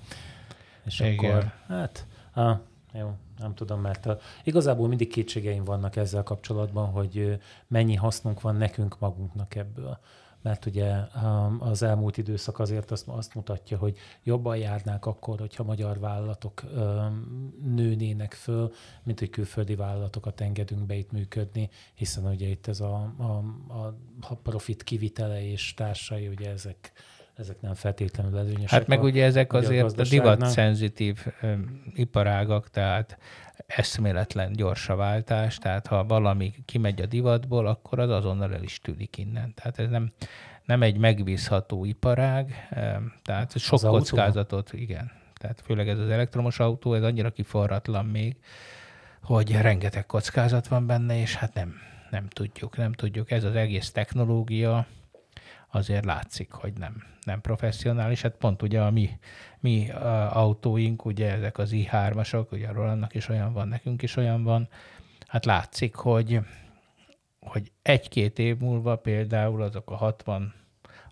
És 0.85 1.01
Igen. 1.01 1.15
akkor, 1.15 1.53
hát, 1.67 2.07
ah, 2.33 2.59
jó, 2.93 3.15
nem 3.39 3.55
tudom, 3.55 3.81
mert 3.81 4.07
a, 4.07 4.19
igazából 4.45 4.89
mindig 4.89 5.09
kétségeim 5.09 5.65
vannak 5.65 5.97
ezzel 5.97 6.23
kapcsolatban, 6.23 6.91
hogy 6.91 7.39
mennyi 7.67 7.95
hasznunk 7.95 8.41
van 8.41 8.57
nekünk 8.57 8.99
magunknak 8.99 9.55
ebből 9.55 9.99
mert 10.47 10.67
ugye 10.67 10.93
um, 11.23 11.57
az 11.61 11.83
elmúlt 11.83 12.17
időszak 12.17 12.59
azért 12.59 12.91
azt, 12.91 13.09
azt 13.09 13.35
mutatja, 13.35 13.79
hogy 13.79 13.97
jobban 14.23 14.57
járnák 14.57 15.07
akkor, 15.07 15.39
hogyha 15.39 15.65
magyar 15.65 15.99
vállalatok 15.99 16.63
um, 16.75 17.55
nőnének 17.75 18.33
föl, 18.33 18.73
mint 19.03 19.19
hogy 19.19 19.31
külföldi 19.31 19.75
vállalatokat 19.75 20.41
engedünk 20.41 20.87
be 20.87 20.95
itt 20.95 21.13
működni, 21.13 21.69
hiszen 21.95 22.25
ugye 22.25 22.47
itt 22.47 22.67
ez 22.67 22.81
a, 22.81 23.15
a, 23.19 23.45
a 24.21 24.35
profit 24.43 24.83
kivitele 24.83 25.51
és 25.51 25.75
társai, 25.75 26.29
ugye 26.29 26.51
ezek 26.51 26.93
ezek 27.37 27.61
nem 27.61 27.75
feltétlenül 27.75 28.39
előnyösek. 28.39 28.69
Hát 28.69 28.87
meg 28.87 28.99
a, 28.99 29.03
ugye 29.03 29.25
ezek 29.25 29.53
azért 29.53 29.99
a, 29.99 30.01
a 30.01 30.05
divat-szenzitív 30.05 31.27
iparágak, 31.95 32.71
tehát 32.71 33.19
eszméletlen 33.67 34.53
gyors 34.53 34.89
a 34.89 34.97
váltás, 34.97 35.59
tehát 35.59 35.87
ha 35.87 36.05
valami 36.05 36.55
kimegy 36.65 37.01
a 37.01 37.07
divatból, 37.07 37.67
akkor 37.67 37.99
az 37.99 38.11
azonnal 38.11 38.55
el 38.55 38.63
is 38.63 38.79
tűnik 38.79 39.19
innen. 39.19 39.55
Tehát 39.55 39.79
ez 39.79 39.89
nem, 39.89 40.13
nem 40.65 40.83
egy 40.83 40.97
megbízható 40.97 41.85
iparág, 41.85 42.69
tehát 43.23 43.59
sok 43.59 43.73
az 43.73 43.83
kockázatot, 43.83 44.71
autó? 44.71 44.83
igen. 44.83 45.11
Tehát 45.35 45.61
főleg 45.61 45.89
ez 45.89 45.99
az 45.99 46.09
elektromos 46.09 46.59
autó, 46.59 46.95
ez 46.95 47.03
annyira 47.03 47.31
kiforratlan 47.31 48.07
még, 48.07 48.37
hogy 49.23 49.53
rengeteg 49.61 50.07
kockázat 50.07 50.69
van 50.69 50.87
benne, 50.87 51.21
és 51.21 51.35
hát 51.35 51.55
nem, 51.55 51.75
nem 52.11 52.29
tudjuk, 52.29 52.77
nem 52.77 52.93
tudjuk. 52.93 53.31
Ez 53.31 53.45
az 53.45 53.55
egész 53.55 53.91
technológia, 53.91 54.87
azért 55.77 56.05
látszik, 56.05 56.53
hogy 56.53 56.73
nem, 56.73 57.03
nem 57.25 57.41
professzionális. 57.41 58.23
Hát 58.23 58.37
pont 58.37 58.63
ugye 58.63 58.81
a 58.81 58.91
mi, 58.91 59.11
mi 59.61 59.91
autóink, 60.31 61.05
ugye 61.05 61.33
ezek 61.33 61.59
az 61.59 61.71
i3-asok, 61.73 62.53
ugye 62.53 62.69
arról 62.69 62.89
annak 62.89 63.15
is 63.15 63.29
olyan 63.29 63.53
van, 63.53 63.69
nekünk 63.69 64.03
is 64.03 64.17
olyan 64.17 64.43
van, 64.43 64.69
hát 65.27 65.45
látszik, 65.45 65.95
hogy, 65.95 66.41
hogy 67.41 67.73
egy-két 67.83 68.39
év 68.39 68.59
múlva 68.59 68.97
például 68.97 69.63
azok 69.63 69.91
a 69.91 69.97
60 69.97 70.55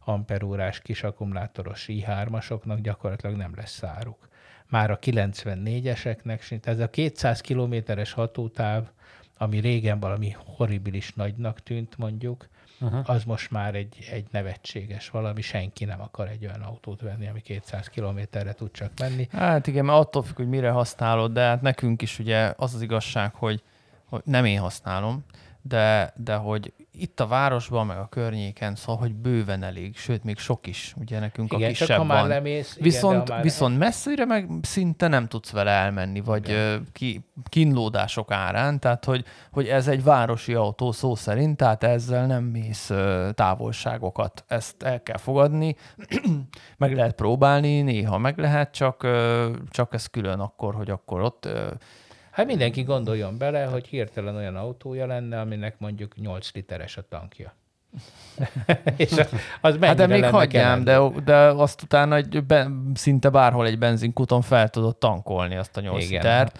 amperórás 0.04 0.80
kis 0.80 1.02
akkumulátoros 1.02 1.84
i3-asoknak 1.88 2.78
gyakorlatilag 2.82 3.36
nem 3.36 3.52
lesz 3.56 3.72
száruk. 3.72 4.28
már 4.68 4.90
a 4.90 4.98
94-eseknek, 4.98 6.66
ez 6.66 6.78
a 6.78 6.90
200 6.90 7.40
kilométeres 7.40 8.12
hatótáv, 8.12 8.90
ami 9.38 9.58
régen 9.58 10.00
valami 10.00 10.36
horribilis 10.44 11.12
nagynak 11.12 11.60
tűnt 11.60 11.96
mondjuk, 11.96 12.48
uh-huh. 12.80 13.10
az 13.10 13.24
most 13.24 13.50
már 13.50 13.74
egy, 13.74 14.08
egy 14.10 14.26
nevetséges 14.30 15.10
valami, 15.10 15.40
senki 15.40 15.84
nem 15.84 16.00
akar 16.00 16.28
egy 16.28 16.46
olyan 16.46 16.62
autót 16.62 17.00
venni, 17.00 17.28
ami 17.28 17.40
200 17.40 17.88
kilométerre 17.88 18.52
tud 18.52 18.70
csak 18.70 18.90
menni. 18.98 19.28
Hát 19.32 19.66
igen, 19.66 19.84
mert 19.84 19.98
attól 19.98 20.22
függ, 20.22 20.36
hogy 20.36 20.48
mire 20.48 20.70
használod, 20.70 21.32
de 21.32 21.40
hát 21.40 21.60
nekünk 21.62 22.02
is 22.02 22.18
ugye 22.18 22.52
az 22.56 22.74
az 22.74 22.82
igazság, 22.82 23.34
hogy, 23.34 23.62
hogy 24.04 24.22
nem 24.24 24.44
én 24.44 24.60
használom, 24.60 25.24
de, 25.66 26.12
de 26.16 26.34
hogy 26.34 26.72
itt 26.92 27.20
a 27.20 27.26
városban, 27.26 27.86
meg 27.86 27.96
a 27.96 28.08
környéken, 28.08 28.74
szóval, 28.74 28.96
hogy 29.00 29.14
bőven 29.14 29.62
elég, 29.62 29.96
sőt, 29.96 30.24
még 30.24 30.38
sok 30.38 30.66
is, 30.66 30.94
ugye 31.00 31.18
nekünk 31.18 31.52
igen, 31.52 31.64
a 31.64 31.68
kisebb 31.68 31.88
csak, 31.88 31.96
ha 31.96 32.04
van. 32.04 32.28
lemész, 32.28 32.76
viszont, 32.80 33.22
igen, 33.22 33.34
már 33.34 33.42
viszont 33.42 33.78
messzire 33.78 34.24
meg 34.24 34.48
szinte 34.62 35.08
nem 35.08 35.28
tudsz 35.28 35.50
vele 35.50 35.70
elmenni, 35.70 36.20
vagy 36.20 36.48
igen. 36.48 36.86
ki, 36.92 37.28
kínlódások 37.48 38.30
árán, 38.30 38.80
tehát 38.80 39.04
hogy, 39.04 39.24
hogy 39.50 39.66
ez 39.66 39.88
egy 39.88 40.02
városi 40.02 40.54
autó 40.54 40.92
szó 40.92 41.14
szerint, 41.14 41.56
tehát 41.56 41.84
ezzel 41.84 42.26
nem 42.26 42.44
mész 42.44 42.90
távolságokat. 43.34 44.44
Ezt 44.46 44.82
el 44.82 45.02
kell 45.02 45.18
fogadni, 45.18 45.76
meg 46.76 46.94
lehet 46.94 47.14
próbálni, 47.14 47.80
néha 47.80 48.18
meg 48.18 48.38
lehet, 48.38 48.72
csak, 48.72 49.06
csak 49.70 49.94
ez 49.94 50.06
külön 50.06 50.40
akkor, 50.40 50.74
hogy 50.74 50.90
akkor 50.90 51.20
ott 51.20 51.48
Hát 52.34 52.46
mindenki 52.46 52.82
gondoljon 52.82 53.38
bele, 53.38 53.64
hogy 53.64 53.86
hirtelen 53.86 54.36
olyan 54.36 54.56
autója 54.56 55.06
lenne, 55.06 55.40
aminek 55.40 55.78
mondjuk 55.78 56.16
8 56.16 56.52
literes 56.52 56.96
a 56.96 57.02
tankja. 57.08 57.54
és 58.96 59.12
az 59.60 59.76
hát 59.80 59.96
de 59.96 60.06
még 60.06 60.24
hagyjám, 60.24 60.84
de, 60.84 60.98
de 61.24 61.36
azt 61.36 61.82
utána 61.82 62.16
egy, 62.16 62.44
be, 62.44 62.70
szinte 62.94 63.28
bárhol 63.28 63.66
egy 63.66 63.78
benzinkuton 63.78 64.42
fel 64.42 64.68
tudod 64.68 64.96
tankolni 64.96 65.56
azt 65.56 65.76
a 65.76 65.80
8 65.80 66.04
Igen. 66.04 66.22
litert, 66.22 66.58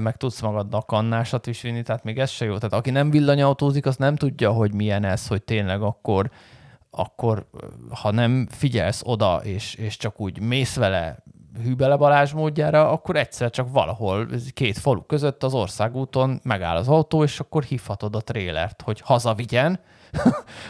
meg 0.00 0.16
tudsz 0.16 0.40
magadnak 0.40 0.86
kannásat 0.86 1.46
is 1.46 1.60
vinni, 1.60 1.82
tehát 1.82 2.04
még 2.04 2.18
ez 2.18 2.30
se 2.30 2.44
jó. 2.44 2.54
Tehát 2.56 2.72
aki 2.72 2.90
nem 2.90 3.10
villanyautózik, 3.10 3.86
az 3.86 3.96
nem 3.96 4.16
tudja, 4.16 4.50
hogy 4.50 4.74
milyen 4.74 5.04
ez, 5.04 5.26
hogy 5.26 5.42
tényleg 5.42 5.82
akkor 5.82 6.30
akkor 6.90 7.46
ha 7.90 8.10
nem 8.10 8.46
figyelsz 8.50 9.02
oda, 9.04 9.40
és, 9.44 9.74
és 9.74 9.96
csak 9.96 10.20
úgy 10.20 10.40
mész 10.40 10.76
vele 10.76 11.22
Hűbele 11.62 11.96
Balázs 11.96 12.32
módjára, 12.32 12.90
akkor 12.90 13.16
egyszer 13.16 13.50
csak 13.50 13.72
valahol 13.72 14.28
két 14.52 14.78
falu 14.78 15.02
között 15.02 15.42
az 15.42 15.54
országúton 15.54 16.40
megáll 16.42 16.76
az 16.76 16.88
autó, 16.88 17.22
és 17.22 17.40
akkor 17.40 17.62
hívhatod 17.62 18.14
a 18.14 18.20
trélert, 18.20 18.82
hogy 18.82 19.00
hazavigyen, 19.00 19.80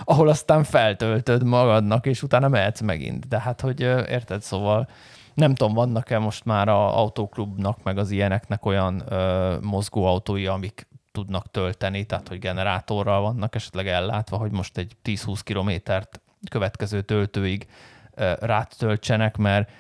ahol 0.04 0.28
aztán 0.28 0.64
feltöltöd 0.64 1.44
magadnak, 1.44 2.06
és 2.06 2.22
utána 2.22 2.48
mehetsz 2.48 2.80
megint. 2.80 3.28
De 3.28 3.40
hát, 3.40 3.60
hogy 3.60 3.80
érted, 3.80 4.42
szóval 4.42 4.88
nem 5.34 5.54
tudom, 5.54 5.74
vannak-e 5.74 6.18
most 6.18 6.44
már 6.44 6.68
a 6.68 6.98
autóklubnak, 6.98 7.82
meg 7.82 7.98
az 7.98 8.10
ilyeneknek 8.10 8.64
olyan 8.64 9.02
ö, 9.08 9.56
mozgóautói, 9.60 10.46
amik 10.46 10.88
tudnak 11.12 11.50
tölteni, 11.50 12.04
tehát 12.04 12.28
hogy 12.28 12.38
generátorral 12.38 13.20
vannak 13.20 13.54
esetleg 13.54 13.88
ellátva, 13.88 14.36
hogy 14.36 14.50
most 14.50 14.78
egy 14.78 14.96
10-20 15.04 15.40
kilométert 15.42 16.20
következő 16.50 17.00
töltőig 17.00 17.66
rátöltsenek, 18.40 19.36
mert 19.36 19.70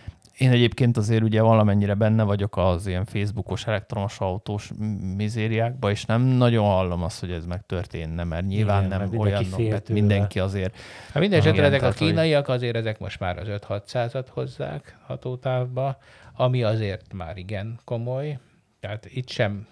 én 0.42 0.50
egyébként 0.50 0.96
azért 0.96 1.22
ugye 1.22 1.42
valamennyire 1.42 1.94
benne 1.94 2.22
vagyok 2.22 2.56
az 2.56 2.86
ilyen 2.86 3.04
Facebookos 3.04 3.66
elektromos 3.66 4.18
autós 4.18 4.70
mizériákba, 5.16 5.90
és 5.90 6.04
nem 6.04 6.22
nagyon 6.22 6.64
hallom 6.64 7.02
azt, 7.02 7.20
hogy 7.20 7.30
ez 7.30 7.46
megtörténne, 7.46 8.24
mert 8.24 8.46
nyilván 8.46 8.84
Igen, 8.84 8.98
nem 8.98 9.18
olyan, 9.18 9.44
mert 9.58 9.88
mindenki 9.88 10.38
azért... 10.38 10.76
Hát 11.12 11.20
minden 11.20 11.38
esetre 11.38 11.64
ezek 11.64 11.82
a 11.82 11.90
kínaiak 11.90 12.48
azért 12.48 12.76
ezek 12.76 12.98
most 12.98 13.20
már 13.20 13.38
az 13.38 13.46
5-600-at 13.50 14.26
hozzák 14.30 14.98
hatótávba, 15.06 15.96
ami 16.34 16.62
azért 16.62 17.12
már 17.12 17.36
igen 17.36 17.78
komoly. 17.84 18.38
Tehát 18.80 19.06
itt 19.10 19.28
sem 19.28 19.66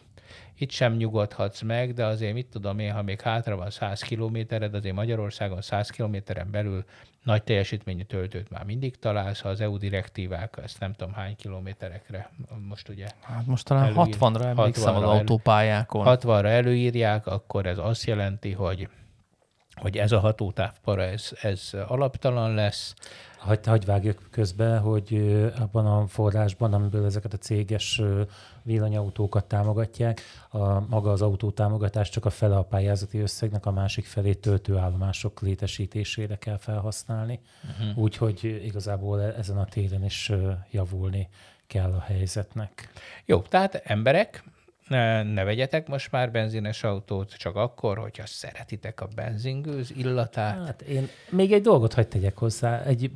itt 0.60 0.70
sem 0.70 0.92
nyugodhatsz 0.92 1.62
meg, 1.62 1.92
de 1.92 2.04
azért 2.04 2.34
mit 2.34 2.46
tudom 2.46 2.78
én, 2.78 2.92
ha 2.92 3.02
még 3.02 3.20
hátra 3.20 3.56
van 3.56 3.70
100 3.70 4.00
kilométered, 4.00 4.74
azért 4.74 4.94
Magyarországon 4.94 5.60
100 5.60 5.90
kilométeren 5.90 6.50
belül 6.50 6.84
nagy 7.22 7.42
teljesítményű 7.42 8.02
töltőt 8.02 8.50
már 8.50 8.64
mindig 8.64 8.98
találsz, 8.98 9.40
ha 9.40 9.48
az 9.48 9.60
EU 9.60 9.76
direktívák, 9.76 10.58
ezt 10.62 10.80
nem 10.80 10.92
tudom 10.92 11.14
hány 11.14 11.36
kilométerekre 11.36 12.30
most 12.68 12.88
ugye. 12.88 13.06
Hát 13.20 13.46
most 13.46 13.64
talán 13.64 13.84
előír, 13.84 14.16
60-ra 14.20 14.44
emlékszem 14.44 14.94
60-ra 14.94 14.96
az 14.96 15.02
autópályákon. 15.02 16.04
60-ra 16.06 16.46
előírják, 16.46 17.26
akkor 17.26 17.66
ez 17.66 17.78
azt 17.78 18.04
jelenti, 18.04 18.52
hogy 18.52 18.88
hogy 19.74 19.96
ez 19.96 20.12
a 20.12 20.20
hatótávpara, 20.20 21.02
ez, 21.02 21.30
ez 21.40 21.70
alaptalan 21.86 22.54
lesz. 22.54 22.94
Hagy, 23.40 23.66
hagy 23.66 23.84
vágjuk 23.84 24.28
közbe, 24.30 24.78
hogy 24.78 25.14
abban 25.58 25.86
a 25.86 26.06
forrásban, 26.06 26.74
amiből 26.74 27.04
ezeket 27.04 27.32
a 27.32 27.36
céges 27.36 28.02
villanyautókat 28.62 29.44
támogatják, 29.44 30.20
a, 30.48 30.80
maga 30.88 31.10
az 31.10 31.22
autótámogatás 31.22 32.08
csak 32.08 32.24
a 32.24 32.30
fele 32.30 32.56
a 32.56 32.62
pályázati 32.62 33.18
összegnek, 33.18 33.66
a 33.66 33.70
másik 33.70 34.04
felét 34.04 34.40
töltőállomások 34.40 35.40
létesítésére 35.40 36.36
kell 36.36 36.56
felhasználni. 36.56 37.40
Uh-huh. 37.70 37.98
Úgyhogy 37.98 38.60
igazából 38.64 39.22
e, 39.22 39.34
ezen 39.38 39.58
a 39.58 39.64
téren 39.64 40.04
is 40.04 40.32
javulni 40.70 41.28
kell 41.66 41.92
a 41.92 42.00
helyzetnek. 42.00 42.90
Jó, 43.24 43.40
tehát 43.40 43.74
emberek, 43.74 44.44
ne, 44.90 45.44
vegyetek 45.44 45.88
most 45.88 46.10
már 46.10 46.30
benzines 46.30 46.82
autót, 46.82 47.32
csak 47.32 47.56
akkor, 47.56 47.98
hogyha 47.98 48.26
szeretitek 48.26 49.00
a 49.00 49.08
benzingőz 49.14 49.92
illatát. 49.96 50.66
Hát 50.66 50.82
én 50.82 51.08
még 51.30 51.52
egy 51.52 51.62
dolgot 51.62 51.94
hagyd 51.94 52.08
tegyek 52.08 52.38
hozzá. 52.38 52.82
Egy 52.82 53.10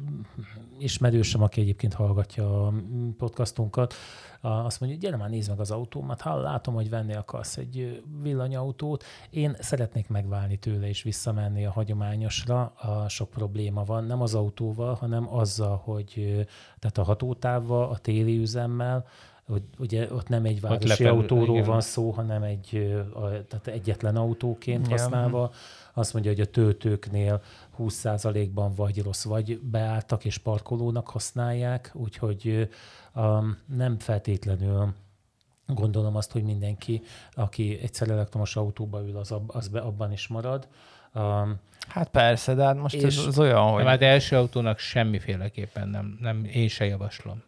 ismerősöm, 0.78 1.42
aki 1.42 1.60
egyébként 1.60 1.94
hallgatja 1.94 2.66
a 2.66 2.72
podcastunkat, 3.18 3.94
azt 4.40 4.80
mondja, 4.80 4.98
gyere 4.98 5.16
már 5.16 5.30
nézd 5.30 5.48
meg 5.48 5.60
az 5.60 5.70
autómat, 5.70 6.20
ha 6.20 6.40
látom, 6.40 6.74
hogy 6.74 6.90
venni 6.90 7.14
akarsz 7.14 7.56
egy 7.56 8.02
villanyautót, 8.22 9.04
én 9.30 9.56
szeretnék 9.58 10.08
megválni 10.08 10.56
tőle 10.56 10.88
és 10.88 11.02
visszamenni 11.02 11.66
a 11.66 11.70
hagyományosra, 11.70 12.62
a 12.64 13.08
sok 13.08 13.30
probléma 13.30 13.84
van, 13.84 14.04
nem 14.04 14.22
az 14.22 14.34
autóval, 14.34 14.94
hanem 14.94 15.34
azzal, 15.34 15.76
hogy 15.84 16.46
tehát 16.78 16.98
a 16.98 17.02
hatótávval, 17.02 17.90
a 17.90 17.98
téli 17.98 18.38
üzemmel, 18.38 19.06
hogy 19.48 19.62
ugye 19.78 20.12
ott 20.12 20.28
nem 20.28 20.44
egy 20.44 20.60
városi 20.60 20.88
lefelül, 20.88 21.12
autóról 21.12 21.56
igen. 21.56 21.68
van 21.68 21.80
szó, 21.80 22.10
hanem 22.10 22.42
egy, 22.42 22.96
a, 23.14 23.20
tehát 23.20 23.66
egyetlen 23.66 24.16
autóként 24.16 24.88
használva. 24.88 25.52
Azt 25.94 26.12
mondja, 26.12 26.30
hogy 26.30 26.40
a 26.40 26.46
töltőknél 26.46 27.42
20%-ban 27.78 28.74
vagy 28.74 29.02
rossz, 29.02 29.24
vagy 29.24 29.58
beálltak 29.60 30.24
és 30.24 30.38
parkolónak 30.38 31.08
használják, 31.08 31.90
úgyhogy 31.94 32.68
um, 33.14 33.58
nem 33.76 33.98
feltétlenül 33.98 34.94
gondolom 35.66 36.16
azt, 36.16 36.32
hogy 36.32 36.42
mindenki, 36.42 37.02
aki 37.34 37.78
egyszer 37.82 38.10
elektromos 38.10 38.56
autóba 38.56 39.02
ül, 39.02 39.16
az, 39.16 39.30
ab, 39.30 39.50
az 39.54 39.68
be, 39.68 39.80
abban 39.80 40.12
is 40.12 40.28
marad. 40.28 40.68
Um, 41.14 41.58
hát 41.88 42.08
persze, 42.08 42.54
de 42.54 42.64
hát 42.64 42.76
most 42.76 42.94
és, 42.94 43.02
ez 43.02 43.26
az 43.26 43.38
olyan, 43.38 43.72
hogy... 43.72 43.84
Hát 43.84 44.02
első 44.02 44.36
autónak 44.36 44.78
semmiféleképpen 44.78 45.88
nem, 45.88 46.18
nem 46.20 46.44
én 46.44 46.68
se 46.68 46.84
javaslom. 46.84 47.42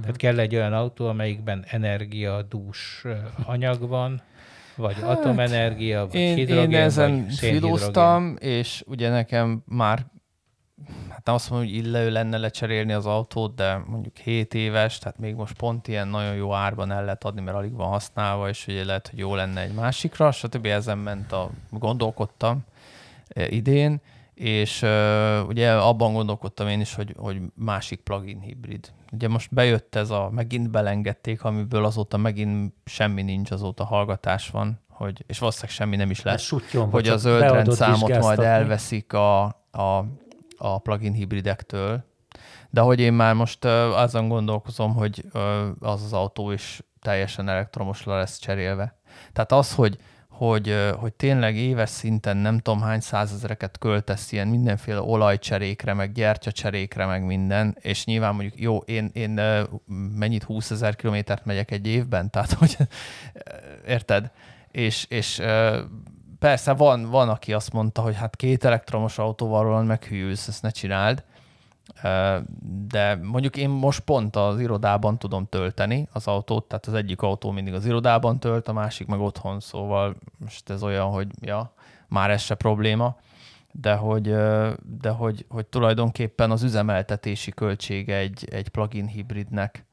Tehát 0.00 0.16
kell 0.16 0.38
egy 0.38 0.54
olyan 0.54 0.72
autó, 0.72 1.08
amelyikben 1.08 1.64
energiadús 1.68 3.04
anyag 3.44 3.88
van, 3.88 4.22
vagy 4.76 4.94
hát, 4.94 5.18
atomenergia, 5.18 6.06
vagy 6.06 6.14
én, 6.14 6.34
hidrogén, 6.34 6.70
én 6.70 6.80
ezen 6.80 7.28
filóztam, 7.28 8.36
és 8.40 8.84
ugye 8.86 9.10
nekem 9.10 9.62
már 9.66 10.06
hát 11.08 11.24
nem 11.24 11.34
azt 11.34 11.50
mondom, 11.50 11.68
hogy 11.68 11.76
illő 11.76 12.10
lenne 12.10 12.38
lecserélni 12.38 12.92
az 12.92 13.06
autót, 13.06 13.54
de 13.54 13.82
mondjuk 13.86 14.16
7 14.16 14.54
éves, 14.54 14.98
tehát 14.98 15.18
még 15.18 15.34
most 15.34 15.56
pont 15.56 15.88
ilyen 15.88 16.08
nagyon 16.08 16.34
jó 16.34 16.54
árban 16.54 16.92
el 16.92 17.04
lehet 17.04 17.24
adni, 17.24 17.40
mert 17.40 17.56
alig 17.56 17.72
van 17.72 17.88
használva, 17.88 18.48
és 18.48 18.66
ugye 18.66 18.84
lehet, 18.84 19.08
hogy 19.08 19.18
jó 19.18 19.34
lenne 19.34 19.60
egy 19.60 19.72
másikra, 19.72 20.32
stb. 20.32 20.66
ezen 20.66 20.98
ment 20.98 21.32
a, 21.32 21.50
gondolkodtam 21.70 22.64
idén, 23.48 24.00
és 24.38 24.82
uh, 24.82 25.48
ugye 25.48 25.72
abban 25.72 26.12
gondolkodtam 26.12 26.68
én 26.68 26.80
is, 26.80 26.94
hogy, 26.94 27.14
hogy 27.18 27.40
másik 27.54 28.00
plugin 28.00 28.40
hibrid. 28.40 28.92
Ugye 29.12 29.28
most 29.28 29.54
bejött 29.54 29.94
ez 29.94 30.10
a, 30.10 30.30
megint 30.32 30.70
belengedték, 30.70 31.44
amiből 31.44 31.84
azóta 31.84 32.16
megint 32.16 32.74
semmi 32.84 33.22
nincs, 33.22 33.50
azóta 33.50 33.84
hallgatás 33.84 34.50
van, 34.50 34.80
hogy, 34.88 35.24
és 35.26 35.38
valószínűleg 35.38 35.74
semmi 35.74 35.96
nem 35.96 36.10
is 36.10 36.22
lesz, 36.22 36.42
sutyon, 36.42 36.90
hogy 36.90 37.08
a 37.08 37.16
zöld 37.16 37.42
rendszámot 37.42 38.18
majd 38.18 38.38
elveszik 38.38 39.12
a, 39.12 39.44
a, 39.70 40.04
a 40.56 40.78
plugin 40.78 41.12
hibridektől. 41.12 42.04
De 42.70 42.80
hogy 42.80 43.00
én 43.00 43.12
már 43.12 43.34
most 43.34 43.64
uh, 43.64 44.00
azon 44.00 44.28
gondolkozom, 44.28 44.94
hogy 44.94 45.24
uh, 45.32 45.42
az 45.80 46.02
az 46.02 46.12
autó 46.12 46.50
is 46.50 46.82
teljesen 47.00 47.48
elektromosra 47.48 48.16
lesz 48.16 48.38
cserélve. 48.38 48.98
Tehát 49.32 49.52
az, 49.52 49.74
hogy 49.74 49.98
hogy, 50.38 50.74
hogy 50.98 51.12
tényleg 51.12 51.56
éves 51.56 51.90
szinten 51.90 52.36
nem 52.36 52.58
tudom 52.58 52.80
hány 52.80 53.00
százezereket 53.00 53.78
költesz 53.78 54.32
ilyen 54.32 54.48
mindenféle 54.48 55.00
olajcserékre, 55.00 55.94
meg 55.94 56.12
gyertyacserékre, 56.12 57.06
meg 57.06 57.24
minden, 57.24 57.76
és 57.80 58.04
nyilván 58.04 58.34
mondjuk 58.34 58.60
jó, 58.60 58.78
én, 58.78 59.10
én 59.12 59.40
mennyit 60.14 60.42
20 60.42 60.70
ezer 60.70 60.96
kilométert 60.96 61.44
megyek 61.44 61.70
egy 61.70 61.86
évben, 61.86 62.30
tehát 62.30 62.52
hogy 62.52 62.76
érted? 63.86 64.30
És, 64.70 65.06
és 65.08 65.42
persze 66.38 66.72
van, 66.72 67.10
van, 67.10 67.28
aki 67.28 67.52
azt 67.52 67.72
mondta, 67.72 68.02
hogy 68.02 68.16
hát 68.16 68.36
két 68.36 68.64
elektromos 68.64 69.18
autóval 69.18 69.62
roland 69.62 69.86
meghűlsz, 69.86 70.48
ezt 70.48 70.62
ne 70.62 70.70
csináld, 70.70 71.24
de 72.88 73.18
mondjuk 73.22 73.56
én 73.56 73.68
most 73.68 74.00
pont 74.00 74.36
az 74.36 74.60
irodában 74.60 75.18
tudom 75.18 75.46
tölteni 75.48 76.08
az 76.12 76.26
autót, 76.26 76.64
tehát 76.64 76.86
az 76.86 76.94
egyik 76.94 77.22
autó 77.22 77.50
mindig 77.50 77.74
az 77.74 77.86
irodában 77.86 78.40
tölt, 78.40 78.68
a 78.68 78.72
másik 78.72 79.06
meg 79.06 79.20
otthon, 79.20 79.60
szóval 79.60 80.16
most 80.38 80.70
ez 80.70 80.82
olyan, 80.82 81.10
hogy 81.10 81.28
ja, 81.40 81.72
már 82.08 82.30
ez 82.30 82.42
se 82.42 82.54
probléma, 82.54 83.16
de 83.72 83.94
hogy, 83.94 84.34
de 85.00 85.10
hogy, 85.10 85.46
hogy 85.48 85.66
tulajdonképpen 85.66 86.50
az 86.50 86.62
üzemeltetési 86.62 87.50
költsége 87.50 88.16
egy, 88.16 88.48
egy 88.50 88.68
plug-in 88.68 89.06
hibridnek 89.06 89.86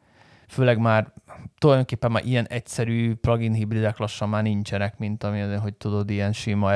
főleg 0.47 0.77
már 0.77 1.13
tulajdonképpen 1.57 2.11
már 2.11 2.25
ilyen 2.25 2.47
egyszerű 2.47 3.15
plugin 3.15 3.53
hibridek 3.53 3.97
lassan 3.97 4.29
már 4.29 4.43
nincsenek, 4.43 4.97
mint 4.97 5.23
ami, 5.23 5.41
hogy 5.41 5.73
tudod, 5.73 6.09
ilyen 6.09 6.33
sima, 6.33 6.71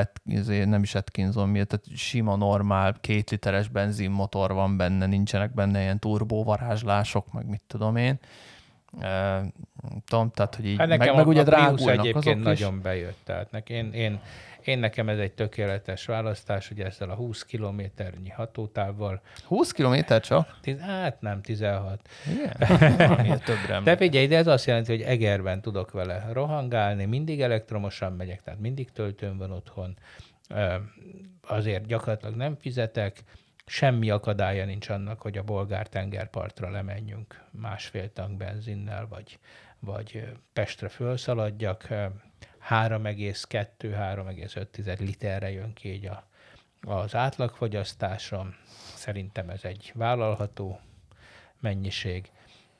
nem 0.64 0.82
is 0.82 0.94
Atkinson 0.94 1.48
miatt, 1.48 1.68
tehát 1.68 1.98
sima, 1.98 2.36
normál, 2.36 2.96
két 3.00 3.30
literes 3.30 3.68
benzinmotor 3.68 4.52
van 4.52 4.76
benne, 4.76 5.06
nincsenek 5.06 5.54
benne 5.54 5.80
ilyen 5.80 5.98
turbóvarázslások, 5.98 7.32
meg 7.32 7.46
mit 7.46 7.62
tudom 7.66 7.96
én. 7.96 8.18
E, 9.00 9.42
tudom, 10.04 10.30
tehát, 10.30 10.54
hogy 10.54 10.66
így, 10.66 10.78
hát 10.78 10.88
meg, 10.88 11.08
a, 11.08 11.14
meg 11.14 11.26
ugye 11.26 11.42
drágulnak 11.42 11.98
egyébként 11.98 12.26
azok 12.26 12.42
nagyon 12.42 12.74
is. 12.74 12.80
bejött, 12.80 13.18
tehát 13.24 13.50
nekem, 13.50 13.76
én, 13.76 13.92
én 13.92 14.20
én 14.70 14.78
nekem 14.78 15.08
ez 15.08 15.18
egy 15.18 15.32
tökéletes 15.32 16.06
választás, 16.06 16.70
ugye 16.70 16.84
ezzel 16.84 17.10
a 17.10 17.14
20 17.14 17.42
kilométernyi 17.42 18.28
hatótávval. 18.28 19.20
20 19.44 19.72
kilométer 19.72 20.20
csak? 20.20 20.58
Tiz, 20.60 20.80
hát 20.80 21.20
nem, 21.20 21.42
16. 21.42 22.08
Igen? 22.30 23.38
többre. 23.44 23.80
De 23.84 23.96
figyelj, 23.96 24.26
de 24.26 24.36
ez 24.36 24.46
azt 24.46 24.66
jelenti, 24.66 24.90
hogy 24.90 25.02
Egerben 25.02 25.60
tudok 25.60 25.90
vele 25.90 26.28
rohangálni, 26.32 27.04
mindig 27.04 27.40
elektromosan 27.40 28.12
megyek, 28.12 28.42
tehát 28.42 28.60
mindig 28.60 28.90
töltőm 28.90 29.38
van 29.38 29.50
otthon. 29.50 29.96
Azért 31.46 31.86
gyakorlatilag 31.86 32.34
nem 32.34 32.56
fizetek, 32.56 33.22
semmi 33.66 34.10
akadálya 34.10 34.64
nincs 34.64 34.88
annak, 34.88 35.20
hogy 35.20 35.38
a 35.38 35.42
bolgár 35.42 35.88
tengerpartra 35.88 36.70
lemenjünk 36.70 37.44
másfél 37.50 38.12
tank 38.12 38.36
benzinnel, 38.36 39.06
vagy, 39.08 39.38
vagy 39.78 40.28
Pestre 40.52 40.88
fölszaladjak 40.88 41.88
3,2-3,5 42.70 44.98
literre 44.98 45.50
jön 45.50 45.72
ki 45.72 45.92
így 45.92 46.06
a, 46.06 46.28
az 46.80 47.14
átlagfogyasztásom. 47.14 48.54
Szerintem 48.94 49.50
ez 49.50 49.64
egy 49.64 49.92
vállalható 49.94 50.80
mennyiség, 51.60 52.30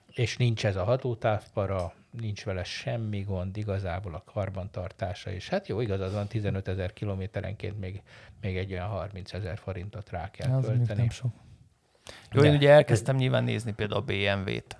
és 0.07 0.36
nincs 0.36 0.66
ez 0.66 0.76
a 0.76 0.84
hatótávpara, 0.84 1.93
nincs 2.11 2.45
vele 2.45 2.64
semmi 2.64 3.20
gond, 3.20 3.57
igazából 3.57 4.14
a 4.14 4.22
karbantartása, 4.24 5.30
és 5.30 5.49
hát 5.49 5.68
jó, 5.68 5.80
igazad 5.80 6.12
van, 6.12 6.26
15 6.26 6.68
ezer 6.68 6.93
kilométerenként 6.93 7.80
még, 7.80 8.03
még 8.41 8.57
egy 8.57 8.72
olyan 8.72 8.88
30 8.88 9.32
ezer 9.32 9.59
forintot 9.59 10.11
rá 10.11 10.30
kell 10.30 10.53
Az 10.53 10.64
költeni. 10.64 11.01
Nem 11.01 11.11
sok. 11.11 11.32
Jó, 12.32 12.41
De, 12.41 12.49
én 12.49 12.55
ugye 12.55 12.70
elkezdtem 12.70 13.16
nyilván 13.16 13.45
nézni 13.45 13.72
például 13.72 14.01
a 14.01 14.05
BMW-t, 14.05 14.80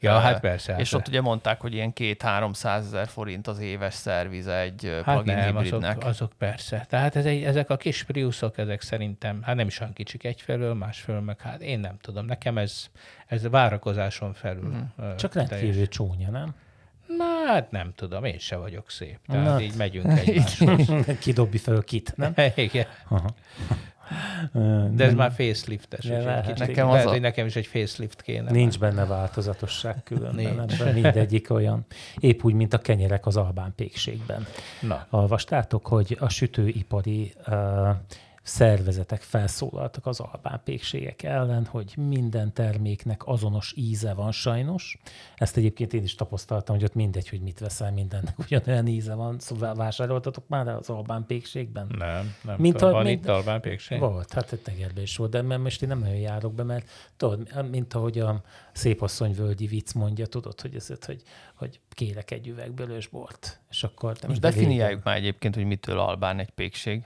Ja, 0.00 0.18
hát 0.18 0.40
persze. 0.40 0.76
És 0.78 0.90
hát. 0.90 1.00
ott 1.00 1.08
ugye 1.08 1.20
mondták, 1.20 1.60
hogy 1.60 1.74
ilyen 1.74 1.92
két-három 1.92 2.50
ezer 2.62 3.08
forint 3.08 3.46
az 3.46 3.58
éves 3.58 3.94
szerviz 3.94 4.46
egy 4.46 5.00
hát 5.04 5.14
plugin 5.14 5.34
nem, 5.34 5.56
hibridnek. 5.56 5.96
Azok, 5.96 6.04
azok 6.04 6.32
persze. 6.38 6.86
Tehát 6.88 7.16
ez 7.16 7.24
egy, 7.24 7.42
ezek 7.42 7.70
a 7.70 7.76
kis 7.76 8.04
Priusok, 8.04 8.58
ezek 8.58 8.80
szerintem, 8.80 9.42
hát 9.42 9.56
nem 9.56 9.66
is 9.66 9.80
olyan 9.80 9.92
kicsik 9.92 10.24
egyfelől, 10.24 10.74
másfelől 10.74 11.20
meg 11.20 11.40
hát 11.40 11.60
én 11.60 11.78
nem 11.78 11.96
tudom. 12.00 12.26
Nekem 12.26 12.58
ez, 12.58 12.86
ez 13.26 13.48
várakozáson 13.48 14.32
felül. 14.32 14.74
Mm. 15.02 15.16
Csak 15.16 15.34
rendkívül 15.34 15.88
csúnya, 15.88 16.30
nem? 16.30 16.54
Na, 17.06 17.52
hát 17.52 17.70
nem 17.70 17.92
tudom, 17.94 18.24
én 18.24 18.38
se 18.38 18.56
vagyok 18.56 18.90
szép. 18.90 19.18
Tehát 19.26 19.44
Na. 19.44 19.60
így 19.60 19.76
megyünk 19.76 20.18
egymáshoz. 20.18 20.88
Kidobbi 21.20 21.58
fel 21.58 21.82
kit, 21.82 22.16
nem? 22.16 22.34
Igen. 22.54 22.86
Aha. 23.08 23.34
De 24.90 25.04
ez 25.04 25.14
már 25.14 25.32
faceliftes. 25.32 26.04
Ja, 26.04 26.42
nekem, 26.56 26.88
az 26.88 27.06
a... 27.06 27.18
nekem 27.18 27.46
is 27.46 27.56
egy 27.56 27.66
facelift 27.66 28.22
kéne. 28.22 28.50
Nincs 28.50 28.78
már. 28.78 28.90
benne 28.90 29.06
változatosság 29.06 30.02
különben. 30.04 30.60
Ebben 30.60 30.94
mindegyik 30.94 31.50
olyan. 31.50 31.86
Épp 32.18 32.42
úgy, 32.42 32.54
mint 32.54 32.74
a 32.74 32.78
kenyerek 32.78 33.26
az 33.26 33.36
albán 33.36 33.72
pékségben. 33.76 34.46
Na. 34.80 35.06
Olvastátok, 35.10 35.86
hogy 35.86 36.16
a 36.20 36.28
sütőipari 36.28 37.32
uh, 37.46 37.88
szervezetek 38.46 39.22
felszólaltak 39.22 40.06
az 40.06 40.20
albán 40.20 40.60
pékségek 40.64 41.22
ellen, 41.22 41.64
hogy 41.64 41.94
minden 41.96 42.52
terméknek 42.52 43.26
azonos 43.26 43.72
íze 43.76 44.14
van 44.14 44.32
sajnos. 44.32 44.98
Ezt 45.36 45.56
egyébként 45.56 45.92
én 45.92 46.02
is 46.02 46.14
tapasztaltam, 46.14 46.74
hogy 46.74 46.84
ott 46.84 46.94
mindegy, 46.94 47.28
hogy 47.28 47.40
mit 47.40 47.58
veszel, 47.58 47.92
mindennek 47.92 48.38
ugyanolyan 48.38 48.86
íze 48.86 49.14
van. 49.14 49.38
Szóval 49.38 49.74
vásároltatok 49.74 50.48
már 50.48 50.68
az 50.68 50.88
albán 50.88 51.26
pékségben? 51.26 51.86
Nem, 51.98 52.34
nem 52.42 52.56
mint 52.58 52.76
tudom. 52.76 52.88
A, 52.88 52.92
van 52.92 53.04
mint, 53.04 53.24
itt 53.24 53.30
albán 53.30 53.60
pékség? 53.60 53.98
Volt, 53.98 54.32
hát 54.32 54.52
egy 54.52 54.62
tegerben 54.62 55.02
is 55.02 55.16
volt, 55.16 55.30
de 55.30 55.42
mert 55.42 55.62
most 55.62 55.82
én 55.82 55.88
nem 55.88 55.98
nagyon 55.98 56.16
járok 56.16 56.54
be, 56.54 56.62
mert 56.62 56.90
tudod, 57.16 57.68
mint 57.70 57.94
ahogy 57.94 58.18
a 58.18 58.42
völgyi 59.36 59.66
vicc 59.66 59.92
mondja, 59.92 60.26
tudod, 60.26 60.60
hogy 60.60 60.74
ez, 60.74 60.90
hogy, 61.06 61.22
hogy 61.54 61.80
kérek 61.90 62.30
egy 62.30 62.48
üveg 62.48 62.72
bort, 63.10 63.60
és 63.70 63.82
akkor... 63.82 64.16
Most 64.26 64.40
definiáljuk 64.40 65.04
már 65.04 65.16
egyébként, 65.16 65.54
hogy 65.54 65.64
mitől 65.64 65.98
albán 65.98 66.38
egy 66.38 66.50
pékség. 66.50 67.04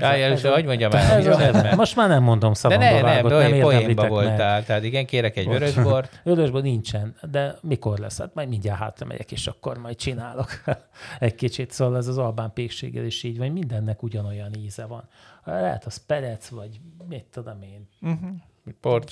Á, 0.00 0.16
először, 0.16 0.52
hogy 0.52 0.64
mondjam 0.64 0.92
el? 0.92 1.74
Most 1.76 1.96
már 1.96 2.08
nem 2.08 2.22
mondom 2.22 2.52
szavamba 2.52 2.84
de 2.84 2.90
ne, 2.92 3.02
vágott, 3.02 3.30
nem, 3.30 3.50
nem 3.50 3.60
poénba 3.60 4.08
voltál. 4.08 4.54
Meg. 4.54 4.64
Tehát 4.64 4.82
igen, 4.84 5.06
kérek 5.06 5.36
egy 5.36 5.48
vörösbort. 5.48 6.20
Vörösbor 6.24 6.62
nincsen, 6.62 7.14
de 7.30 7.56
mikor 7.62 7.98
lesz? 7.98 8.18
Hát 8.18 8.34
majd 8.34 8.48
mindjárt 8.48 8.78
hátra 8.78 9.06
megyek, 9.06 9.32
és 9.32 9.46
akkor 9.46 9.78
majd 9.78 9.96
csinálok 9.96 10.48
egy 11.18 11.34
kicsit. 11.34 11.70
Szóval 11.70 11.96
ez 11.96 12.06
az 12.06 12.18
albán 12.18 12.52
pékséggel 12.52 13.04
is 13.04 13.22
így 13.22 13.38
van, 13.38 13.48
mindennek 13.48 14.02
ugyanolyan 14.02 14.54
íze 14.54 14.86
van. 14.86 15.08
Lehet 15.44 15.84
az 15.84 15.96
perec, 16.06 16.48
vagy 16.48 16.80
mit 17.08 17.24
tudom 17.32 17.62
én. 17.62 17.88
Uh-huh. 18.00 18.30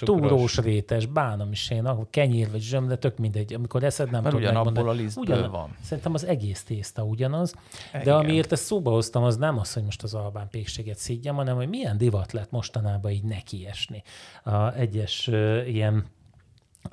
Túrós 0.05 0.59
rétes, 0.59 1.07
bánom 1.07 1.52
is 1.52 1.70
én, 1.70 1.84
ahol 1.84 2.07
kenyér 2.11 2.50
vagy 2.50 2.61
zsöm, 2.61 2.86
de 2.86 2.96
tök 2.96 3.18
mindegy. 3.18 3.55
Amikor 3.55 3.82
eszed 3.82 4.11
nem 4.11 4.22
Mert 4.22 4.34
tudom 4.34 4.50
ugyanabból 4.50 4.88
a 4.88 4.92
lisztből 4.92 5.36
ugyan, 5.36 5.50
van. 5.50 5.76
Szerintem 5.82 6.14
az 6.14 6.24
egész 6.24 6.62
tészta 6.62 7.02
ugyanaz. 7.02 7.55
De 7.92 8.00
Igen. 8.00 8.16
amiért 8.16 8.52
ezt 8.52 8.64
szóba 8.64 8.90
hoztam, 8.90 9.22
az 9.22 9.36
nem 9.36 9.59
az, 9.59 9.72
hogy 9.72 9.82
most 9.82 10.02
az 10.02 10.14
albán 10.14 10.48
pékséget 10.50 10.98
szígyem, 10.98 11.34
hanem 11.34 11.57
hogy 11.57 11.68
milyen 11.68 11.98
divat 11.98 12.32
lett 12.32 12.50
mostanában 12.50 13.11
így 13.11 13.24
nekiesni. 13.24 14.02
A 14.42 14.72
egyes 14.72 15.28
uh, 15.28 15.62
ilyen 15.66 16.05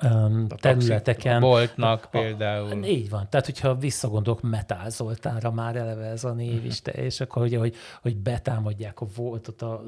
um, 0.04 0.46
a 0.48 0.54
területeken. 0.54 1.36
A 1.36 1.40
boltnak 1.40 2.04
a, 2.04 2.08
például. 2.08 2.84
Így 2.84 3.10
van. 3.10 3.26
Tehát, 3.30 3.46
hogyha 3.46 3.74
visszagondolok 3.74 4.42
Metál 4.42 4.90
Zoltánra 4.90 5.50
már 5.50 5.76
eleve 5.76 6.04
ez 6.04 6.24
a 6.24 6.32
név 6.32 6.64
is, 6.64 6.80
te, 6.80 6.92
és 6.92 7.20
akkor, 7.20 7.42
hogy, 7.42 7.54
hogy, 7.54 7.74
hogy 8.02 8.16
betámadják 8.16 9.00
a 9.00 9.06
voltot, 9.16 9.62
a, 9.62 9.82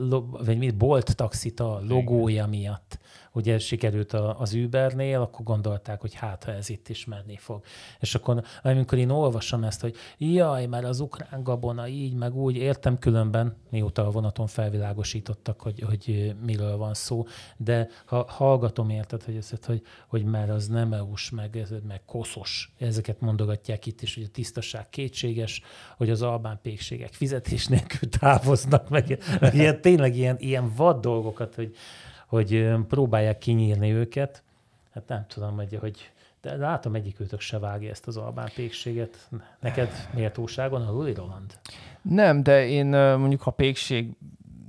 vagy 0.45 0.59
mit, 0.59 0.77
bolt 0.77 1.17
taxit 1.17 1.61
a 1.61 1.81
logója 1.89 2.47
miatt 2.47 2.99
ugye 3.35 3.59
sikerült 3.59 4.13
a, 4.13 4.41
az 4.41 4.53
Ubernél, 4.53 5.21
akkor 5.21 5.45
gondolták, 5.45 6.01
hogy 6.01 6.15
hát, 6.15 6.45
ha 6.45 6.53
ez 6.53 6.69
itt 6.69 6.89
is 6.89 7.05
menni 7.05 7.37
fog. 7.37 7.63
És 8.01 8.15
akkor, 8.15 8.43
amikor 8.63 8.99
én 8.99 9.11
olvasom 9.11 9.65
ezt, 9.65 9.81
hogy 9.81 9.97
jaj, 10.19 10.67
mert 10.67 10.85
az 10.85 11.01
ukrán 11.01 11.43
gabona 11.43 11.89
így, 11.89 12.15
meg 12.15 12.37
úgy, 12.37 12.57
értem 12.57 12.99
különben, 12.99 13.57
mióta 13.71 14.07
a 14.07 14.11
vonaton 14.11 14.47
felvilágosítottak, 14.47 15.61
hogy, 15.61 15.81
hogy 15.81 16.35
miről 16.43 16.77
van 16.77 16.95
szó, 16.95 17.27
de 17.57 17.89
ha 18.05 18.25
hallgatom, 18.29 18.91
érted, 18.91 19.23
hogy, 19.23 19.37
ezt, 19.37 19.65
hogy, 19.65 19.83
hogy 20.07 20.25
mert 20.25 20.51
az 20.51 20.67
nem 20.67 20.93
EU-s, 20.93 21.31
meg, 21.31 21.67
meg 21.89 22.05
koszos, 22.05 22.73
ezeket 22.79 23.21
mondogatják 23.21 23.87
itt 23.87 24.03
is, 24.03 24.15
hogy 24.15 24.25
a 24.25 24.33
tisztaság 24.33 24.89
kétséges, 24.89 25.63
hogy 25.97 26.11
az 26.11 26.23
albán 26.23 26.59
pékségek 26.63 27.13
fizetés 27.13 27.67
nélkül 27.67 28.09
távoznak, 28.09 28.89
meg, 28.89 29.19
meg 29.41 29.55
ilyen, 29.55 29.81
tényleg 29.81 30.17
ilyen, 30.17 30.37
ilyen 30.39 30.73
vad 30.77 31.01
dolgokat, 31.01 31.55
hogy, 31.55 31.77
hogy 32.35 32.75
próbálják 32.89 33.39
kinyírni 33.39 33.93
őket. 33.93 34.43
Hát 34.95 35.09
nem 35.09 35.25
tudom, 35.29 35.57
hogy, 35.57 35.77
hogy 35.81 36.11
de 36.41 36.57
látom 36.57 36.95
őtök 37.19 37.41
se 37.41 37.59
vágja 37.59 37.91
ezt 37.91 38.07
az 38.07 38.17
albán 38.17 38.49
pékséget. 38.55 39.29
Neked 39.61 40.09
méltóságon 40.15 40.83
a 40.83 40.91
Luli 40.91 41.15
Roland? 41.15 41.59
Nem, 42.03 42.43
de 42.43 42.67
én 42.67 42.87
mondjuk 42.87 43.43
ha 43.43 43.51
pékség, 43.51 44.11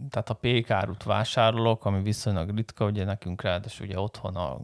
tehát 0.10 0.30
a 0.30 0.34
pékárut 0.34 1.04
vásárolok, 1.04 1.86
ami 1.86 2.02
viszonylag 2.02 2.56
ritka, 2.56 2.86
ugye 2.86 3.06
nekünk 3.06 3.42
ráadásul 3.42 3.86
ugye 3.86 4.00
otthon 4.00 4.36
a 4.36 4.58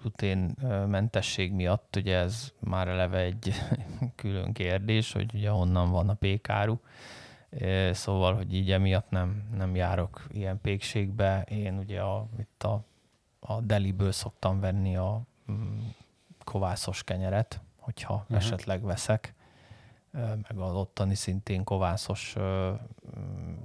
gluténmentesség 0.00 1.52
miatt, 1.52 1.96
ugye 1.96 2.16
ez 2.16 2.52
már 2.58 2.88
eleve 2.88 3.18
egy 3.18 3.52
külön 4.16 4.52
kérdés, 4.52 5.12
hogy 5.12 5.30
ugye 5.34 5.48
honnan 5.48 5.90
van 5.90 6.08
a 6.08 6.14
pékáru. 6.14 6.78
Szóval, 7.92 8.34
hogy 8.34 8.54
így 8.54 8.70
emiatt 8.70 9.10
nem, 9.10 9.48
nem 9.56 9.74
járok 9.74 10.26
ilyen 10.30 10.60
pékségbe. 10.60 11.42
Én 11.42 11.78
ugye 11.78 12.00
a, 12.00 12.26
itt 12.38 12.62
a, 12.62 12.84
a 13.40 13.60
deliből 13.60 14.12
szoktam 14.12 14.60
venni 14.60 14.96
a 14.96 15.20
mm, 15.50 15.78
kovászos 16.44 17.04
kenyeret, 17.04 17.60
hogyha 17.76 18.14
uh-huh. 18.14 18.36
esetleg 18.36 18.82
veszek, 18.82 19.34
meg 20.12 20.58
az 20.58 20.74
ottani 20.74 21.14
szintén 21.14 21.64
kovászos 21.64 22.34
mm, 22.38 22.74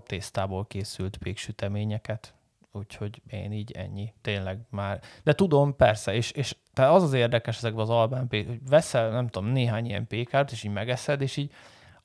tésztából 0.06 0.66
készült 0.68 1.18
péksüteményeket, 1.18 2.34
úgyhogy 2.72 3.22
én 3.28 3.52
így 3.52 3.72
ennyi, 3.72 4.14
tényleg 4.22 4.60
már. 4.70 5.02
De 5.24 5.34
tudom, 5.34 5.76
persze, 5.76 6.14
és, 6.14 6.32
és 6.32 6.56
tehát 6.74 6.94
az 6.94 7.04
az 7.04 7.14
érdekes 7.14 7.58
ezekben 7.58 7.82
az 7.82 7.89
albán 7.89 8.28
pék, 8.28 8.48
hogy 8.48 8.70
veszel, 8.70 9.10
nem 9.10 9.28
tudom, 9.28 9.50
néhány 9.50 9.86
ilyen 9.86 10.08
pékárt, 10.08 10.52
és 10.52 10.64
így 10.64 10.72
megeszed, 10.72 11.22
és 11.22 11.38
így 11.38 11.52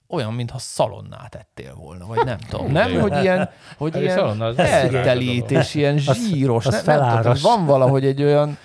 olyan, 0.09 0.35
mintha 0.35 0.59
szalonnát 0.59 1.35
ettél 1.35 1.75
volna, 1.75 2.07
vagy 2.07 2.25
nem 2.25 2.39
tudom. 2.49 2.73
Nem, 2.73 3.01
hogy 3.01 3.23
ilyen, 3.23 3.51
hogy 3.77 3.93
hát 3.93 4.03
ilyen 4.03 4.43
eltelít, 4.57 5.51
és 5.51 5.75
ilyen 5.75 5.99
zsíros. 5.99 6.67
Az, 6.67 6.75
az 6.75 6.85
nem, 6.85 7.01
nem 7.01 7.23
tudom, 7.23 7.39
van 7.43 7.67
valahogy 7.67 8.05
egy 8.05 8.23
olyan, 8.23 8.59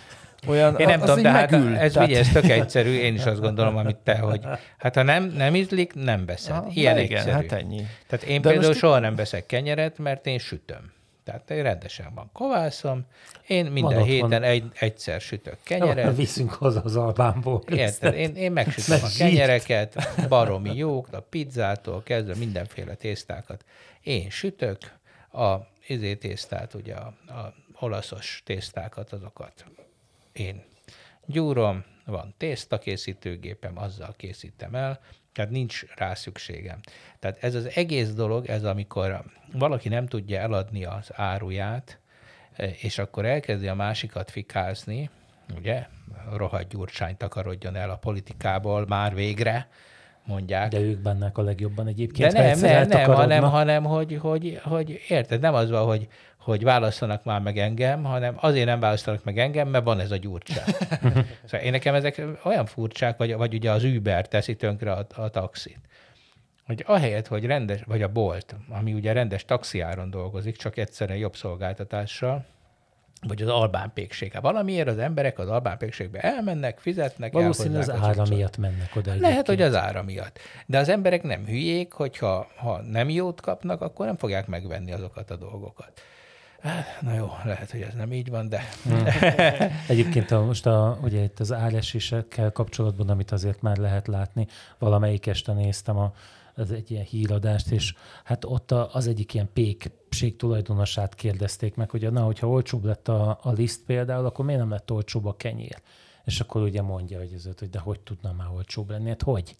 olyan, 0.47 0.75
én 0.77 0.87
nem 0.87 0.99
tudom, 0.99 1.21
de 1.21 1.29
hát 1.29 1.53
ez 1.53 1.93
tehát... 1.93 2.11
ez 2.11 2.29
tök 2.29 2.49
egyszerű, 2.49 2.97
én 2.97 3.13
is 3.13 3.25
azt 3.25 3.39
gondolom, 3.39 3.77
amit 3.77 3.95
te, 3.95 4.17
hogy 4.17 4.41
hát 4.77 4.95
ha 4.95 5.03
nem, 5.03 5.23
nem 5.23 5.55
ízlik, 5.55 5.93
nem 5.93 6.25
veszed. 6.25 6.63
Ilyen 6.69 6.97
igen, 6.97 7.17
egyszerű. 7.17 7.31
hát 7.31 7.51
ennyi. 7.51 7.85
Tehát 8.07 8.25
én 8.25 8.41
de 8.41 8.49
például 8.49 8.73
soha 8.73 8.99
nem 8.99 9.15
veszek 9.15 9.45
kenyeret, 9.45 9.97
mert 9.97 10.25
én 10.25 10.39
sütöm. 10.39 10.91
Tehát 11.31 11.63
rendesen 11.63 12.13
van 12.13 12.29
kovászom, 12.33 13.05
én 13.47 13.65
minden 13.65 13.97
van 13.97 14.07
héten 14.07 14.43
egy, 14.43 14.71
egyszer 14.79 15.21
sütök 15.21 15.57
kenyeret. 15.63 16.05
Jó, 16.05 16.11
viszünk 16.11 16.51
haza 16.51 16.81
az 16.81 16.95
Albánból. 16.95 17.63
Érted? 17.69 18.13
Én, 18.13 18.35
én 18.35 18.51
megsütöm 18.51 18.99
a 19.03 19.09
kenyereket, 19.17 20.09
baromi 20.27 20.75
jók, 20.75 21.07
a 21.11 21.19
pizzától 21.19 22.03
kezdve 22.03 22.35
mindenféle 22.35 22.93
tésztákat. 22.93 23.65
Én 24.01 24.29
sütök, 24.29 24.77
a 25.31 25.55
izé 25.87 26.15
tésztát, 26.15 26.73
ugye 26.73 26.95
a, 26.95 27.13
a 27.27 27.53
olaszos 27.79 28.41
tésztákat, 28.45 29.11
azokat 29.11 29.65
én 30.31 30.63
gyúrom, 31.25 31.83
van 32.05 32.33
tésztakészítőgépem, 32.37 33.77
azzal 33.77 34.13
készítem 34.17 34.75
el, 34.75 34.99
tehát 35.33 35.51
nincs 35.51 35.83
rá 35.95 36.13
szükségem. 36.13 36.79
Tehát 37.19 37.43
ez 37.43 37.55
az 37.55 37.71
egész 37.75 38.13
dolog, 38.13 38.45
ez 38.45 38.63
amikor 38.63 39.23
valaki 39.53 39.89
nem 39.89 40.07
tudja 40.07 40.39
eladni 40.39 40.85
az 40.85 41.09
áruját, 41.13 41.99
és 42.81 42.97
akkor 42.97 43.25
elkezdi 43.25 43.67
a 43.67 43.75
másikat 43.75 44.31
fikázni, 44.31 45.09
ugye, 45.57 45.85
rohadt 46.35 46.69
gyurcsány 46.69 47.17
takarodjon 47.17 47.75
el 47.75 47.89
a 47.89 47.95
politikából 47.95 48.85
már 48.87 49.13
végre, 49.13 49.67
mondják. 50.25 50.71
De 50.71 50.79
ők 50.79 50.99
bennek 50.99 51.37
a 51.37 51.41
legjobban 51.41 51.87
egyébként. 51.87 52.31
De 52.31 52.41
nem, 52.41 52.59
nem, 52.59 52.87
nem, 52.87 53.13
hanem, 53.13 53.43
hanem 53.43 53.83
hogy, 53.83 54.17
hogy, 54.21 54.59
hogy, 54.63 54.99
érted, 55.07 55.41
nem 55.41 55.53
az 55.53 55.69
van, 55.69 55.85
hogy, 55.85 56.07
hogy 56.41 56.63
választanak 56.63 57.23
már 57.23 57.41
meg 57.41 57.57
engem, 57.57 58.03
hanem 58.03 58.35
azért 58.39 58.65
nem 58.65 58.79
választanak 58.79 59.23
meg 59.23 59.39
engem, 59.39 59.67
mert 59.67 59.83
van 59.83 59.99
ez 59.99 60.11
a 60.11 60.17
gyurcsák. 60.17 60.65
szóval 61.45 61.65
én 61.65 61.71
nekem 61.71 61.95
ezek 61.95 62.21
olyan 62.43 62.65
furcsák, 62.65 63.17
vagy, 63.17 63.35
vagy 63.35 63.53
ugye 63.53 63.71
az 63.71 63.83
Uber 63.83 64.27
teszi 64.27 64.55
tönkre 64.55 64.91
a, 64.91 65.05
a 65.15 65.29
taxit. 65.29 65.79
Hogy 66.65 66.83
ahelyett, 66.87 67.27
hogy 67.27 67.45
rendes, 67.45 67.81
vagy 67.85 68.01
a 68.01 68.07
Bolt, 68.07 68.55
ami 68.69 68.93
ugye 68.93 69.11
rendes 69.11 69.45
taxiáron 69.45 70.09
dolgozik, 70.09 70.57
csak 70.57 70.77
egyszerűen 70.77 71.17
jobb 71.17 71.35
szolgáltatással, 71.35 72.45
vagy 73.27 73.41
az 73.41 73.47
albán 73.47 73.91
péksége. 73.93 74.39
Valamiért 74.39 74.87
az 74.87 74.97
emberek 74.97 75.39
az 75.39 75.49
albán 75.49 75.77
pékségbe 75.77 76.19
elmennek, 76.19 76.79
fizetnek, 76.79 77.31
Valószínűleg 77.31 77.81
az 77.81 77.89
ára 77.89 78.23
miatt 78.29 78.57
mennek 78.57 78.95
oda. 78.95 79.09
Lehet, 79.09 79.23
egyébként. 79.23 79.47
hogy 79.47 79.61
az 79.61 79.75
ára 79.75 80.03
miatt. 80.03 80.39
De 80.65 80.77
az 80.77 80.89
emberek 80.89 81.23
nem 81.23 81.45
hülyék, 81.45 81.93
hogyha 81.93 82.47
ha 82.55 82.81
nem 82.81 83.09
jót 83.09 83.41
kapnak, 83.41 83.81
akkor 83.81 84.05
nem 84.05 84.17
fogják 84.17 84.47
megvenni 84.47 84.91
azokat 84.91 85.31
a 85.31 85.35
dolgokat. 85.35 86.01
Hát, 86.61 87.01
na 87.01 87.13
jó, 87.13 87.27
lehet, 87.43 87.71
hogy 87.71 87.81
ez 87.81 87.93
nem 87.93 88.13
így 88.13 88.29
van, 88.29 88.49
de... 88.49 88.61
Hmm. 88.83 89.05
Egyébként 89.87 90.31
a, 90.31 90.45
most 90.45 90.65
a, 90.65 90.99
ugye 91.01 91.23
itt 91.23 91.39
az 91.39 91.51
áresésekkel 91.51 92.51
kapcsolatban, 92.51 93.09
amit 93.09 93.31
azért 93.31 93.61
már 93.61 93.77
lehet 93.77 94.07
látni, 94.07 94.47
valamelyik 94.77 95.27
este 95.27 95.53
néztem 95.53 95.97
a, 95.97 96.13
az 96.55 96.71
egy 96.71 96.91
ilyen 96.91 97.03
híradást, 97.03 97.71
és 97.71 97.95
hát 98.23 98.45
ott 98.45 98.71
a, 98.71 98.89
az 98.93 99.07
egyik 99.07 99.33
ilyen 99.33 99.49
pékség 99.53 100.35
tulajdonosát 100.35 101.15
kérdezték 101.15 101.75
meg, 101.75 101.89
hogy 101.89 102.11
na, 102.11 102.23
hogyha 102.23 102.47
olcsóbb 102.47 102.83
lett 102.83 103.07
a, 103.07 103.39
a 103.41 103.51
liszt 103.51 103.83
például, 103.85 104.25
akkor 104.25 104.45
miért 104.45 104.59
nem 104.61 104.69
lett 104.69 104.91
olcsóbb 104.91 105.25
a 105.25 105.35
kenyér? 105.35 105.81
És 106.25 106.39
akkor 106.39 106.61
ugye 106.61 106.81
mondja, 106.81 107.17
hogy, 107.17 107.33
ez, 107.33 107.47
hogy 107.59 107.69
de 107.69 107.79
hogy 107.79 107.99
tudna 107.99 108.31
már 108.31 108.47
olcsóbb 108.53 108.89
lenni? 108.89 109.09
Hát 109.09 109.21
hogy? 109.21 109.57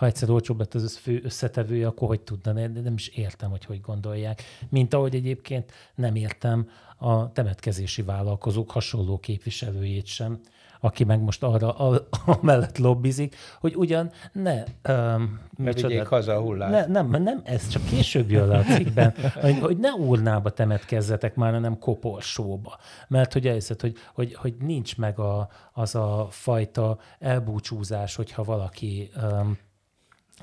Ha 0.00 0.06
egyszer 0.06 0.30
olcsóbb 0.30 0.58
lett 0.58 0.74
az 0.74 0.96
fő 0.96 1.20
összetevője, 1.24 1.86
akkor 1.86 2.08
hogy 2.08 2.20
tudna, 2.20 2.52
de 2.52 2.80
nem 2.80 2.94
is 2.94 3.08
értem, 3.08 3.50
hogy 3.50 3.64
hogy 3.64 3.80
gondolják. 3.80 4.42
Mint 4.68 4.94
ahogy 4.94 5.14
egyébként 5.14 5.72
nem 5.94 6.14
értem 6.14 6.68
a 6.98 7.32
temetkezési 7.32 8.02
vállalkozók 8.02 8.70
hasonló 8.70 9.18
képviselőjét 9.18 10.06
sem, 10.06 10.40
aki 10.80 11.04
meg 11.04 11.20
most 11.20 11.42
arra 11.42 11.72
a, 11.72 12.06
a 12.26 12.38
mellett 12.40 12.78
lobbizik, 12.78 13.36
hogy 13.60 13.76
ugyan 13.76 14.10
ne... 14.32 14.62
Um, 14.88 15.40
ne 15.56 15.72
vigyék 15.72 16.06
haza 16.06 16.34
a 16.34 16.40
hullát. 16.40 16.70
Ne, 16.70 16.86
nem, 17.02 17.22
nem, 17.22 17.40
ez 17.44 17.68
csak 17.68 17.84
később 17.84 18.30
jön 18.30 18.48
le 18.48 18.58
a 18.58 18.62
cikkben, 18.62 19.14
hogy, 19.34 19.58
hogy 19.58 19.78
ne 19.78 19.90
urnába 19.90 20.50
temetkezzetek 20.50 21.34
már, 21.34 21.52
hanem 21.52 21.78
koporsóba. 21.78 22.78
Mert 23.08 23.32
hogy 23.32 23.46
ez, 23.46 23.68
hogy, 23.80 23.96
hogy, 24.14 24.34
hogy 24.34 24.54
nincs 24.60 24.96
meg 24.96 25.18
a, 25.18 25.48
az 25.72 25.94
a 25.94 26.26
fajta 26.30 26.98
elbúcsúzás, 27.18 28.14
hogyha 28.14 28.42
valaki 28.42 29.10
um, 29.22 29.58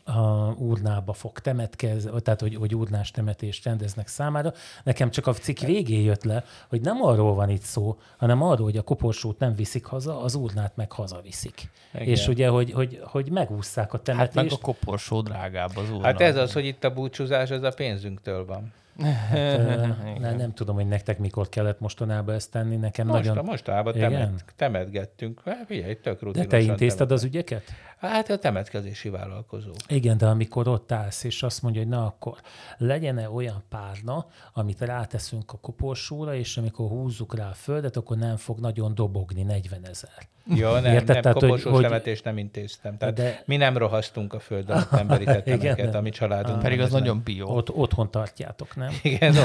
a 0.08 0.54
urnába 0.58 1.14
fog 1.14 1.40
temetkezni, 1.40 2.22
tehát 2.22 2.42
hogy, 2.42 2.56
hogy 2.56 2.76
urnás 2.76 3.12
temetést 3.12 3.66
rendeznek 3.66 4.08
számára. 4.08 4.54
Nekem 4.84 5.12
csak 5.12 5.28
a 5.28 5.34
cikk 5.34 5.60
végén 5.60 6.02
jött 6.02 6.24
le, 6.24 6.44
hogy 6.70 6.82
nem 6.82 7.02
arról 7.02 7.34
van 7.34 7.50
itt 7.50 7.62
szó, 7.62 7.98
hanem 8.18 8.42
arról, 8.42 8.66
hogy 8.66 8.78
a 8.78 8.82
koporsót 8.82 9.40
nem 9.40 9.56
viszik 9.56 9.86
haza, 9.86 10.22
az 10.22 10.36
urnát 10.36 10.76
meg 10.76 10.92
hazaviszik. 10.92 11.70
Igen. 11.94 12.08
És 12.08 12.28
ugye, 12.28 12.48
hogy, 12.48 12.72
hogy, 12.72 13.02
hogy 13.04 13.32
megúszszák 13.32 13.94
a 13.94 14.02
temetést. 14.02 14.36
Hát 14.36 14.44
meg 14.44 14.54
a 14.54 14.62
koporsó 14.62 15.22
drágább 15.22 15.78
az 15.78 15.90
urna. 15.90 16.06
Hát 16.06 16.22
ez 16.22 16.36
az, 16.36 16.54
hogy 16.54 16.66
itt 16.66 16.84
a 16.84 16.94
búcsúzás, 16.94 17.52
az 17.52 17.64
a 17.64 17.72
pénzünktől 17.72 18.46
van. 18.46 18.74
Hát, 19.04 20.20
ne, 20.20 20.36
nem 20.36 20.54
tudom, 20.54 20.76
hogy 20.76 20.88
nektek 20.88 21.20
mikor 21.20 21.50
kellett 21.50 21.80
mostanában 21.80 22.36
ezt 22.36 22.52
tenni. 22.52 22.76
Nekem 22.76 23.08
most, 23.08 23.26
nagyon... 23.26 23.46
Mostában 23.46 23.94
temet, 23.94 24.44
temetgettünk. 24.56 25.42
Hát, 25.46 25.66
figyelj, 25.66 26.00
tök 26.00 26.30
De 26.30 26.46
te 26.46 26.60
intézted 26.60 27.12
az 27.12 27.24
ügyeket? 27.24 27.64
Hát 27.98 28.30
a 28.30 28.38
temetkezési 28.38 29.10
vállalkozó. 29.10 29.72
Igen, 29.88 30.18
de 30.18 30.26
amikor 30.26 30.68
ott 30.68 30.92
állsz, 30.92 31.24
és 31.24 31.44
azt 31.44 31.62
mondja, 31.62 31.82
hogy 31.82 31.90
na 31.90 32.06
akkor 32.06 32.38
legyen-e 32.78 33.30
olyan 33.30 33.64
párna, 33.70 34.26
amit 34.54 34.82
ráteszünk 34.82 35.54
a 35.54 35.58
koporsóra, 35.58 36.36
és 36.36 36.58
amikor 36.58 36.90
húzzuk 36.90 37.36
rá 37.36 37.50
a 37.50 37.54
földet, 37.54 37.98
akkor 37.98 38.18
nem 38.18 38.36
fog 38.36 38.60
nagyon 38.60 38.96
dobogni 38.96 39.44
40 39.44 39.86
ezer. 39.86 40.28
Jó, 40.56 40.72
nem, 40.72 40.94
Érted? 40.94 41.08
nem 41.08 41.22
Tehát, 41.22 41.38
koporsós 41.38 41.72
hogy, 41.72 41.82
temetést 41.82 42.24
nem 42.24 42.38
intéztem. 42.38 42.98
Tehát 42.98 43.16
de... 43.16 43.42
mi 43.46 43.56
nem 43.56 43.78
rohasztunk 43.78 44.34
a 44.34 44.40
föld 44.40 44.70
alatt 44.70 44.92
emberi 44.92 45.24
tettemeket, 45.24 45.96
ami 45.96 46.10
családunk. 46.10 46.56
Ah, 46.56 46.62
pedig 46.62 46.80
az 46.80 46.92
nagyon 46.92 47.22
bio. 47.24 47.48
Ott, 47.48 47.70
otthon 47.70 48.12
tartjátok, 48.12 48.76
nem? 48.76 48.90
Igen, 49.04 49.36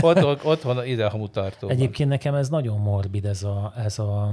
ott, 0.00 0.24
ott, 0.24 0.44
otthon 0.44 0.86
ide 0.86 1.08
hamu 1.08 1.28
tartó. 1.28 1.68
Egyébként 1.68 2.08
nekem 2.08 2.34
ez 2.34 2.48
nagyon 2.48 2.80
morbid, 2.80 3.24
ez 3.24 3.42
a, 3.42 3.72
ez 3.76 3.98
a 3.98 4.32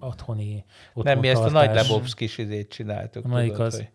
otthoni 0.00 0.64
Nem, 0.94 1.18
mi 1.18 1.28
ezt 1.28 1.42
a 1.42 1.50
nagy 1.50 1.74
Lebowski 1.74 2.24
izét 2.24 2.68
csináltuk. 2.68 3.26
Melyik 3.26 3.52
tudod, 3.52 3.66
az? 3.66 3.74
Hogy... 3.74 3.88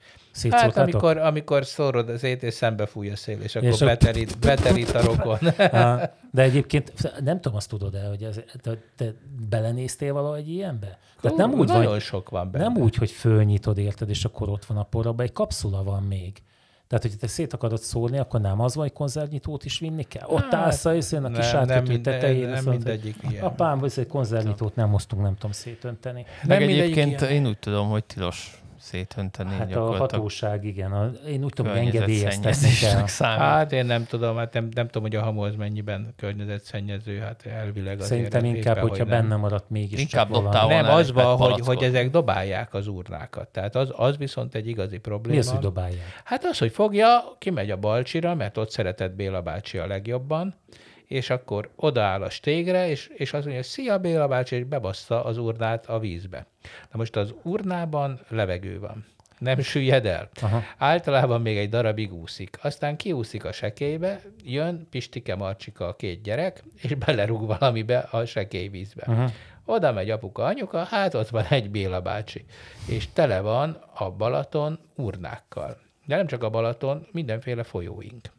Hát 0.50 0.78
amikor, 0.78 1.18
amikor 1.18 1.66
szórod 1.66 2.10
az 2.10 2.24
ét, 2.24 2.44
és 2.44 2.54
szembe 2.54 2.86
fúj 2.86 3.10
a 3.10 3.16
szél, 3.16 3.42
és 3.42 3.56
akkor 3.56 3.68
és 3.68 3.80
beterít, 3.80 4.32
a... 4.32 4.38
beterít 4.40 4.90
a 4.90 5.02
rokon. 5.02 5.38
De 6.32 6.42
egyébként 6.42 6.94
nem 7.24 7.42
tudom, 7.42 7.58
azt 7.58 7.70
tudod 7.70 7.96
el, 7.96 8.10
hogy 8.10 8.24
ez, 8.24 8.40
te, 8.62 8.78
te 8.96 9.14
belenéztél 9.50 10.14
valahogy 10.14 10.50
ilyenbe? 10.50 11.00
Tehát 11.22 11.38
nem 11.38 11.54
úgy 11.54 11.68
nagyon 11.68 11.86
van, 11.86 12.00
sok 12.00 12.30
van 12.30 12.52
benne. 12.52 12.64
Nem 12.64 12.78
úgy, 12.78 12.96
hogy 12.96 13.12
fölnyitod, 13.12 13.78
érted, 13.78 14.10
és 14.10 14.26
akkor 14.26 14.50
ott 14.50 14.66
van 14.66 14.78
a 14.78 14.84
porrabban, 14.84 15.26
egy 15.26 15.32
kapszula 15.32 15.84
van 15.84 16.04
még. 16.04 16.42
Tehát, 16.88 17.04
hogy 17.04 17.18
te 17.18 17.28
szét 17.28 17.54
akarod 17.54 17.80
szórni, 17.80 18.18
akkor 18.18 18.42
nem 18.42 18.62
az 18.62 18.76
van, 18.76 18.84
hogy 18.84 18.94
konzervnyitót 18.94 19.66
is 19.66 19.80
vinni 19.80 20.04
kell? 20.04 20.28
Ott 20.28 20.42
hát, 20.42 20.54
állsz 20.54 20.86
a 20.86 20.92
részén 20.92 21.24
a 21.24 21.30
kis 21.30 21.46
átkötő 21.46 22.00
tetején. 22.00 22.50
Nem, 22.50 22.64
nem 22.64 22.74
mindegyik 22.74 23.16
ilyen. 23.30 23.44
Apám, 23.44 23.80
vagy 23.80 23.94
egy 23.96 24.08
konzervnyitót 24.08 24.76
nem 24.76 24.90
hoztunk, 24.90 25.22
nem 25.22 25.34
tudom 25.34 25.52
szétönteni. 25.52 26.26
Meg 26.44 26.60
nem 26.60 26.70
egyébként 26.70 27.22
én 27.22 27.48
úgy 27.48 27.58
tudom, 27.58 27.90
hogy 27.90 28.04
tilos 28.04 28.62
szétönteni. 28.88 29.54
Hát 29.54 29.76
a 29.76 29.96
hatóság, 29.96 30.64
igen. 30.64 30.92
A, 30.92 31.12
én 31.28 31.44
úgy 31.44 31.54
tudom, 31.54 31.72
hogy 31.72 31.82
engedélyeztetni 31.82 32.70
kell. 32.82 33.06
Hát 33.38 33.72
én 33.72 33.86
nem 33.86 34.06
tudom, 34.06 34.38
hát 34.38 34.54
nem, 34.54 34.70
nem 34.74 34.86
tudom, 34.86 35.02
hogy 35.02 35.16
a 35.16 35.22
hamu 35.22 35.42
az 35.42 35.56
mennyiben 35.56 36.14
környezetszennyező, 36.18 37.20
hát 37.20 37.46
elvileg 37.46 38.00
azért. 38.00 38.10
Szerintem 38.10 38.46
inkább, 38.46 38.76
éppen, 38.76 38.90
hogyha 38.90 39.06
benne 39.06 39.36
maradt 39.36 39.70
mégis 39.70 40.00
inkább 40.00 40.32
csak 40.32 40.44
valami. 40.44 40.74
Nem, 40.74 40.86
az 40.86 41.12
van, 41.12 41.36
hogy, 41.38 41.60
hogy 41.66 41.84
ezek 41.84 42.10
dobálják 42.10 42.74
az 42.74 42.88
urnákat. 42.88 43.48
Tehát 43.48 43.76
az, 43.76 43.94
az 43.96 44.18
viszont 44.18 44.56
egy 44.56 44.68
igazi 44.68 44.98
probléma. 44.98 45.34
Mi 45.34 45.40
az, 45.40 45.52
hogy 45.52 45.60
dobálják? 45.60 46.22
Hát 46.24 46.46
az, 46.46 46.58
hogy 46.58 46.72
fogja, 46.72 47.36
kimegy 47.38 47.72
a 47.72 47.78
Balcsira, 47.78 48.36
mert 48.36 48.58
ott 48.58 48.70
szeretett 48.70 49.16
Béla 49.16 49.42
bácsi 49.42 49.78
a 49.78 49.88
legjobban, 49.88 50.56
és 51.08 51.30
akkor 51.30 51.70
odaáll 51.76 52.22
a 52.22 52.30
stégre, 52.30 52.90
és, 52.90 53.10
és 53.14 53.34
azt 53.34 53.46
mondja, 53.46 53.64
szia 53.64 53.98
Béla 53.98 54.28
bácsi, 54.28 54.56
és 54.56 54.64
bebassza 54.64 55.24
az 55.24 55.38
urnát 55.38 55.86
a 55.86 56.00
vízbe. 56.00 56.46
Na 56.64 56.98
most 56.98 57.16
az 57.16 57.34
urnában 57.44 58.20
levegő 58.28 58.80
van. 58.80 59.06
Nem 59.38 59.60
süllyed 59.60 60.06
el. 60.06 60.30
Aha. 60.42 60.64
Általában 60.78 61.42
még 61.42 61.58
egy 61.58 61.70
darabig 61.70 62.14
úszik. 62.14 62.58
Aztán 62.62 62.96
kiúszik 62.96 63.46
a 63.46 63.52
sekélybe, 63.52 64.22
jön 64.44 64.88
Pistike 64.90 65.36
Marcsika 65.36 65.88
a 65.88 65.96
két 65.96 66.22
gyerek, 66.22 66.64
és 66.82 66.96
belerúg 66.96 67.46
valamibe 67.46 67.98
a 67.98 68.26
sekélyvízbe. 68.26 69.04
Aha. 69.06 69.30
Oda 69.66 69.92
megy 69.92 70.10
apuka, 70.10 70.44
anyuka, 70.44 70.84
hát 70.84 71.14
ott 71.14 71.30
van 71.30 71.46
egy 71.50 71.70
Béla 71.70 72.02
bácsi. 72.02 72.46
És 72.88 73.08
tele 73.14 73.42
van 73.42 73.84
a 73.94 74.12
Balaton 74.12 74.80
urnákkal. 74.96 75.78
De 76.06 76.16
nem 76.16 76.28
csak 76.28 76.44
a 76.44 76.50
Balaton, 76.50 77.08
mindenféle 77.12 77.64
folyóink 77.64 78.36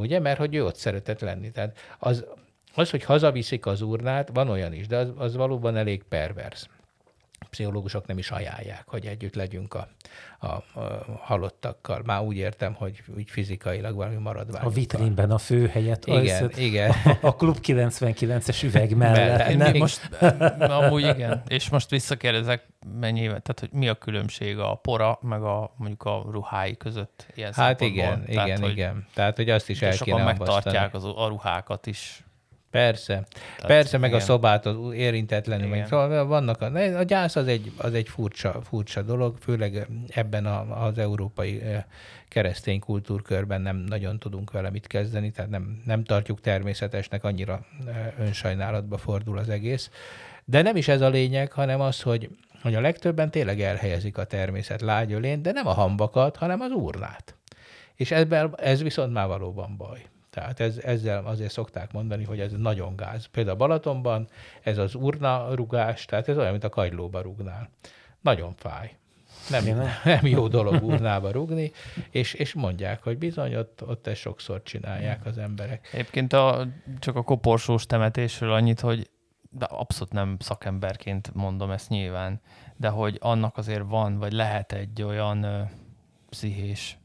ugye? 0.00 0.18
Mert 0.18 0.38
hogy 0.38 0.54
ő 0.54 0.64
ott 0.64 0.76
szeretett 0.76 1.20
lenni. 1.20 1.50
Tehát 1.50 1.78
az, 1.98 2.24
az, 2.74 2.90
hogy 2.90 3.04
hazaviszik 3.04 3.66
az 3.66 3.80
urnát, 3.80 4.30
van 4.32 4.48
olyan 4.48 4.72
is, 4.72 4.86
de 4.86 4.96
az, 4.96 5.12
az 5.16 5.36
valóban 5.36 5.76
elég 5.76 6.02
pervers. 6.02 6.66
Pszichológusok 7.50 8.06
nem 8.06 8.18
is 8.18 8.30
ajánlják, 8.30 8.82
hogy 8.86 9.06
együtt 9.06 9.34
legyünk 9.34 9.74
a, 9.74 9.88
a, 10.38 10.46
a 10.46 10.64
halottakkal. 11.20 12.02
Már 12.04 12.20
úgy 12.20 12.36
értem, 12.36 12.74
hogy 12.74 13.02
úgy 13.16 13.30
fizikailag 13.30 13.94
valami 13.94 14.16
maradvány. 14.16 14.64
A 14.64 14.68
vitrínben 14.68 15.30
a 15.30 15.38
fő 15.38 15.66
helyet. 15.66 16.06
Igen, 16.06 16.44
az, 16.44 16.58
igen. 16.58 16.90
A, 16.90 17.16
a 17.20 17.34
Klub 17.34 17.58
99-es 17.62 18.64
üveg 18.64 18.96
mellett. 18.96 19.56
Nem, 19.56 19.76
most, 19.76 20.08
amúgy 20.58 21.02
igen. 21.02 21.42
És 21.48 21.68
most 21.68 21.90
visszakérdezek, 21.90 22.66
mennyi, 23.00 23.26
tehát 23.26 23.60
hogy 23.60 23.70
mi 23.72 23.88
a 23.88 23.94
különbség 23.94 24.58
a 24.58 24.74
pora, 24.74 25.18
meg 25.22 25.42
a 25.42 25.72
mondjuk 25.76 26.02
a 26.02 26.26
ruhái 26.30 26.76
között? 26.76 27.26
Ilyen 27.34 27.52
hát 27.52 27.80
igen, 27.80 28.24
tehát, 28.24 28.46
igen, 28.46 28.60
hogy, 28.60 28.70
igen. 28.70 29.06
Tehát, 29.14 29.36
hogy 29.36 29.50
azt 29.50 29.68
is 29.68 29.82
el 29.82 29.96
kéne 29.96 30.24
megtartják 30.24 30.94
az, 30.94 31.04
a 31.04 31.26
ruhákat 31.28 31.86
is 31.86 32.24
Persze, 32.70 33.12
Tehát, 33.32 33.66
persze, 33.66 33.98
meg 33.98 34.08
igen. 34.08 34.20
a 34.20 34.24
szobát 34.24 34.66
az 34.66 34.76
érintetlenül. 34.92 35.68
Meg, 35.68 35.86
szóval 35.86 36.26
vannak 36.26 36.60
a, 36.60 36.96
a 36.98 37.02
gyász 37.02 37.36
az 37.36 37.46
egy, 37.46 37.72
az 37.76 37.94
egy 37.94 38.08
furcsa, 38.08 38.60
furcsa 38.62 39.02
dolog, 39.02 39.36
főleg 39.40 39.86
ebben 40.08 40.46
a, 40.46 40.84
az 40.84 40.98
európai 40.98 41.62
keresztény 42.28 42.80
kultúrkörben 42.80 43.60
nem 43.60 43.76
nagyon 43.76 44.18
tudunk 44.18 44.50
vele 44.50 44.70
mit 44.70 44.86
kezdeni, 44.86 45.30
tehát 45.30 45.50
nem, 45.50 45.82
nem 45.84 46.04
tartjuk 46.04 46.40
természetesnek, 46.40 47.24
annyira 47.24 47.66
önsajnálatba 48.18 48.98
fordul 48.98 49.38
az 49.38 49.48
egész. 49.48 49.90
De 50.44 50.62
nem 50.62 50.76
is 50.76 50.88
ez 50.88 51.00
a 51.00 51.08
lényeg, 51.08 51.52
hanem 51.52 51.80
az, 51.80 52.02
hogy, 52.02 52.30
hogy 52.62 52.74
a 52.74 52.80
legtöbben 52.80 53.30
tényleg 53.30 53.60
elhelyezik 53.60 54.18
a 54.18 54.24
természet 54.24 54.80
lágyölén, 54.80 55.42
de 55.42 55.52
nem 55.52 55.66
a 55.66 55.72
hambakat, 55.72 56.36
hanem 56.36 56.60
az 56.60 56.70
urnát. 56.70 57.34
És 57.94 58.10
ebben, 58.10 58.54
ez 58.56 58.82
viszont 58.82 59.12
már 59.12 59.26
valóban 59.26 59.76
baj. 59.76 60.02
Tehát 60.30 60.60
ez, 60.60 60.78
ezzel 60.78 61.26
azért 61.26 61.52
szokták 61.52 61.92
mondani, 61.92 62.24
hogy 62.24 62.40
ez 62.40 62.52
nagyon 62.52 62.96
gáz. 62.96 63.26
Például 63.26 63.54
a 63.54 63.58
Balatonban 63.58 64.28
ez 64.62 64.78
az 64.78 64.94
urna 64.94 65.54
rugás, 65.54 66.04
tehát 66.04 66.28
ez 66.28 66.36
olyan, 66.36 66.50
mint 66.50 66.64
a 66.64 66.68
kagylóba 66.68 67.20
rugnál. 67.20 67.70
Nagyon 68.20 68.54
fáj. 68.56 68.96
Nem, 69.48 69.64
nem 70.04 70.26
jó 70.26 70.48
dolog 70.48 70.82
urnába 70.92 71.30
rugni, 71.30 71.72
és, 72.10 72.34
és 72.34 72.54
mondják, 72.54 73.02
hogy 73.02 73.18
bizony 73.18 73.56
ott, 73.56 73.82
ott 73.86 74.06
ezt 74.06 74.20
sokszor 74.20 74.62
csinálják 74.62 75.26
az 75.26 75.38
emberek. 75.38 75.88
Egyébként 75.92 76.32
a, 76.32 76.66
csak 76.98 77.16
a 77.16 77.22
koporsós 77.22 77.86
temetésről 77.86 78.52
annyit, 78.52 78.80
hogy 78.80 79.10
de 79.50 79.64
abszolút 79.64 80.12
nem 80.12 80.36
szakemberként 80.38 81.34
mondom 81.34 81.70
ezt 81.70 81.88
nyilván, 81.88 82.40
de 82.76 82.88
hogy 82.88 83.16
annak 83.20 83.56
azért 83.56 83.84
van, 83.86 84.18
vagy 84.18 84.32
lehet 84.32 84.72
egy 84.72 85.02
olyan 85.02 85.42
ö, 85.42 85.62
pszichés 86.28 86.98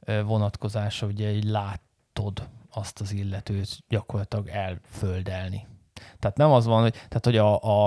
ö, 0.00 0.22
vonatkozása, 0.22 1.06
ugye 1.06 1.28
egy 1.28 1.44
lát, 1.44 1.80
látod 2.14 2.48
azt 2.70 3.00
az 3.00 3.12
illetőt 3.12 3.78
gyakorlatilag 3.88 4.48
elföldelni. 4.48 5.66
Tehát 6.18 6.36
nem 6.36 6.50
az 6.50 6.66
van, 6.66 6.82
hogy, 6.82 6.92
tehát, 6.92 7.24
hogy 7.24 7.36
a, 7.36 7.62
a, 7.62 7.84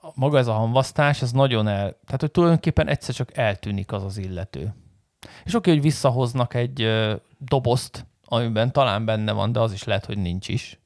a 0.00 0.12
maga 0.14 0.38
ez 0.38 0.46
a 0.46 0.52
hamvasztás, 0.52 1.22
ez 1.22 1.32
nagyon 1.32 1.68
el, 1.68 1.96
tehát 2.04 2.20
hogy 2.20 2.30
tulajdonképpen 2.30 2.88
egyszer 2.88 3.14
csak 3.14 3.36
eltűnik 3.36 3.92
az 3.92 4.04
az 4.04 4.16
illető. 4.16 4.74
És 5.44 5.54
oké, 5.54 5.70
hogy 5.70 5.80
visszahoznak 5.80 6.54
egy 6.54 6.82
ö, 6.82 7.14
dobozt, 7.38 8.06
amiben 8.24 8.72
talán 8.72 9.04
benne 9.04 9.32
van, 9.32 9.52
de 9.52 9.60
az 9.60 9.72
is 9.72 9.84
lehet, 9.84 10.04
hogy 10.04 10.18
nincs 10.18 10.48
is. 10.48 10.80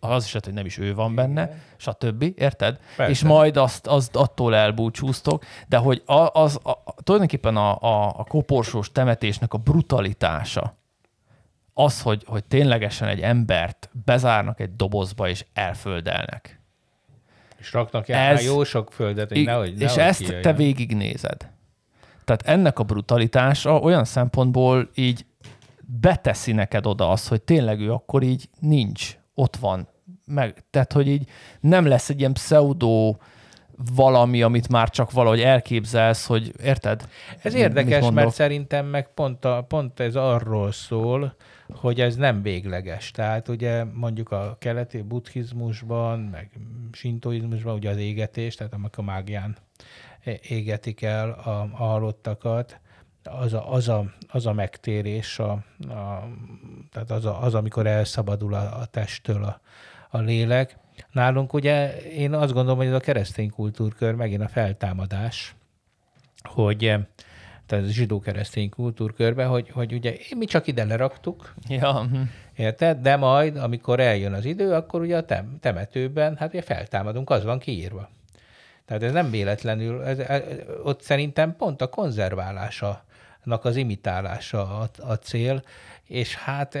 Az 0.00 0.24
is 0.24 0.32
lehet, 0.32 0.44
hogy 0.44 0.54
nem 0.54 0.66
is 0.66 0.78
ő 0.78 0.94
van 0.94 1.14
benne, 1.14 1.50
stb. 1.76 2.22
Érted? 2.36 2.78
Persze. 2.96 3.10
És 3.12 3.22
majd 3.22 3.56
azt, 3.56 3.86
azt 3.86 4.16
attól 4.16 4.54
elbúcsúztok, 4.54 5.44
de 5.68 5.76
hogy 5.76 6.02
az, 6.06 6.28
az 6.32 6.60
a, 6.62 6.94
tulajdonképpen 7.02 7.56
a, 7.56 7.80
a, 7.80 8.18
a 8.18 8.24
koporsós 8.24 8.92
temetésnek 8.92 9.52
a 9.52 9.58
brutalitása, 9.58 10.79
az, 11.74 12.02
hogy, 12.02 12.22
hogy 12.26 12.44
ténylegesen 12.44 13.08
egy 13.08 13.20
embert 13.20 13.90
bezárnak 14.04 14.60
egy 14.60 14.76
dobozba 14.76 15.28
és 15.28 15.44
elföldelnek. 15.52 16.60
És 17.58 17.72
raknak 17.72 18.08
el 18.08 18.34
Ez, 18.34 18.44
jó 18.44 18.64
sok 18.64 18.92
földet, 18.92 19.28
hogy 19.28 19.44
nehogy, 19.44 19.74
nehogy 19.74 19.82
És 19.82 19.96
ezt 19.96 20.18
kijöjjön. 20.18 20.42
te 20.42 20.52
végignézed. 20.52 21.48
Tehát 22.24 22.42
ennek 22.58 22.78
a 22.78 22.82
brutalitása 22.82 23.78
olyan 23.78 24.04
szempontból 24.04 24.90
így 24.94 25.26
beteszi 26.00 26.52
neked 26.52 26.86
oda 26.86 27.10
az, 27.10 27.28
hogy 27.28 27.42
tényleg 27.42 27.80
ő 27.80 27.92
akkor 27.92 28.22
így 28.22 28.48
nincs, 28.60 29.18
ott 29.34 29.56
van. 29.56 29.88
Meg, 30.24 30.64
tehát, 30.70 30.92
hogy 30.92 31.08
így 31.08 31.28
nem 31.60 31.86
lesz 31.86 32.08
egy 32.08 32.18
ilyen 32.18 32.32
pseudo 32.32 33.16
valami, 33.94 34.42
amit 34.42 34.68
már 34.68 34.90
csak 34.90 35.10
valahogy 35.10 35.40
elképzelsz, 35.40 36.26
hogy 36.26 36.52
érted? 36.62 37.08
Ez 37.42 37.54
érdekes, 37.54 38.10
mert 38.10 38.32
szerintem 38.32 38.86
meg 38.86 39.14
pont, 39.14 39.44
a, 39.44 39.64
pont 39.68 40.00
ez 40.00 40.14
arról 40.16 40.72
szól, 40.72 41.34
hogy 41.74 42.00
ez 42.00 42.16
nem 42.16 42.42
végleges. 42.42 43.10
Tehát 43.10 43.48
ugye 43.48 43.84
mondjuk 43.84 44.30
a 44.30 44.56
keleti 44.58 45.02
buddhizmusban, 45.02 46.20
meg 46.20 46.50
sintoizmusban 46.92 47.74
ugye 47.74 47.90
az 47.90 47.96
égetés, 47.96 48.54
tehát 48.54 48.72
amikor 48.72 49.04
mágián 49.04 49.56
égetik 50.48 51.02
el 51.02 51.30
a, 51.30 51.50
a 51.60 51.76
halottakat, 51.76 52.80
az 53.24 53.52
a, 53.52 53.72
az 53.72 53.88
a, 53.88 54.04
az 54.28 54.46
a 54.46 54.52
megtérés, 54.52 55.38
a, 55.38 55.50
a, 55.88 56.28
tehát 56.92 57.10
az, 57.10 57.24
a, 57.24 57.42
az, 57.42 57.54
amikor 57.54 57.86
elszabadul 57.86 58.54
a, 58.54 58.78
a 58.80 58.84
testtől 58.84 59.44
a, 59.44 59.60
a 60.10 60.18
lélek. 60.18 60.76
Nálunk 61.12 61.52
ugye 61.52 62.02
én 62.02 62.34
azt 62.34 62.52
gondolom, 62.52 62.78
hogy 62.78 62.86
ez 62.86 62.92
a 62.92 63.00
keresztény 63.00 63.50
kultúrkör 63.50 64.14
megint 64.14 64.42
a 64.42 64.48
feltámadás, 64.48 65.54
hogy 66.42 66.96
tehát 67.70 67.84
a 67.84 67.88
zsidó-keresztény 67.88 68.68
kultúrkörbe, 68.68 69.44
hogy, 69.44 69.70
hogy 69.70 69.92
ugye 69.92 70.16
mi 70.36 70.44
csak 70.44 70.66
ide 70.66 70.84
leraktuk, 70.84 71.54
ja. 71.68 72.06
Érted? 72.56 72.98
De 72.98 73.16
majd, 73.16 73.56
amikor 73.56 74.00
eljön 74.00 74.32
az 74.32 74.44
idő, 74.44 74.72
akkor 74.72 75.00
ugye 75.00 75.16
a 75.16 75.24
tem- 75.24 75.60
temetőben, 75.60 76.36
hát 76.36 76.52
ugye 76.52 76.62
feltámadunk, 76.62 77.30
az 77.30 77.44
van 77.44 77.58
kiírva. 77.58 78.08
Tehát 78.86 79.02
ez 79.02 79.12
nem 79.12 79.30
véletlenül, 79.30 80.02
ez, 80.02 80.18
ez, 80.18 80.42
ott 80.82 81.02
szerintem 81.02 81.56
pont 81.56 81.82
a 81.82 81.86
konzerválása 81.86 83.04
az 83.44 83.76
imitálása 83.76 84.78
a, 84.78 84.88
a 84.98 85.14
cél, 85.14 85.62
és 86.06 86.34
hát 86.34 86.74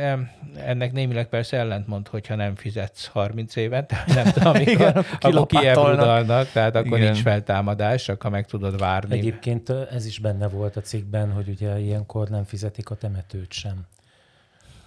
ennek 0.56 0.92
némileg 0.92 1.28
persze 1.28 1.56
ellentmond, 1.56 2.08
hogyha 2.08 2.34
nem 2.34 2.54
fizetsz 2.54 3.06
30 3.06 3.56
évet, 3.56 3.94
nem 4.06 4.30
tudom, 4.32 4.52
amikor, 4.54 4.72
Igen, 4.72 5.04
akkor 5.20 5.46
kiebrudalnak, 5.46 6.50
tehát 6.50 6.76
akkor 6.76 6.98
Igen. 6.98 7.10
nincs 7.10 7.22
feltámadás, 7.22 8.08
akkor 8.08 8.30
meg 8.30 8.46
tudod 8.46 8.78
várni. 8.78 9.18
Egyébként 9.18 9.70
ez 9.70 10.06
is 10.06 10.18
benne 10.18 10.48
volt 10.48 10.76
a 10.76 10.80
cikkben, 10.80 11.32
hogy 11.32 11.48
ugye 11.48 11.78
ilyenkor 11.78 12.28
nem 12.28 12.44
fizetik 12.44 12.90
a 12.90 12.94
temetőt 12.94 13.52
sem. 13.52 13.86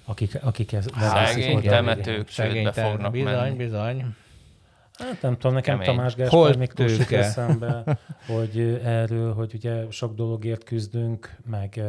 Akik, 0.05 0.37
akik 0.41 0.73
ez 0.73 0.85
Szegény 0.99 1.61
temetők 1.61 2.27
csődbe 2.27 2.71
fognak 2.71 3.11
bizony, 3.11 3.33
menni. 3.33 3.55
Bizony, 3.55 4.15
Hát 4.93 5.21
nem 5.21 5.33
tudom, 5.33 5.53
nekem 5.53 5.79
Kemény. 5.79 5.95
Tamás 5.95 6.15
Gáspár 6.15 6.57
Miklós 6.57 6.97
jut 6.97 7.11
eszembe, 7.11 7.99
hogy 8.35 8.59
erről, 8.83 9.33
hogy 9.33 9.53
ugye 9.53 9.91
sok 9.91 10.15
dologért 10.15 10.63
küzdünk, 10.63 11.37
meg, 11.45 11.81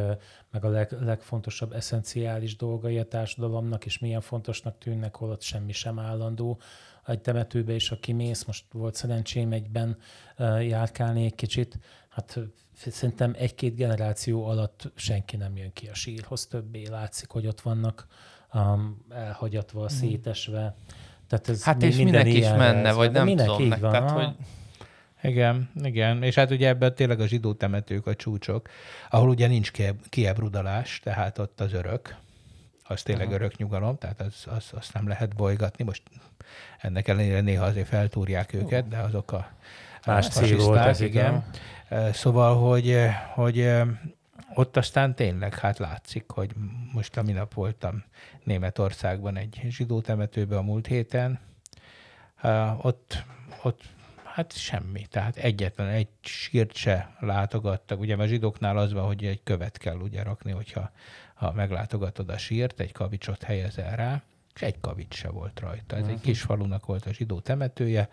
meg 0.51 0.65
a 0.65 0.69
leg, 0.69 0.91
legfontosabb 1.01 1.73
eszenciális 1.73 2.55
dolgai 2.55 2.99
a 2.99 3.03
társadalomnak, 3.03 3.85
és 3.85 3.99
milyen 3.99 4.21
fontosnak 4.21 4.77
tűnnek, 4.77 5.15
holott 5.15 5.41
semmi 5.41 5.71
sem 5.71 5.99
állandó. 5.99 6.59
Egy 7.05 7.19
temetőbe 7.19 7.73
is, 7.73 7.91
aki 7.91 8.13
mész, 8.13 8.43
most 8.43 8.65
volt 8.71 8.95
szerencsém 8.95 9.51
egyben 9.51 9.97
járkálni 10.61 11.25
egy 11.25 11.35
kicsit, 11.35 11.79
hát 12.09 12.39
szerintem 12.73 13.33
egy-két 13.37 13.75
generáció 13.75 14.45
alatt 14.45 14.91
senki 14.95 15.35
nem 15.35 15.57
jön 15.57 15.73
ki 15.73 15.87
a 15.87 15.93
sírhoz 15.93 16.47
többé, 16.47 16.87
látszik, 16.87 17.29
hogy 17.29 17.47
ott 17.47 17.61
vannak 17.61 18.07
um, 18.53 19.05
elhagyatva, 19.09 19.83
mm. 19.83 19.87
Tehát 21.41 21.49
ez 21.49 21.63
hát 21.63 21.83
és 21.83 21.95
minden 21.95 22.27
is 22.27 22.47
menne, 22.47 22.93
vagy 22.93 23.11
nem 23.11 23.27
tudom. 23.27 23.61
Így 23.61 23.79
van, 23.79 23.91
tehát, 23.91 24.11
hogy... 24.11 24.29
Igen, 25.21 25.69
igen. 25.83 26.23
És 26.23 26.35
hát 26.35 26.51
ugye 26.51 26.67
ebben 26.67 26.95
tényleg 26.95 27.19
a 27.19 27.27
zsidó 27.27 27.53
temetők 27.53 28.07
a 28.07 28.15
csúcsok, 28.15 28.69
ahol 29.09 29.29
ugye 29.29 29.47
nincs 29.47 29.71
kiebrudalás, 30.09 30.99
tehát 31.03 31.37
ott 31.37 31.61
az 31.61 31.73
örök, 31.73 32.15
az 32.83 33.01
tényleg 33.01 33.25
uh-huh. 33.25 33.41
örök 33.41 33.57
nyugalom, 33.57 33.97
tehát 33.97 34.21
az, 34.21 34.43
az, 34.57 34.65
azt 34.71 34.93
nem 34.93 35.07
lehet 35.07 35.35
bolygatni. 35.35 35.83
Most 35.83 36.01
ennek 36.79 37.07
ellenére 37.07 37.41
néha 37.41 37.65
azért 37.65 37.87
feltúrják 37.87 38.53
őket, 38.53 38.87
de 38.87 38.97
azok 38.97 39.31
a 39.31 39.47
más 40.05 40.27
cél 40.27 40.57
volt 40.57 40.79
ez, 40.79 41.01
igen. 41.01 41.43
igen. 41.89 42.13
Szóval, 42.13 42.69
hogy, 42.69 42.97
hogy 43.33 43.69
ott 44.55 44.77
aztán 44.77 45.15
tényleg 45.15 45.59
hát 45.59 45.77
látszik, 45.77 46.29
hogy 46.29 46.51
most 46.93 47.17
a 47.17 47.23
minap 47.23 47.53
voltam 47.53 48.03
Németországban 48.43 49.37
egy 49.37 49.61
zsidó 49.69 50.01
temetőben 50.01 50.57
a 50.57 50.61
múlt 50.61 50.87
héten, 50.87 51.39
ott, 52.81 53.23
ott 53.63 53.81
hát 54.23 54.57
semmi, 54.57 55.05
tehát 55.05 55.35
egyetlen 55.35 55.87
egy 55.87 56.07
sírt 56.21 56.73
se 56.73 57.15
látogattak. 57.19 57.99
Ugye 57.99 58.15
a 58.15 58.25
zsidóknál 58.25 58.77
az 58.77 58.93
van, 58.93 59.05
hogy 59.05 59.25
egy 59.25 59.43
követ 59.43 59.77
kell 59.77 59.97
ugye 59.97 60.23
rakni, 60.23 60.51
hogyha 60.51 60.91
ha 61.33 61.51
meglátogatod 61.51 62.29
a 62.29 62.37
sírt, 62.37 62.79
egy 62.79 62.91
kavicsot 62.91 63.43
helyezel 63.43 63.95
rá, 63.95 64.21
és 64.55 64.61
egy 64.61 64.79
kavics 64.79 65.15
se 65.15 65.29
volt 65.29 65.59
rajta. 65.59 65.95
Ez 65.95 66.07
egy 66.07 66.21
kis 66.21 66.41
falunak 66.41 66.85
volt 66.85 67.05
a 67.05 67.13
zsidó 67.13 67.39
temetője, 67.39 68.09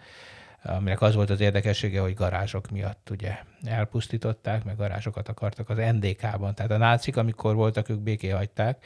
aminek 0.63 1.01
az 1.01 1.15
volt 1.15 1.31
az 1.31 1.41
érdekessége, 1.41 2.01
hogy 2.01 2.15
garázsok 2.15 2.71
miatt 2.71 3.09
ugye 3.11 3.39
elpusztították, 3.65 4.65
meg 4.65 4.77
garázsokat 4.77 5.29
akartak 5.29 5.69
az 5.69 5.77
NDK-ban. 5.77 6.55
Tehát 6.55 6.71
a 6.71 6.77
nácik, 6.77 7.17
amikor 7.17 7.55
voltak, 7.55 7.89
ők 7.89 7.99
béké 7.99 8.29
hagyták, 8.29 8.85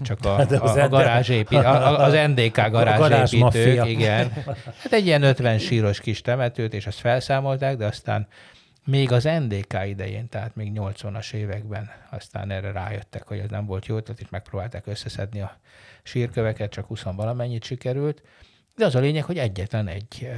csak 0.00 0.24
a, 0.24 0.38
a, 0.38 0.82
a, 0.82 0.88
garázsépít, 0.88 1.58
a, 1.58 2.04
az 2.04 2.12
NDK 2.12 2.70
garázsépítők, 2.70 3.86
igen. 3.86 4.32
Hát 4.82 4.92
egy 4.92 5.06
ilyen 5.06 5.22
50 5.22 5.58
síros 5.58 6.00
kis 6.00 6.20
temetőt, 6.20 6.74
és 6.74 6.86
azt 6.86 6.98
felszámolták, 6.98 7.76
de 7.76 7.86
aztán 7.86 8.26
még 8.84 9.12
az 9.12 9.24
NDK 9.24 9.76
idején, 9.86 10.28
tehát 10.28 10.56
még 10.56 10.72
80-as 10.74 11.32
években 11.32 11.90
aztán 12.10 12.50
erre 12.50 12.72
rájöttek, 12.72 13.26
hogy 13.26 13.38
ez 13.38 13.50
nem 13.50 13.66
volt 13.66 13.86
jó 13.86 14.00
tehát 14.00 14.20
itt 14.20 14.30
megpróbálták 14.30 14.86
összeszedni 14.86 15.40
a 15.40 15.58
sírköveket, 16.02 16.70
csak 16.70 16.86
20 16.86 17.02
valamennyit 17.02 17.64
sikerült. 17.64 18.22
De 18.76 18.84
az 18.84 18.94
a 18.94 19.00
lényeg, 19.00 19.24
hogy 19.24 19.38
egyetlen 19.38 19.88
egy 19.88 20.30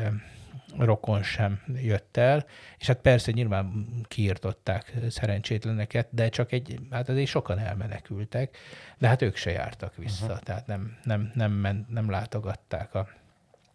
rokon 0.79 1.23
sem 1.23 1.62
jött 1.83 2.16
el, 2.16 2.47
és 2.79 2.87
hát 2.87 3.01
persze 3.01 3.33
nyilván 3.33 3.87
kiirtották 4.09 4.93
szerencsétleneket, 5.11 6.09
de 6.11 6.29
csak 6.29 6.53
egy, 6.53 6.79
hát 6.91 7.09
azért 7.09 7.29
sokan 7.29 7.59
elmenekültek, 7.59 8.57
de 8.99 9.09
hát 9.09 9.23
ők 9.23 9.37
se 9.37 9.51
jártak 9.51 9.97
vissza, 9.97 10.25
uh-huh. 10.25 10.41
tehát 10.41 10.66
nem, 10.66 10.99
nem, 11.05 11.31
nem, 11.35 11.61
nem, 11.61 11.87
nem 11.89 12.11
látogatták 12.11 12.95
a, 12.95 13.09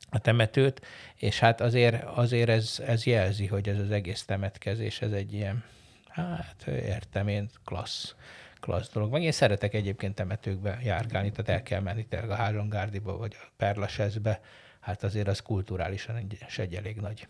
a 0.09 0.19
temetőt, 0.19 0.85
és 1.15 1.39
hát 1.39 1.61
azért, 1.61 2.03
azért 2.03 2.49
ez, 2.49 2.83
ez 2.85 3.05
jelzi, 3.05 3.47
hogy 3.47 3.69
ez 3.69 3.79
az 3.79 3.91
egész 3.91 4.25
temetkezés, 4.25 5.01
ez 5.01 5.11
egy 5.11 5.33
ilyen, 5.33 5.63
hát 6.07 6.67
értem 6.67 7.27
én, 7.27 7.49
klassz, 7.65 8.15
klassz 8.59 8.91
dolog. 8.91 9.11
Meg 9.11 9.23
én 9.23 9.31
szeretek 9.31 9.73
egyébként 9.73 10.15
temetőkbe 10.15 10.79
járkálni, 10.83 11.31
tehát 11.31 11.49
el 11.49 11.63
kell 11.63 11.81
menni 11.81 12.05
tényleg 12.05 12.29
a 12.29 12.35
Házsongárdiba, 12.35 13.17
vagy 13.17 13.35
a 13.39 13.47
Perlasezbe, 13.57 14.41
hát 14.87 15.03
azért 15.03 15.27
az 15.27 15.41
kulturálisan 15.41 16.15
egy, 16.15 16.37
egy 16.57 16.75
elég 16.75 16.95
nagy, 16.99 17.27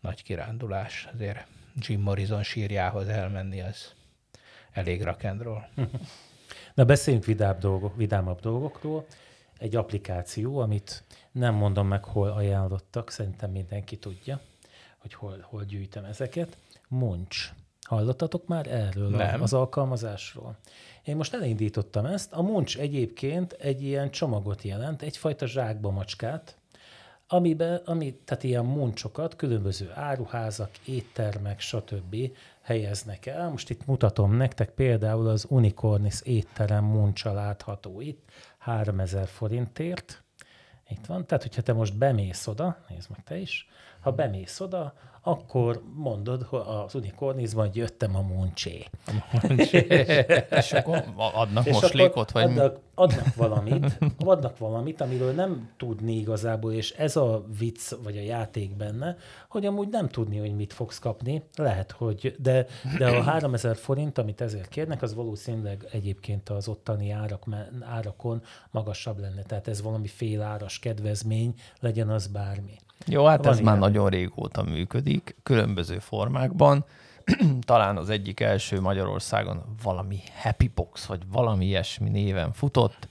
nagy 0.00 0.22
kirándulás. 0.22 1.08
Azért 1.14 1.46
Jim 1.76 2.00
Morrison 2.00 2.42
sírjához 2.42 3.08
elmenni, 3.08 3.60
az 3.60 3.94
elég 4.72 5.02
rakendról. 5.02 5.68
Na 6.74 6.84
beszéljünk 6.84 7.24
vidább 7.24 7.58
dolgok, 7.58 7.96
vidámabb 7.96 8.40
dolgokról. 8.40 9.06
Egy 9.58 9.76
applikáció, 9.76 10.58
amit 10.58 11.04
nem 11.32 11.54
mondom 11.54 11.86
meg, 11.86 12.04
hol 12.04 12.30
ajánlottak, 12.30 13.10
szerintem 13.10 13.50
mindenki 13.50 13.96
tudja, 13.96 14.40
hogy 14.98 15.14
hol, 15.14 15.38
hol 15.40 15.64
gyűjtem 15.64 16.04
ezeket. 16.04 16.56
Munch. 16.88 17.52
Hallottatok 17.84 18.46
már 18.46 18.66
erről 18.66 19.08
nem. 19.08 19.42
az 19.42 19.52
alkalmazásról? 19.52 20.56
Én 21.04 21.16
most 21.16 21.34
elindítottam 21.34 22.04
ezt. 22.04 22.32
A 22.32 22.42
Munch 22.42 22.80
egyébként 22.80 23.52
egy 23.52 23.82
ilyen 23.82 24.10
csomagot 24.10 24.62
jelent, 24.62 25.02
egyfajta 25.02 25.46
zsákba 25.46 25.90
macskát, 25.90 26.56
amiben, 27.28 27.80
ami, 27.84 28.14
tehát 28.24 28.44
ilyen 28.44 28.64
muncsokat 28.64 29.36
különböző 29.36 29.90
áruházak, 29.94 30.70
éttermek, 30.84 31.60
stb. 31.60 32.16
helyeznek 32.60 33.26
el. 33.26 33.48
Most 33.50 33.70
itt 33.70 33.86
mutatom 33.86 34.36
nektek 34.36 34.70
például 34.70 35.28
az 35.28 35.46
Unicornis 35.48 36.20
étterem 36.22 36.84
muncsa 36.84 37.32
látható 37.32 38.00
itt, 38.00 38.30
3000 38.58 39.26
forintért. 39.26 40.22
Itt 40.88 41.06
van, 41.06 41.26
tehát 41.26 41.42
hogyha 41.42 41.62
te 41.62 41.72
most 41.72 41.96
bemész 41.96 42.46
oda, 42.46 42.84
nézd 42.88 43.10
meg 43.10 43.24
te 43.24 43.36
is, 43.36 43.68
ha 44.00 44.10
bemész 44.12 44.60
oda, 44.60 44.94
akkor 45.26 45.82
mondod 45.94 46.42
hogy 46.42 46.60
az 46.66 46.94
unikornizban, 46.94 47.66
hogy 47.66 47.76
jöttem 47.76 48.16
a 48.16 48.20
muncsé. 48.20 48.84
és 50.50 50.72
akkor 50.72 51.04
adnak 51.16 51.66
és 51.66 51.72
moslékot? 51.72 52.30
Vagy... 52.30 52.44
Adnak, 52.44 52.78
adnak 52.94 53.34
valamit, 53.34 53.98
adnak 54.18 54.58
valamit, 54.58 55.00
amiről 55.00 55.32
nem 55.32 55.70
tudni 55.76 56.12
igazából, 56.12 56.72
és 56.72 56.90
ez 56.90 57.16
a 57.16 57.44
vicc, 57.58 57.92
vagy 58.02 58.16
a 58.16 58.20
játék 58.20 58.76
benne, 58.76 59.16
hogy 59.48 59.66
amúgy 59.66 59.88
nem 59.88 60.08
tudni, 60.08 60.38
hogy 60.38 60.54
mit 60.56 60.72
fogsz 60.72 60.98
kapni. 60.98 61.42
Lehet, 61.56 61.90
hogy, 61.90 62.36
de, 62.38 62.66
de 62.98 63.06
a 63.06 63.22
3000 63.22 63.76
forint, 63.76 64.18
amit 64.18 64.40
ezért 64.40 64.68
kérnek, 64.68 65.02
az 65.02 65.14
valószínűleg 65.14 65.88
egyébként 65.92 66.48
az 66.48 66.68
ottani 66.68 67.10
árak, 67.10 67.44
árakon 67.80 68.42
magasabb 68.70 69.18
lenne. 69.18 69.42
Tehát 69.42 69.68
ez 69.68 69.82
valami 69.82 70.08
féláras 70.08 70.78
kedvezmény, 70.78 71.54
legyen 71.80 72.08
az 72.08 72.26
bármi. 72.26 72.78
Jó, 73.06 73.24
hát 73.24 73.38
Van 73.44 73.52
ez 73.52 73.58
ilyen. 73.58 73.70
már 73.70 73.80
nagyon 73.80 74.08
régóta 74.08 74.62
működik, 74.62 75.36
különböző 75.42 75.98
formákban. 75.98 76.84
Talán 77.66 77.96
az 77.96 78.10
egyik 78.10 78.40
első 78.40 78.80
Magyarországon 78.80 79.62
valami 79.82 80.18
Happy 80.42 80.70
Box, 80.74 81.04
vagy 81.04 81.20
valami 81.32 81.64
ilyesmi 81.66 82.08
néven 82.08 82.52
futott. 82.52 83.08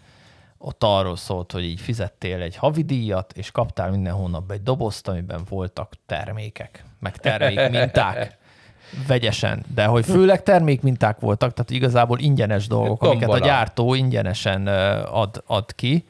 Ott 0.57 0.83
arról 0.83 1.15
szólt, 1.15 1.51
hogy 1.51 1.63
így 1.63 1.81
fizettél 1.81 2.41
egy 2.41 2.55
havidíjat, 2.55 3.33
és 3.37 3.51
kaptál 3.51 3.89
minden 3.89 4.13
hónapban 4.13 4.55
egy 4.55 4.63
dobozt, 4.63 5.07
amiben 5.07 5.41
voltak 5.49 5.93
termékek, 6.05 6.83
meg 6.99 7.17
termékminták 7.17 8.37
vegyesen, 9.07 9.65
de 9.73 9.85
hogy 9.85 10.05
főleg 10.05 10.43
termékminták 10.43 11.19
voltak, 11.19 11.53
tehát 11.53 11.69
igazából 11.71 12.19
ingyenes 12.19 12.67
dolgok, 12.67 12.99
Tombola. 12.99 13.11
amiket 13.11 13.41
a 13.41 13.45
gyártó 13.45 13.93
ingyenesen 13.93 14.67
ad, 15.05 15.43
ad 15.45 15.75
ki, 15.75 16.05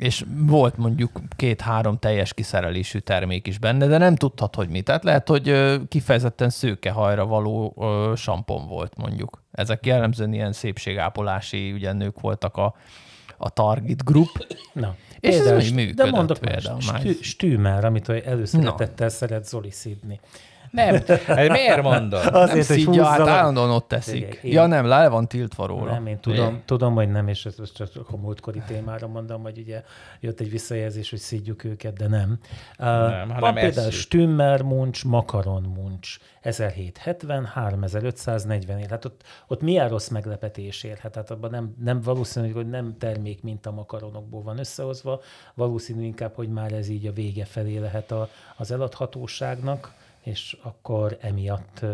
és 0.00 0.24
volt 0.36 0.76
mondjuk 0.76 1.20
két-három 1.36 1.98
teljes 1.98 2.34
kiszerelésű 2.34 2.98
termék 2.98 3.46
is 3.46 3.58
benne, 3.58 3.86
de 3.86 3.98
nem 3.98 4.16
tudhat, 4.16 4.54
hogy 4.54 4.68
mi. 4.68 4.80
Tehát 4.80 5.04
lehet, 5.04 5.28
hogy 5.28 5.78
kifejezetten 5.88 6.50
szőkehajra 6.50 7.26
való 7.26 7.74
sampon 8.16 8.68
volt 8.68 8.96
mondjuk. 8.96 9.42
Ezek 9.52 9.86
jellemzően 9.86 10.32
ilyen 10.32 10.52
szépségápolási 10.52 11.72
ugye 11.72 11.92
nők 11.92 12.20
voltak 12.20 12.56
a, 12.56 12.74
a 13.36 13.50
target 13.50 14.04
group. 14.04 14.46
Na, 14.72 14.94
és 15.18 15.34
például, 15.34 15.60
ez 15.60 15.70
működött 15.70 16.06
de 16.06 16.10
mondok 16.10 16.38
például. 16.38 16.80
Stü, 16.80 17.12
stűmer, 17.12 17.84
amit 17.84 18.08
előszeretettel 18.08 19.08
szeret 19.08 19.46
Zoli 19.46 19.70
szidni. 19.70 20.20
Nem, 20.70 21.02
hát 21.26 21.48
miért 21.48 21.82
mondod? 21.82 22.26
Azért, 22.26 22.34
nem 22.34 22.56
hogy 22.56 22.64
szídja, 22.64 23.04
hát 23.04 23.20
állandóan 23.20 23.70
ott 23.70 23.88
teszik. 23.88 24.38
Én, 24.42 24.52
ja 24.52 24.66
nem, 24.66 24.86
le 24.86 25.08
van 25.08 25.28
tiltva 25.28 25.66
róla. 25.66 25.92
Nem, 25.92 26.06
én 26.06 26.20
tudom, 26.20 26.54
én. 26.54 26.62
tudom 26.64 26.94
hogy 26.94 27.10
nem, 27.10 27.28
és 27.28 27.46
ez 27.46 27.72
csak 27.72 28.08
a 28.10 28.16
múltkori 28.16 28.62
témára 28.66 29.06
mondom, 29.06 29.42
hogy 29.42 29.58
ugye 29.58 29.82
jött 30.20 30.40
egy 30.40 30.50
visszajelzés, 30.50 31.10
hogy 31.10 31.18
szídjuk 31.18 31.64
őket, 31.64 31.92
de 31.96 32.08
nem. 32.08 32.38
Nem, 32.76 33.30
uh, 33.30 33.40
van 33.40 33.54
például 33.54 33.90
Stümmer 33.90 34.62
Munch, 34.62 35.04
Makaron 35.04 35.62
Munch, 35.62 36.18
1770, 36.40 37.44
3540 37.44 38.78
ér. 38.78 38.90
Hát 38.90 39.04
ott, 39.04 39.22
ott 39.46 39.60
milyen 39.60 39.88
rossz 39.88 40.08
meglepetés 40.08 40.82
érhet? 40.82 41.14
Hát 41.14 41.30
abban 41.30 41.50
nem, 41.50 41.74
nem 41.84 42.00
valószínű, 42.00 42.52
hogy 42.52 42.68
nem 42.68 42.94
termék, 42.98 43.42
mint 43.42 43.66
a 43.66 43.70
makaronokból 43.70 44.42
van 44.42 44.58
összehozva, 44.58 45.20
valószínű 45.54 46.04
inkább, 46.04 46.34
hogy 46.34 46.48
már 46.48 46.72
ez 46.72 46.88
így 46.88 47.06
a 47.06 47.12
vége 47.12 47.44
felé 47.44 47.78
lehet 47.78 48.10
a, 48.10 48.28
az 48.56 48.70
eladhatóságnak 48.70 49.98
és 50.20 50.56
akkor 50.62 51.18
emiatt 51.20 51.84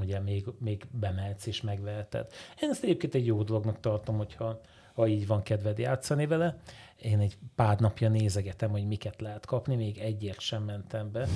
ugye 0.00 0.20
még, 0.20 0.44
még 0.58 0.84
bemehetsz 0.90 1.46
és 1.46 1.60
megveheted. 1.60 2.26
Én 2.60 2.70
ezt 2.70 2.82
egyébként 2.82 3.14
egy 3.14 3.26
jó 3.26 3.42
dolognak 3.42 3.80
tartom, 3.80 4.16
hogyha 4.16 4.60
ha 4.94 5.06
így 5.06 5.26
van 5.26 5.42
kedved 5.42 5.78
játszani 5.78 6.26
vele. 6.26 6.56
Én 7.02 7.18
egy 7.18 7.38
pár 7.54 7.78
napja 7.78 8.08
nézegetem, 8.08 8.70
hogy 8.70 8.86
miket 8.86 9.20
lehet 9.20 9.46
kapni, 9.46 9.76
még 9.76 9.98
egyért 9.98 10.40
sem 10.40 10.62
mentem 10.62 11.10
be. 11.12 11.26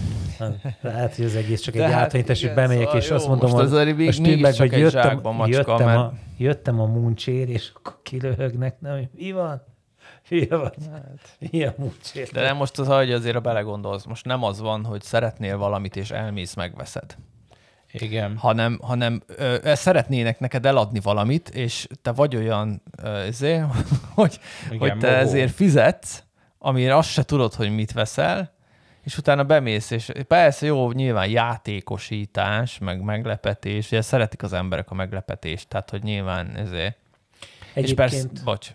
Lehet, 0.80 1.16
hogy 1.16 1.24
az 1.24 1.34
egész 1.34 1.60
csak 1.60 1.74
De 1.74 1.84
egy 1.84 1.92
hát, 1.92 2.12
hogy 2.12 2.52
bemegyek, 2.54 2.84
szóval 2.84 3.00
és 3.00 3.08
jó, 3.08 3.14
azt 3.14 3.28
mondom, 3.28 3.50
hogy 3.50 3.96
most 3.96 4.40
meg, 4.40 4.56
hogy 4.56 4.72
jöttem, 4.72 5.20
macska, 5.22 5.46
jöttem, 5.46 5.86
mert... 5.86 5.98
a, 5.98 6.14
jöttem 6.36 6.80
a 6.80 6.86
muncsér, 6.86 7.48
és 7.48 7.72
akkor 7.74 7.98
kilöhögnek, 8.02 8.80
nem, 8.80 9.08
mi 9.12 9.32
van? 9.32 9.62
Hülye 10.28 10.56
vagy. 10.56 10.74
Hát. 10.92 11.36
Ilyen 11.38 11.74
múltsér. 11.78 12.28
De 12.28 12.42
nem 12.42 12.56
most 12.56 12.78
az, 12.78 12.86
hogy 12.86 13.12
azért 13.12 13.36
a 13.36 13.40
belegondolsz, 13.40 14.04
most 14.04 14.24
nem 14.24 14.42
az 14.42 14.60
van, 14.60 14.84
hogy 14.84 15.02
szeretnél 15.02 15.56
valamit, 15.56 15.96
és 15.96 16.10
elmész, 16.10 16.54
megveszed. 16.54 17.16
Igen. 17.92 18.36
Hanem, 18.36 18.78
hanem 18.82 19.22
ö, 19.26 19.56
szeretnének 19.74 20.38
neked 20.40 20.66
eladni 20.66 21.00
valamit, 21.00 21.48
és 21.48 21.86
te 22.02 22.12
vagy 22.12 22.36
olyan, 22.36 22.82
ö, 23.02 23.08
ezért, 23.08 23.66
hogy, 24.14 24.38
Igen, 24.66 24.78
hogy 24.78 24.98
te 24.98 25.06
mogó. 25.10 25.20
ezért 25.20 25.52
fizetsz, 25.52 26.22
amire 26.58 26.96
azt 26.96 27.10
se 27.10 27.22
tudod, 27.22 27.54
hogy 27.54 27.74
mit 27.74 27.92
veszel, 27.92 28.52
és 29.02 29.18
utána 29.18 29.44
bemész, 29.44 29.90
és 29.90 30.12
persze 30.26 30.66
jó, 30.66 30.92
nyilván 30.92 31.28
játékosítás, 31.28 32.78
meg 32.78 33.02
meglepetés, 33.02 33.86
ugye 33.86 34.00
szeretik 34.00 34.42
az 34.42 34.52
emberek 34.52 34.90
a 34.90 34.94
meglepetést, 34.94 35.68
tehát 35.68 35.90
hogy 35.90 36.02
nyilván 36.02 36.56
ezért. 36.56 36.96
Egyébként, 37.74 37.86
és 37.86 37.94
persze, 37.94 38.28
bocs. 38.44 38.70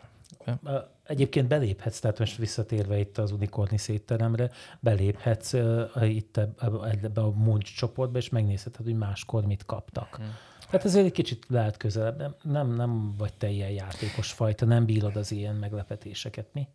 Egyébként 1.09 1.47
beléphetsz, 1.47 1.99
tehát 1.99 2.19
most 2.19 2.37
visszatérve 2.37 2.99
itt 2.99 3.17
az 3.17 3.31
unikorni 3.31 3.77
szétteremre, 3.77 4.49
beléphetsz 4.79 5.53
uh, 5.53 6.13
itt 6.13 6.37
ebbe 6.37 7.21
a 7.21 7.31
Munch 7.31 7.75
csoportba, 7.75 8.17
és 8.17 8.29
megnézheted, 8.29 8.85
hogy 8.85 8.97
máskor 8.97 9.45
mit 9.45 9.65
kaptak. 9.65 10.15
Hmm. 10.15 10.35
Tehát 10.69 10.85
ezért 10.85 11.05
egy 11.05 11.11
kicsit 11.11 11.45
lehet 11.49 11.77
közelebb. 11.77 12.35
Nem, 12.43 12.75
nem 12.75 13.15
vagy 13.17 13.33
te 13.33 13.49
ilyen 13.49 13.69
játékos 13.69 14.31
fajta, 14.31 14.65
nem 14.65 14.85
bírod 14.85 15.15
az 15.15 15.31
ilyen 15.31 15.55
meglepetéseket, 15.55 16.47
mi? 16.53 16.67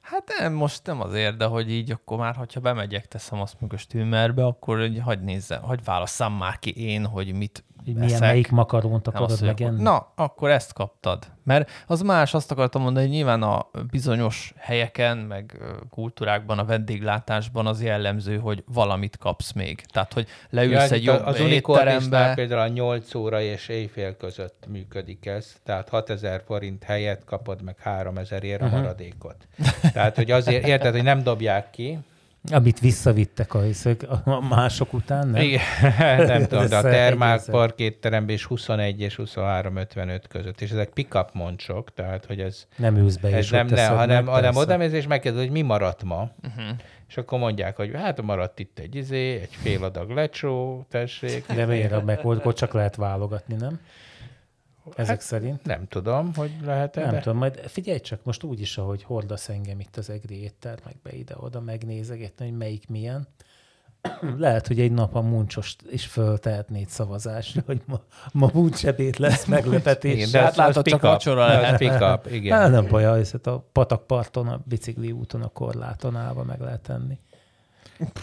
Hát 0.00 0.32
nem, 0.38 0.52
most 0.52 0.86
nem 0.86 1.00
azért, 1.00 1.36
de 1.36 1.44
hogy 1.44 1.70
így 1.70 1.90
akkor 1.90 2.18
már, 2.18 2.34
hogyha 2.34 2.60
bemegyek, 2.60 3.08
teszem 3.08 3.40
azt 3.40 3.60
meg 3.60 3.72
a 3.72 3.76
stűmerbe, 3.76 4.44
akkor 4.44 4.78
hogy 4.78 4.98
hagyd 4.98 5.24
nézzem, 5.24 5.62
hogy 5.62 5.84
válasszam 5.84 6.32
már 6.34 6.58
ki 6.58 6.70
én, 6.76 7.06
hogy 7.06 7.32
mit 7.32 7.64
milyen, 7.84 8.20
melyik 8.20 8.50
makarónt 8.50 9.06
akarod 9.06 9.40
megenni? 9.40 9.82
Na, 9.82 10.12
akkor 10.14 10.50
ezt 10.50 10.72
kaptad. 10.72 11.26
Mert 11.44 11.70
az 11.86 12.02
más, 12.02 12.34
azt 12.34 12.50
akartam 12.50 12.82
mondani, 12.82 13.06
hogy 13.06 13.14
nyilván 13.14 13.42
a 13.42 13.70
bizonyos 13.90 14.54
helyeken, 14.56 15.18
meg 15.18 15.58
kultúrákban, 15.90 16.58
a 16.58 16.64
vendéglátásban 16.64 17.66
az 17.66 17.82
jellemző, 17.82 18.38
hogy 18.38 18.64
valamit 18.66 19.16
kapsz 19.16 19.52
még. 19.52 19.80
Tehát, 19.80 20.12
hogy 20.12 20.26
leülsz 20.50 20.88
ja, 20.88 20.94
egy 20.94 21.04
jobb 21.04 21.26
Az 21.26 21.40
étterembe. 21.40 22.32
például 22.34 22.60
a 22.60 22.68
8 22.68 23.14
óra 23.14 23.40
és 23.40 23.68
éjfél 23.68 24.16
között 24.16 24.64
működik 24.68 25.26
ez. 25.26 25.56
Tehát 25.64 25.88
6000 25.88 26.42
forint 26.46 26.84
helyet 26.84 27.24
kapod 27.24 27.62
meg 27.62 27.78
3000 27.78 28.44
ér 28.44 28.62
a 28.62 28.64
uh-huh. 28.64 28.80
maradékot. 28.80 29.36
Tehát, 29.92 30.16
hogy 30.16 30.30
azért 30.30 30.66
érted, 30.66 30.92
hogy 30.92 31.02
nem 31.02 31.22
dobják 31.22 31.70
ki, 31.70 31.98
amit 32.50 32.80
visszavittek 32.80 33.54
a, 33.54 33.60
a 34.24 34.40
mások 34.40 34.92
után, 34.92 35.28
nem? 35.28 35.42
Igen, 35.42 35.60
nem 36.26 36.46
tudom, 36.46 36.68
de 36.68 36.76
a 36.76 36.82
Termák 36.82 37.44
parkétteremben 37.44 38.34
is 38.34 38.44
21 38.44 39.00
és 39.00 39.20
23-55 39.24 40.22
között, 40.28 40.60
és 40.60 40.70
ezek 40.70 40.88
pick-up 40.88 41.28
moncsok, 41.32 41.94
tehát 41.94 42.24
hogy 42.24 42.40
ez... 42.40 42.66
Nem 42.76 42.96
ülsz 42.96 43.16
be, 43.16 43.36
ez 43.36 43.50
nem, 43.50 43.66
nem, 43.66 43.96
hanem, 43.96 44.26
hanem 44.26 44.56
oda 44.56 44.76
mész, 44.76 44.92
és 44.92 45.06
megkérdez, 45.06 45.40
hogy 45.40 45.50
mi 45.50 45.62
maradt 45.62 46.04
ma. 46.04 46.30
Uh-huh. 46.42 46.76
És 47.08 47.16
akkor 47.16 47.38
mondják, 47.38 47.76
hogy 47.76 47.90
hát 47.94 48.22
maradt 48.22 48.58
itt 48.58 48.78
egy 48.78 48.94
izé, 48.94 49.34
egy 49.34 49.54
fél 49.62 49.84
adag 49.84 50.10
lecsó, 50.10 50.86
tessék. 50.90 51.46
De 51.52 51.66
miért, 51.66 52.04
meg 52.04 52.52
csak 52.54 52.72
lehet 52.72 52.96
válogatni, 52.96 53.54
nem? 53.54 53.80
Ezek 54.96 55.16
hát, 55.16 55.20
szerint? 55.20 55.64
Nem 55.64 55.86
tudom, 55.88 56.34
hogy 56.34 56.50
lehet-e. 56.64 57.00
Nem 57.00 57.10
de... 57.10 57.20
tudom, 57.20 57.38
majd 57.38 57.58
figyelj 57.58 58.00
csak 58.00 58.24
most 58.24 58.42
úgy 58.42 58.60
is, 58.60 58.78
ahogy 58.78 59.02
hordasz 59.02 59.48
engem 59.48 59.80
itt 59.80 59.96
az 59.96 60.10
egri 60.10 60.42
éttermekbe 60.42 61.12
ide-oda 61.12 61.60
megnézegetni, 61.60 62.44
hogy 62.44 62.56
melyik 62.56 62.88
milyen. 62.88 63.28
Lehet, 64.38 64.66
hogy 64.66 64.80
egy 64.80 64.92
nap 64.92 65.14
a 65.14 65.20
muncsost 65.20 65.82
is 65.90 66.06
föltehetnéd 66.06 66.88
szavazásra, 66.88 67.62
hogy 67.66 67.80
ma, 67.86 68.00
ma 68.32 68.50
muncsebét 68.52 69.16
lesz 69.16 69.44
meglepetés. 69.44 70.14
igen, 70.14 70.30
de 70.30 70.40
hát 70.40 70.56
látod, 70.56 70.86
csak 70.86 71.00
vacsora 71.00 71.46
lehet. 71.46 71.78
Pick 71.78 72.00
up, 72.00 72.26
igen. 72.32 72.58
Hát 72.58 72.70
nem 72.70 72.86
baj, 72.86 73.22
a 73.42 73.58
patakparton, 73.72 74.48
a 74.48 74.60
bicikli 74.64 75.12
úton, 75.12 75.42
a 75.42 75.48
korláton 75.48 76.16
állva 76.16 76.42
meg 76.42 76.60
lehet 76.60 76.80
tenni. 76.80 77.18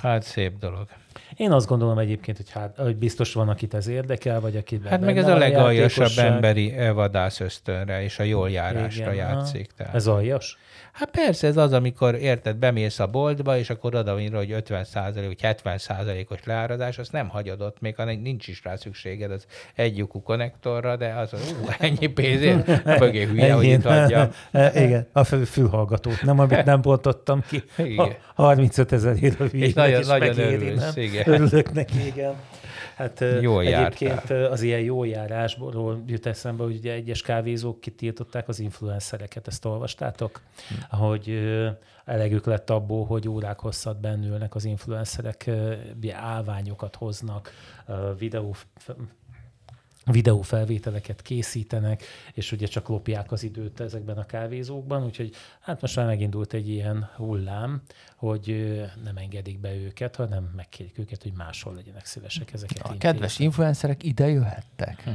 Hát 0.01 0.23
szép 0.23 0.57
dolog. 0.59 0.87
Én 1.35 1.51
azt 1.51 1.67
gondolom 1.67 1.97
egyébként, 1.97 2.37
hogy, 2.37 2.49
hát, 2.51 2.75
hogy 2.77 2.95
biztos 2.95 3.33
van, 3.33 3.49
akit 3.49 3.73
ez 3.73 3.87
érdekel, 3.87 4.39
vagy 4.39 4.55
aki 4.55 4.79
Hát 4.85 5.01
meg 5.01 5.17
ez 5.17 5.27
a 5.27 5.37
legaljasabb 5.37 6.17
emberi 6.17 6.73
vadász 6.93 7.39
ösztönre 7.39 8.03
és 8.03 8.19
a 8.19 8.23
jól 8.23 8.49
járásra 8.49 9.13
Igen, 9.13 9.15
játszik. 9.15 9.71
Tehát. 9.71 9.95
Ez 9.95 10.07
aljas? 10.07 10.57
Hát 10.95 11.09
persze, 11.09 11.47
ez 11.47 11.57
az, 11.57 11.73
amikor 11.73 12.15
érted, 12.15 12.55
bemész 12.55 12.99
a 12.99 13.07
boltba, 13.07 13.57
és 13.57 13.69
akkor 13.69 13.95
oda 13.95 14.13
van 14.13 14.35
hogy 14.35 14.55
50% 14.69 15.23
vagy 15.25 15.41
70 15.41 15.77
százalékos 15.77 16.39
leárazás, 16.43 16.97
azt 16.97 17.11
nem 17.11 17.29
hagyod 17.29 17.61
ott, 17.61 17.79
még 17.79 17.95
hanem 17.95 18.19
nincs 18.19 18.47
is 18.47 18.63
rá 18.63 18.75
szükséged 18.75 19.31
az 19.31 19.45
egy 19.73 19.97
lyukú 19.97 20.21
konnektorra, 20.21 20.95
de 20.95 21.13
az, 21.13 21.33
ú, 21.33 21.67
ennyi 21.79 22.07
pénzért, 22.07 22.99
mögé 22.99 23.25
hülye, 23.25 23.53
hogy 23.53 23.65
itt 23.65 23.85
adja. 23.85 24.29
Igen, 24.73 25.07
a 25.11 25.23
fülhallgatót, 25.23 26.21
nem, 26.21 26.39
amit 26.39 26.65
nem 26.65 26.81
bontottam 26.81 27.43
ki. 27.47 27.63
Igen. 27.77 28.15
35 28.35 28.91
ezer 28.91 29.23
ér 29.23 29.35
a 29.39 29.43
hülye, 29.43 29.65
és 29.65 29.73
nagyon, 29.73 29.99
és 29.99 30.07
nagyon 30.07 30.37
örülsz, 30.37 30.95
igen. 30.95 31.23
Örülök 31.29 31.73
neki, 31.73 32.05
igen. 32.05 32.33
Hát 32.95 33.23
jó 33.41 33.59
egyébként 33.59 34.11
jártál. 34.11 34.45
az 34.45 34.61
ilyen 34.61 34.79
jó 34.79 35.03
járásból 35.03 36.03
jut 36.05 36.25
eszembe, 36.25 36.63
hogy 36.63 36.75
ugye 36.75 36.93
egyes 36.93 37.21
kávézók 37.21 37.79
kitiltották 37.81 38.47
az 38.47 38.59
influencereket, 38.59 39.47
ezt 39.47 39.65
olvastátok? 39.65 40.41
Hm. 40.89 40.95
Hogy 40.97 41.39
elegük 42.05 42.45
lett 42.45 42.69
abból, 42.69 43.05
hogy 43.05 43.27
órák 43.27 43.59
hosszat 43.59 43.99
bennülnek 43.99 44.55
az 44.55 44.65
influencerek, 44.65 45.49
állványokat 46.11 46.95
hoznak, 46.95 47.51
videó 48.17 48.55
videófelvételeket 50.11 51.21
készítenek, 51.21 52.03
és 52.33 52.51
ugye 52.51 52.65
csak 52.65 52.87
lopják 52.87 53.31
az 53.31 53.43
időt 53.43 53.79
ezekben 53.79 54.17
a 54.17 54.25
kávézókban, 54.25 55.03
úgyhogy 55.03 55.35
hát 55.59 55.81
most 55.81 55.95
már 55.95 56.05
megindult 56.05 56.53
egy 56.53 56.69
ilyen 56.69 57.09
hullám, 57.15 57.81
hogy 58.15 58.75
nem 59.03 59.17
engedik 59.17 59.59
be 59.59 59.75
őket, 59.75 60.15
hanem 60.15 60.51
megkérik 60.55 60.99
őket, 60.99 61.23
hogy 61.23 61.33
máshol 61.37 61.73
legyenek 61.73 62.05
szívesek 62.05 62.53
ezeket. 62.53 62.77
A 62.77 62.91
intézni. 62.91 62.97
kedves 62.97 63.39
influencerek 63.39 64.03
ide 64.03 64.27
jöhettek. 64.27 65.01
Hm. 65.03 65.09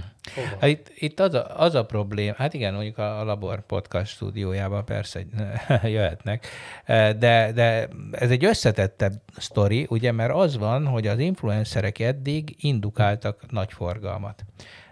Hát 0.61 0.69
itt, 0.69 0.93
itt 0.95 1.21
az, 1.21 1.35
a, 1.35 1.61
az 1.61 1.75
a 1.75 1.85
problém, 1.85 2.35
hát 2.37 2.55
igen, 2.55 2.75
mondjuk 2.75 2.99
a, 2.99 3.21
a 3.21 3.25
Labor 3.25 3.67
podcast 3.67 4.13
stúdiójában 4.13 4.85
persze 4.85 5.21
jöhetnek, 5.83 6.47
de, 6.87 7.53
de 7.55 7.89
ez 8.13 8.31
egy 8.31 8.45
összetettebb 8.45 9.21
sztori, 9.37 9.87
ugye, 9.89 10.13
mert 10.13 10.35
az 10.35 10.57
van, 10.57 10.87
hogy 10.87 11.07
az 11.07 11.19
influencerek 11.19 11.99
eddig 11.99 12.57
indukáltak 12.59 13.51
nagy 13.51 13.73
forgalmat. 13.73 14.45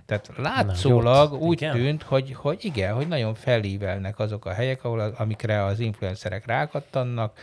Tehát 0.07 0.31
látszólag 0.37 1.33
Na, 1.33 1.39
úgy 1.39 1.63
igen. 1.63 1.75
tűnt, 1.75 2.03
hogy, 2.03 2.33
hogy 2.33 2.65
igen, 2.65 2.95
hogy 2.95 3.09
nagyon 3.09 3.35
felívelnek 3.35 4.19
azok 4.19 4.45
a 4.45 4.53
helyek, 4.53 4.85
ahol, 4.85 5.01
amikre 5.01 5.65
az 5.65 5.81
influencerek 5.81 6.47
rákattannak, 6.47 7.39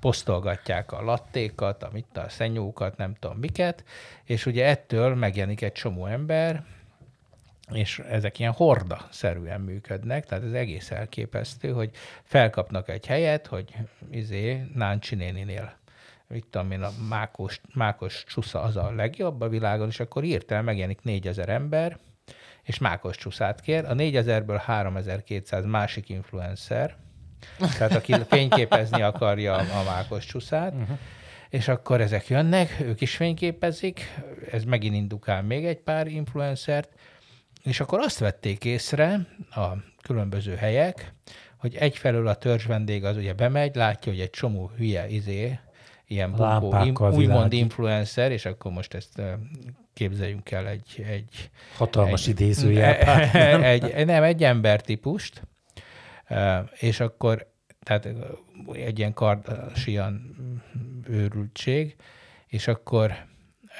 posztolgatják 0.00 0.92
a 0.92 1.02
lattékat, 1.02 1.82
amit 1.82 2.16
a 2.16 2.28
szenyókat, 2.28 2.96
nem 2.96 3.14
tudom 3.18 3.38
miket, 3.38 3.84
és 4.24 4.46
ugye 4.46 4.66
ettől 4.66 5.14
megjelenik 5.14 5.62
egy 5.62 5.72
csomó 5.72 6.06
ember, 6.06 6.64
és 7.72 7.98
ezek 7.98 8.38
ilyen 8.38 8.52
horda-szerűen 8.52 9.60
működnek, 9.60 10.26
tehát 10.26 10.44
ez 10.44 10.52
egész 10.52 10.90
elképesztő, 10.90 11.72
hogy 11.72 11.90
felkapnak 12.22 12.88
egy 12.88 13.06
helyet, 13.06 13.46
hogy 13.46 13.74
izé 14.10 14.66
Náncsi 14.74 15.14
néninél 15.14 15.76
mit 16.28 16.46
tudom 16.50 16.70
én, 16.70 16.82
a 16.82 16.90
mákos, 17.08 17.60
mákos 17.74 18.24
csusza 18.26 18.62
az 18.62 18.76
a 18.76 18.90
legjobb 18.90 19.40
a 19.40 19.48
világon, 19.48 19.88
és 19.88 20.00
akkor 20.00 20.22
hirtelen 20.22 20.64
megjelenik 20.64 21.02
4000 21.02 21.48
ember, 21.48 21.98
és 22.62 22.78
mákos 22.78 23.16
csuszát 23.16 23.60
kér. 23.60 23.84
A 23.84 23.94
4000-ből 23.94 24.60
3200 24.64 25.64
másik 25.64 26.08
influencer, 26.08 26.96
tehát 27.58 27.94
aki 27.94 28.14
fényképezni 28.28 29.02
akarja 29.02 29.54
a 29.54 29.82
mákos 29.84 30.24
csúszát, 30.24 30.72
uh-huh. 30.72 30.98
és 31.48 31.68
akkor 31.68 32.00
ezek 32.00 32.28
jönnek, 32.28 32.80
ők 32.80 33.00
is 33.00 33.16
fényképezik, 33.16 34.22
ez 34.50 34.64
megint 34.64 34.94
indukál 34.94 35.42
még 35.42 35.64
egy 35.64 35.78
pár 35.78 36.06
influencert, 36.06 36.88
és 37.62 37.80
akkor 37.80 37.98
azt 37.98 38.18
vették 38.18 38.64
észre 38.64 39.26
a 39.50 39.66
különböző 40.02 40.54
helyek, 40.54 41.12
hogy 41.56 41.74
egyfelől 41.74 42.26
a 42.28 42.34
törzs 42.34 42.64
vendég 42.64 43.04
az 43.04 43.16
ugye 43.16 43.32
bemegy, 43.32 43.74
látja, 43.74 44.12
hogy 44.12 44.20
egy 44.20 44.30
csomó 44.30 44.70
hülye 44.76 45.08
izé, 45.08 45.58
ilyen 46.06 46.32
bunkó, 46.32 46.84
im, 46.84 46.94
úgymond 47.12 47.52
influencer, 47.52 48.32
és 48.32 48.44
akkor 48.44 48.72
most 48.72 48.94
ezt 48.94 49.22
képzeljünk 49.92 50.50
el 50.50 50.68
egy... 50.68 51.04
egy 51.08 51.50
Hatalmas 51.76 52.22
egy, 52.22 52.28
idézőjel. 52.28 52.94
Egy, 53.62 54.06
nem, 54.06 54.22
egy 54.22 54.44
embertípust, 54.44 55.42
és 56.78 57.00
akkor, 57.00 57.46
tehát 57.82 58.08
egy 58.72 58.98
ilyen 58.98 59.12
kardasian 59.12 60.36
őrültség, 61.08 61.96
és 62.46 62.68
akkor 62.68 63.26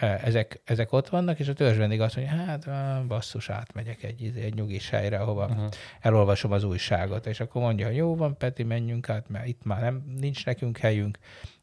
ezek, 0.01 0.61
ezek 0.65 0.93
ott 0.93 1.09
vannak, 1.09 1.39
és 1.39 1.49
a 1.49 1.53
törzsvendig 1.53 2.01
azt 2.01 2.17
mondja, 2.17 2.35
hát 2.35 2.69
basszus, 3.07 3.51
átmegyek 3.51 4.03
egy, 4.03 4.23
izé, 4.23 4.41
egy 4.41 4.55
nyugis 4.55 4.91
helyre, 4.91 5.19
ahova 5.19 5.47
uh-huh. 5.47 5.69
elolvasom 6.01 6.53
az 6.53 6.65
újságot, 6.65 7.27
és 7.27 7.41
akkor 7.41 7.63
mondja, 7.63 7.87
hogy 7.87 7.97
jó 7.97 8.17
van, 8.17 8.37
Peti, 8.37 8.63
menjünk 8.63 9.09
át, 9.09 9.29
mert 9.29 9.47
itt 9.47 9.65
már 9.65 9.81
nem, 9.81 10.03
nincs 10.21 10.47
nekünk 10.47 10.79
helyünk, 10.79 11.19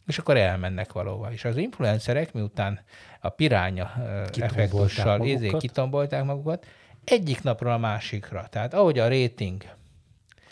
és 0.08 0.18
akkor 0.18 0.38
elmennek 0.38 0.92
valóva. 0.94 1.32
És 1.32 1.46
az 1.46 1.58
influencerek, 1.58 2.34
miután 2.34 2.80
a 3.22 3.30
piránya 3.30 3.94
effektussal 4.40 5.26
izé, 5.26 5.52
kitombolták 5.58 6.24
magukat, 6.24 6.66
egyik 7.04 7.44
napról 7.44 7.72
a 7.72 7.78
másikra. 7.78 8.48
Tehát 8.50 8.74
ahogy 8.74 9.00
a 9.00 9.08
rating 9.08 9.64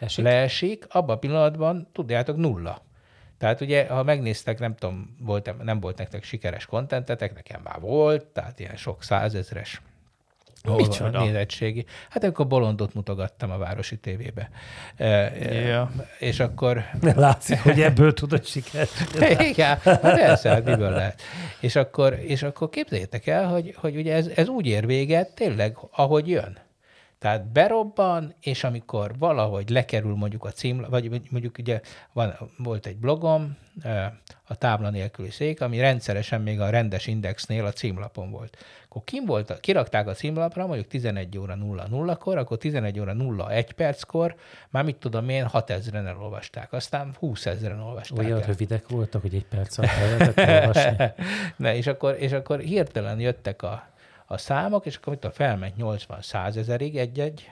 Esik. 0.01 0.23
leesik, 0.23 0.85
abban 0.89 1.15
a 1.15 1.19
pillanatban, 1.19 1.87
tudjátok, 1.91 2.37
nulla. 2.37 2.81
Tehát 3.37 3.61
ugye, 3.61 3.87
ha 3.87 4.03
megnéztek, 4.03 4.59
nem 4.59 4.75
tudom, 4.75 5.15
volt, 5.19 5.63
nem 5.63 5.79
volt 5.79 5.97
nektek 5.97 6.23
sikeres 6.23 6.65
kontentetek, 6.65 7.33
nekem 7.33 7.61
már 7.63 7.79
volt, 7.79 8.25
tehát 8.25 8.59
ilyen 8.59 8.75
sok 8.75 9.03
százezres 9.03 9.81
Micsoda? 10.63 11.23
nézettségi. 11.23 11.85
Hát 12.09 12.23
akkor 12.23 12.47
bolondot 12.47 12.93
mutogattam 12.93 13.51
a 13.51 13.57
városi 13.57 13.97
tévébe. 13.97 14.49
Yeah. 14.97 15.89
És 16.19 16.39
akkor... 16.39 16.83
Látszik, 17.01 17.59
hogy 17.59 17.81
ebből 17.81 18.13
tudod 18.13 18.45
sikert. 18.45 18.91
Igen, 19.49 19.77
hát 19.77 20.01
persze, 20.01 20.49
hát 20.49 20.65
miből 20.65 20.89
lehet. 20.89 21.21
És 21.59 21.75
akkor, 21.75 22.13
és 22.13 22.43
akkor 22.43 22.69
képzeljétek 22.69 23.27
el, 23.27 23.47
hogy, 23.47 23.75
hogy 23.77 23.95
ugye 23.95 24.13
ez, 24.13 24.27
ez 24.35 24.47
úgy 24.47 24.65
ér 24.65 24.85
véget, 24.85 25.35
tényleg, 25.35 25.77
ahogy 25.91 26.27
jön. 26.27 26.57
Tehát 27.21 27.51
berobban, 27.51 28.33
és 28.39 28.63
amikor 28.63 29.17
valahogy 29.17 29.69
lekerül 29.69 30.15
mondjuk 30.15 30.45
a 30.45 30.51
cím, 30.51 30.85
vagy 30.89 31.21
mondjuk 31.29 31.57
ugye 31.57 31.81
van, 32.13 32.33
volt 32.57 32.85
egy 32.85 32.97
blogom, 32.97 33.57
a 34.47 34.55
tábla 34.55 34.89
nélküli 34.89 35.29
szék, 35.29 35.61
ami 35.61 35.79
rendszeresen 35.79 36.41
még 36.41 36.59
a 36.59 36.69
rendes 36.69 37.07
indexnél 37.07 37.65
a 37.65 37.71
címlapon 37.71 38.31
volt. 38.31 38.57
Akkor 38.85 39.03
kim 39.03 39.25
volt, 39.25 39.59
kirakták 39.59 40.07
a 40.07 40.13
címlapra, 40.13 40.65
mondjuk 40.65 40.87
11 40.87 41.37
óra 41.37 41.57
00-kor, 41.61 42.37
akkor 42.37 42.57
11 42.57 42.99
óra 42.99 43.15
01 43.49 43.71
perckor, 43.71 44.35
már 44.69 44.83
mit 44.83 44.95
tudom 44.95 45.29
én, 45.29 45.47
6000-en 45.53 46.07
elolvasták, 46.07 46.73
aztán 46.73 47.15
20 47.19 47.45
ezeren 47.45 47.79
olvasták 47.79 48.17
Olyan 48.17 48.41
el. 48.41 48.47
rövidek 48.47 48.89
voltak, 48.89 49.21
hogy 49.21 49.35
egy 49.35 49.45
perc 49.45 49.77
alatt 49.77 49.91
lehetett 49.91 50.63
olvasni. 50.63 51.23
ne, 51.63 51.75
és 51.75 51.87
akkor, 51.87 52.15
és 52.19 52.31
akkor 52.31 52.59
hirtelen 52.59 53.19
jöttek 53.19 53.63
a, 53.63 53.90
a 54.31 54.37
számok, 54.37 54.85
és 54.85 54.95
akkor 54.95 55.17
mit 55.21 55.33
felment 55.33 55.75
80-100 55.77 56.55
ezerig 56.55 56.97
egy-egy 56.97 57.51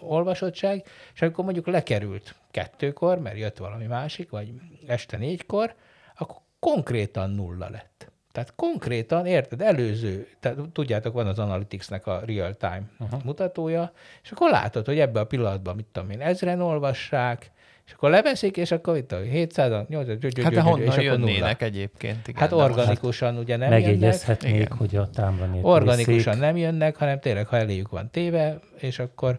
olvasottság, 0.00 0.84
és 1.14 1.22
amikor 1.22 1.44
mondjuk 1.44 1.66
lekerült 1.66 2.34
kettőkor, 2.50 3.18
mert 3.18 3.38
jött 3.38 3.56
valami 3.56 3.86
másik, 3.86 4.30
vagy 4.30 4.52
este 4.86 5.16
négykor, 5.16 5.74
akkor 6.16 6.36
konkrétan 6.58 7.30
nulla 7.30 7.68
lett. 7.70 8.12
Tehát 8.32 8.54
konkrétan, 8.54 9.26
érted, 9.26 9.60
előző, 9.60 10.28
tehát 10.40 10.58
tudjátok, 10.72 11.12
van 11.12 11.26
az 11.26 11.38
Analyticsnek 11.38 12.06
a 12.06 12.22
real-time 12.24 12.82
uh-huh. 12.98 13.22
mutatója, 13.24 13.92
és 14.22 14.30
akkor 14.30 14.50
látod, 14.50 14.86
hogy 14.86 14.98
ebbe 14.98 15.20
a 15.20 15.26
pillanatban, 15.26 15.76
mit 15.76 15.86
tudom 15.92 16.10
én, 16.10 16.20
ezren 16.20 16.60
olvassák, 16.60 17.50
és 17.86 17.92
akkor 17.92 18.10
leveszik, 18.10 18.56
és 18.56 18.70
akkor 18.70 18.96
itt 18.96 19.12
a 19.12 19.18
700 19.18 19.86
800 19.88 20.18
Hát 20.42 20.52
de 20.52 20.60
honnan 20.60 21.00
jönnének 21.00 21.62
egyébként? 21.62 22.28
Igen, 22.28 22.40
hát 22.40 22.52
organikusan 22.52 23.38
ugye 23.38 23.56
nem 23.56 23.68
Megjegyezhetnék, 23.68 24.52
jönnek. 24.52 24.72
hogy 24.72 24.96
a 24.96 25.10
támra 25.10 25.48
Organikusan 25.62 26.38
nem 26.38 26.56
jönnek, 26.56 26.96
hanem 26.96 27.20
tényleg, 27.20 27.46
ha 27.46 27.56
eléjük 27.56 27.88
van 27.88 28.10
téve, 28.10 28.58
és 28.78 28.98
akkor 28.98 29.38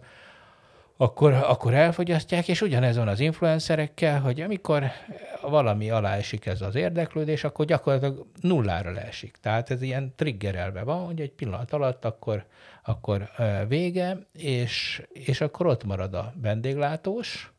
akkor, 0.98 1.34
akkor 1.34 1.74
elfogyasztják, 1.74 2.48
és 2.48 2.62
ugyanez 2.62 2.98
van 2.98 3.08
az 3.08 3.20
influencerekkel, 3.20 4.20
hogy 4.20 4.42
amikor 4.42 4.84
valami 5.42 5.90
alá 5.90 6.16
esik 6.16 6.46
ez 6.46 6.62
az 6.62 6.76
érdeklődés, 6.76 7.44
akkor 7.44 7.66
gyakorlatilag 7.66 8.26
nullára 8.42 8.92
leesik. 8.92 9.38
Tehát 9.42 9.72
ez 9.72 9.82
ilyen 9.82 10.14
triggerelve 10.16 10.84
van, 10.84 11.06
hogy 11.06 11.22
egy 11.22 11.32
pillanat 11.32 11.74
alatt 11.74 12.06
akkor, 12.06 12.46
akkor 12.84 13.30
vége, 13.68 14.18
és, 14.34 15.02
és 15.14 15.42
akkor 15.42 15.66
ott 15.66 15.84
marad 15.84 16.14
a 16.14 16.34
vendéglátós, 16.42 17.54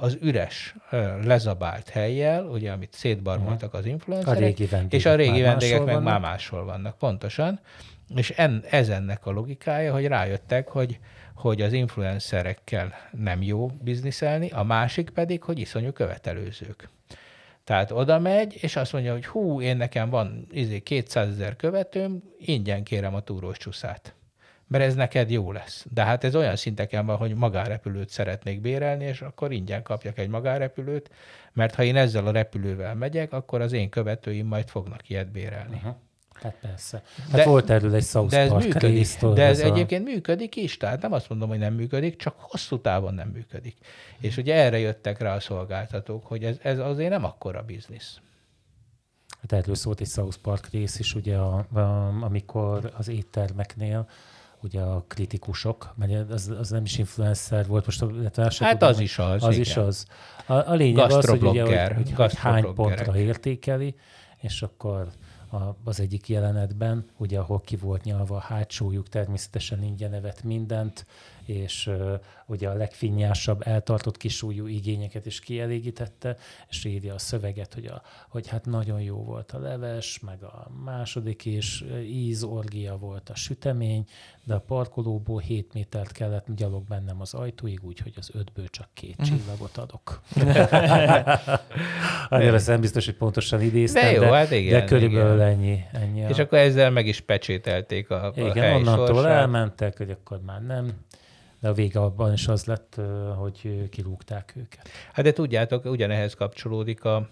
az 0.00 0.18
üres, 0.20 0.74
lezabált 1.22 1.88
helyjel, 1.88 2.44
ugye, 2.44 2.72
amit 2.72 2.92
szétbarmoltak 2.92 3.74
az 3.74 3.86
influencerek, 3.86 4.36
a 4.36 4.40
régi 4.40 4.66
vendégek 4.66 5.00
és 5.00 5.06
a 5.06 5.14
régi 5.14 5.40
vendégek 5.40 5.78
meg 5.78 5.94
vannak. 5.94 6.02
már 6.02 6.20
máshol 6.20 6.64
vannak, 6.64 6.98
pontosan. 6.98 7.60
És 8.14 8.30
en, 8.30 8.64
ez 8.70 8.88
ennek 8.88 9.26
a 9.26 9.30
logikája, 9.30 9.92
hogy 9.92 10.06
rájöttek, 10.06 10.68
hogy, 10.68 10.98
hogy 11.34 11.62
az 11.62 11.72
influencerekkel 11.72 12.94
nem 13.10 13.42
jó 13.42 13.70
bizniszelni, 13.82 14.50
a 14.50 14.62
másik 14.62 15.10
pedig, 15.10 15.42
hogy 15.42 15.58
iszonyú 15.58 15.92
követelőzők. 15.92 16.88
Tehát 17.64 17.90
oda 17.90 18.18
megy, 18.18 18.58
és 18.60 18.76
azt 18.76 18.92
mondja, 18.92 19.12
hogy 19.12 19.26
hú, 19.26 19.60
én 19.60 19.76
nekem 19.76 20.10
van 20.10 20.46
izé 20.50 20.78
200 20.78 21.28
ezer 21.28 21.56
követőm, 21.56 22.22
ingyen 22.38 22.82
kérem 22.82 23.14
a 23.14 23.20
túrós 23.20 23.56
csúszát. 23.56 24.14
Mert 24.68 24.84
ez 24.84 24.94
neked 24.94 25.30
jó 25.30 25.52
lesz. 25.52 25.86
De 25.92 26.04
hát 26.04 26.24
ez 26.24 26.34
olyan 26.34 26.56
szinteken 26.56 27.06
van, 27.06 27.16
hogy 27.16 27.34
magárepülőt 27.34 28.08
szeretnék 28.08 28.60
bérelni, 28.60 29.04
és 29.04 29.20
akkor 29.20 29.52
ingyen 29.52 29.82
kapjak 29.82 30.18
egy 30.18 30.28
magárepülőt, 30.28 31.10
mert 31.52 31.74
ha 31.74 31.82
én 31.82 31.96
ezzel 31.96 32.26
a 32.26 32.30
repülővel 32.30 32.94
megyek, 32.94 33.32
akkor 33.32 33.60
az 33.60 33.72
én 33.72 33.88
követőim 33.88 34.46
majd 34.46 34.68
fognak 34.68 35.08
ilyet 35.08 35.30
bérelni. 35.30 35.76
Uh-huh. 35.76 35.94
Hát 36.42 36.54
persze. 36.60 37.02
Hát 37.30 37.40
de, 37.40 37.44
volt 37.44 37.70
erről 37.70 37.94
egy 37.94 38.04
South 38.04 38.30
de 38.30 38.38
ez 38.38 38.48
Park 38.48 38.64
működik, 38.64 38.90
résztől, 38.90 39.34
De 39.34 39.44
ez, 39.44 39.60
ez 39.60 39.68
a... 39.68 39.72
egyébként 39.72 40.04
működik 40.04 40.56
is, 40.56 40.76
tehát 40.76 41.02
nem 41.02 41.12
azt 41.12 41.28
mondom, 41.28 41.48
hogy 41.48 41.58
nem 41.58 41.74
működik, 41.74 42.16
csak 42.16 42.34
hosszú 42.38 42.80
távon 42.80 43.14
nem 43.14 43.28
működik. 43.28 43.76
És 44.20 44.36
ugye 44.36 44.54
erre 44.54 44.78
jöttek 44.78 45.18
rá 45.20 45.34
a 45.34 45.40
szolgáltatók, 45.40 46.26
hogy 46.26 46.44
ez, 46.44 46.56
ez 46.62 46.78
azért 46.78 47.10
nem 47.10 47.24
akkora 47.24 47.62
biznisz. 47.62 48.20
Hát 49.40 49.52
erről 49.52 49.74
szólt 49.74 50.00
egy 50.00 50.08
South 50.08 50.36
Park 50.36 50.68
rész 50.70 50.98
is, 50.98 51.14
ugye, 51.14 51.36
a, 51.36 51.66
a, 51.72 51.78
amikor 52.22 52.92
az 52.96 53.08
éttermeknél 53.08 54.08
ugye 54.62 54.80
a 54.80 55.04
kritikusok, 55.08 55.94
mert 55.96 56.30
az, 56.30 56.52
az 56.58 56.70
nem 56.70 56.84
is 56.84 56.98
influencer 56.98 57.66
volt, 57.66 57.84
most 57.84 58.00
hát 58.58 58.78
tudom, 58.78 58.88
az 58.88 59.00
is 59.00 59.18
az. 59.18 59.42
Az 59.42 59.48
igen. 59.48 59.60
is 59.60 59.76
az. 59.76 60.06
A, 60.46 60.52
a 60.52 60.74
lényeg 60.74 61.10
az, 61.10 61.28
hogy, 61.28 61.42
ugye, 61.42 61.62
hogy, 61.62 61.96
hogy, 61.96 62.12
hogy 62.12 62.34
hány 62.34 62.74
pontra 62.74 63.16
értékeli, 63.16 63.94
és 64.36 64.62
akkor 64.62 65.08
a, 65.50 65.76
az 65.84 66.00
egyik 66.00 66.28
jelenetben, 66.28 67.04
ugye 67.16 67.38
ahol 67.38 67.60
ki 67.60 67.76
volt 67.76 68.04
nyalva 68.04 68.36
a 68.36 68.40
hátsójuk, 68.40 69.08
természetesen 69.08 69.82
ingyen 69.82 70.10
nevet 70.10 70.42
mindent, 70.42 71.06
és 71.48 71.86
uh, 71.86 72.20
ugye 72.46 72.68
a 72.68 72.74
legfinnyásabb 72.74 73.62
eltartott 73.66 74.16
kisúlyú 74.16 74.66
igényeket 74.66 75.26
is 75.26 75.40
kielégítette, 75.40 76.36
és 76.68 76.84
írja 76.84 77.14
a 77.14 77.18
szöveget, 77.18 77.74
hogy, 77.74 77.86
a, 77.86 78.02
hogy 78.28 78.48
hát 78.48 78.64
nagyon 78.64 79.00
jó 79.00 79.24
volt 79.24 79.52
a 79.52 79.58
leves, 79.58 80.20
meg 80.20 80.42
a 80.42 80.70
második 80.84 81.44
is, 81.44 81.84
ízorgia 82.02 82.96
volt 82.96 83.28
a 83.28 83.34
sütemény, 83.34 84.04
de 84.44 84.54
a 84.54 84.60
parkolóból 84.60 85.40
7 85.40 85.72
métert 85.72 86.12
kellett 86.12 86.46
gyalog 86.56 86.84
bennem 86.88 87.20
az 87.20 87.34
ajtóig, 87.34 87.80
úgyhogy 87.82 88.12
az 88.16 88.30
ötből 88.34 88.68
csak 88.68 88.88
két 88.94 89.16
mhm. 89.16 89.26
csillagot 89.26 89.76
adok. 89.76 90.22
Annyira 92.28 92.58
nem 92.66 92.80
biztos, 92.80 93.04
hogy 93.04 93.14
pontosan 93.14 93.60
idéztem, 93.60 94.02
de, 94.02 94.10
jó, 94.12 94.20
de, 94.20 94.36
hát 94.36 94.50
igen, 94.50 94.80
de 94.80 94.84
körülbelül 94.84 95.34
igen. 95.34 95.48
ennyi. 95.48 95.84
ennyi 95.92 96.20
És 96.28 96.38
a... 96.38 96.42
akkor 96.42 96.58
ezzel 96.58 96.90
meg 96.90 97.06
is 97.06 97.20
pecsételték 97.20 98.10
a, 98.10 98.32
igen, 98.34 98.48
a 98.48 98.50
Igen, 98.50 98.74
onnantól 98.74 99.06
sorsát. 99.06 99.30
elmentek, 99.30 99.96
hogy 99.96 100.10
akkor 100.10 100.40
már 100.40 100.62
nem 100.62 100.92
de 101.60 101.68
a 101.68 101.72
vége 101.72 102.00
abban 102.00 102.32
is 102.32 102.48
az 102.48 102.64
lett, 102.64 103.00
hogy 103.36 103.88
kirúgták 103.90 104.52
őket. 104.56 104.88
Hát 105.12 105.24
de 105.24 105.32
tudjátok, 105.32 105.84
ugyanehhez 105.84 106.34
kapcsolódik 106.34 107.04
a, 107.04 107.28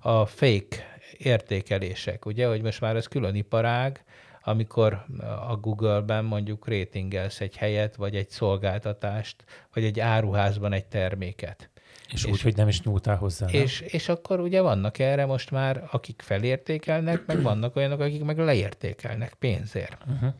a 0.00 0.26
fake 0.26 0.76
értékelések, 1.16 2.26
ugye, 2.26 2.46
hogy 2.46 2.62
most 2.62 2.80
már 2.80 2.96
ez 2.96 3.06
külön 3.06 3.34
iparág, 3.34 4.04
amikor 4.42 5.04
a 5.48 5.56
Google-ben 5.56 6.24
mondjuk 6.24 6.66
rétingelsz 6.66 7.40
egy 7.40 7.56
helyet, 7.56 7.96
vagy 7.96 8.16
egy 8.16 8.30
szolgáltatást, 8.30 9.44
vagy 9.74 9.84
egy 9.84 10.00
áruházban 10.00 10.72
egy 10.72 10.86
terméket. 10.86 11.70
És, 12.12 12.24
és 12.24 12.30
úgy, 12.30 12.40
hogy 12.40 12.56
nem 12.56 12.68
is 12.68 12.82
nyúltál 12.82 13.16
hozzá. 13.16 13.46
És, 13.46 13.80
és 13.80 14.08
akkor 14.08 14.40
ugye 14.40 14.60
vannak 14.60 14.98
erre 14.98 15.26
most 15.26 15.50
már, 15.50 15.88
akik 15.90 16.22
felértékelnek, 16.24 17.26
meg 17.26 17.42
vannak 17.42 17.76
olyanok, 17.76 18.00
akik 18.00 18.24
meg 18.24 18.38
leértékelnek 18.38 19.34
pénzért. 19.34 20.04
Uh-huh 20.06 20.34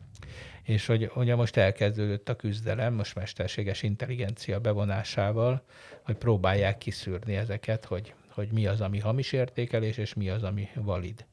és 0.69 0.85
hogy 0.85 1.11
ugye 1.15 1.35
most 1.35 1.57
elkezdődött 1.57 2.29
a 2.29 2.35
küzdelem, 2.35 2.93
most 2.93 3.15
mesterséges 3.15 3.83
intelligencia 3.83 4.59
bevonásával, 4.59 5.63
hogy 6.03 6.15
próbálják 6.15 6.77
kiszűrni 6.77 7.35
ezeket, 7.35 7.85
hogy, 7.85 8.13
hogy 8.29 8.51
mi 8.51 8.67
az, 8.67 8.81
ami 8.81 8.99
hamis 8.99 9.31
értékelés, 9.31 9.97
és 9.97 10.13
mi 10.13 10.29
az, 10.29 10.43
ami 10.43 10.69
valid. 10.73 11.25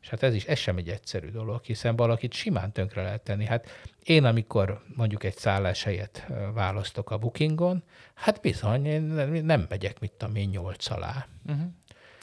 És 0.00 0.08
hát 0.08 0.22
ez 0.22 0.34
is, 0.34 0.44
ez 0.44 0.58
sem 0.58 0.76
egy 0.76 0.88
egyszerű 0.88 1.28
dolog, 1.28 1.64
hiszen 1.64 1.96
valakit 1.96 2.32
simán 2.32 2.72
tönkre 2.72 3.02
lehet 3.02 3.22
tenni. 3.22 3.44
Hát 3.44 3.66
én, 4.04 4.24
amikor 4.24 4.82
mondjuk 4.96 5.24
egy 5.24 5.42
helyet 5.82 6.26
választok 6.54 7.10
a 7.10 7.18
bookingon, 7.18 7.82
hát 8.14 8.40
bizony, 8.40 8.86
én 8.86 9.02
nem 9.44 9.66
megyek, 9.68 10.00
mit 10.00 10.12
tudom 10.12 10.34
én, 10.34 10.48
nyolc 10.48 10.90
alá. 10.90 11.26
Uh-huh. 11.46 11.66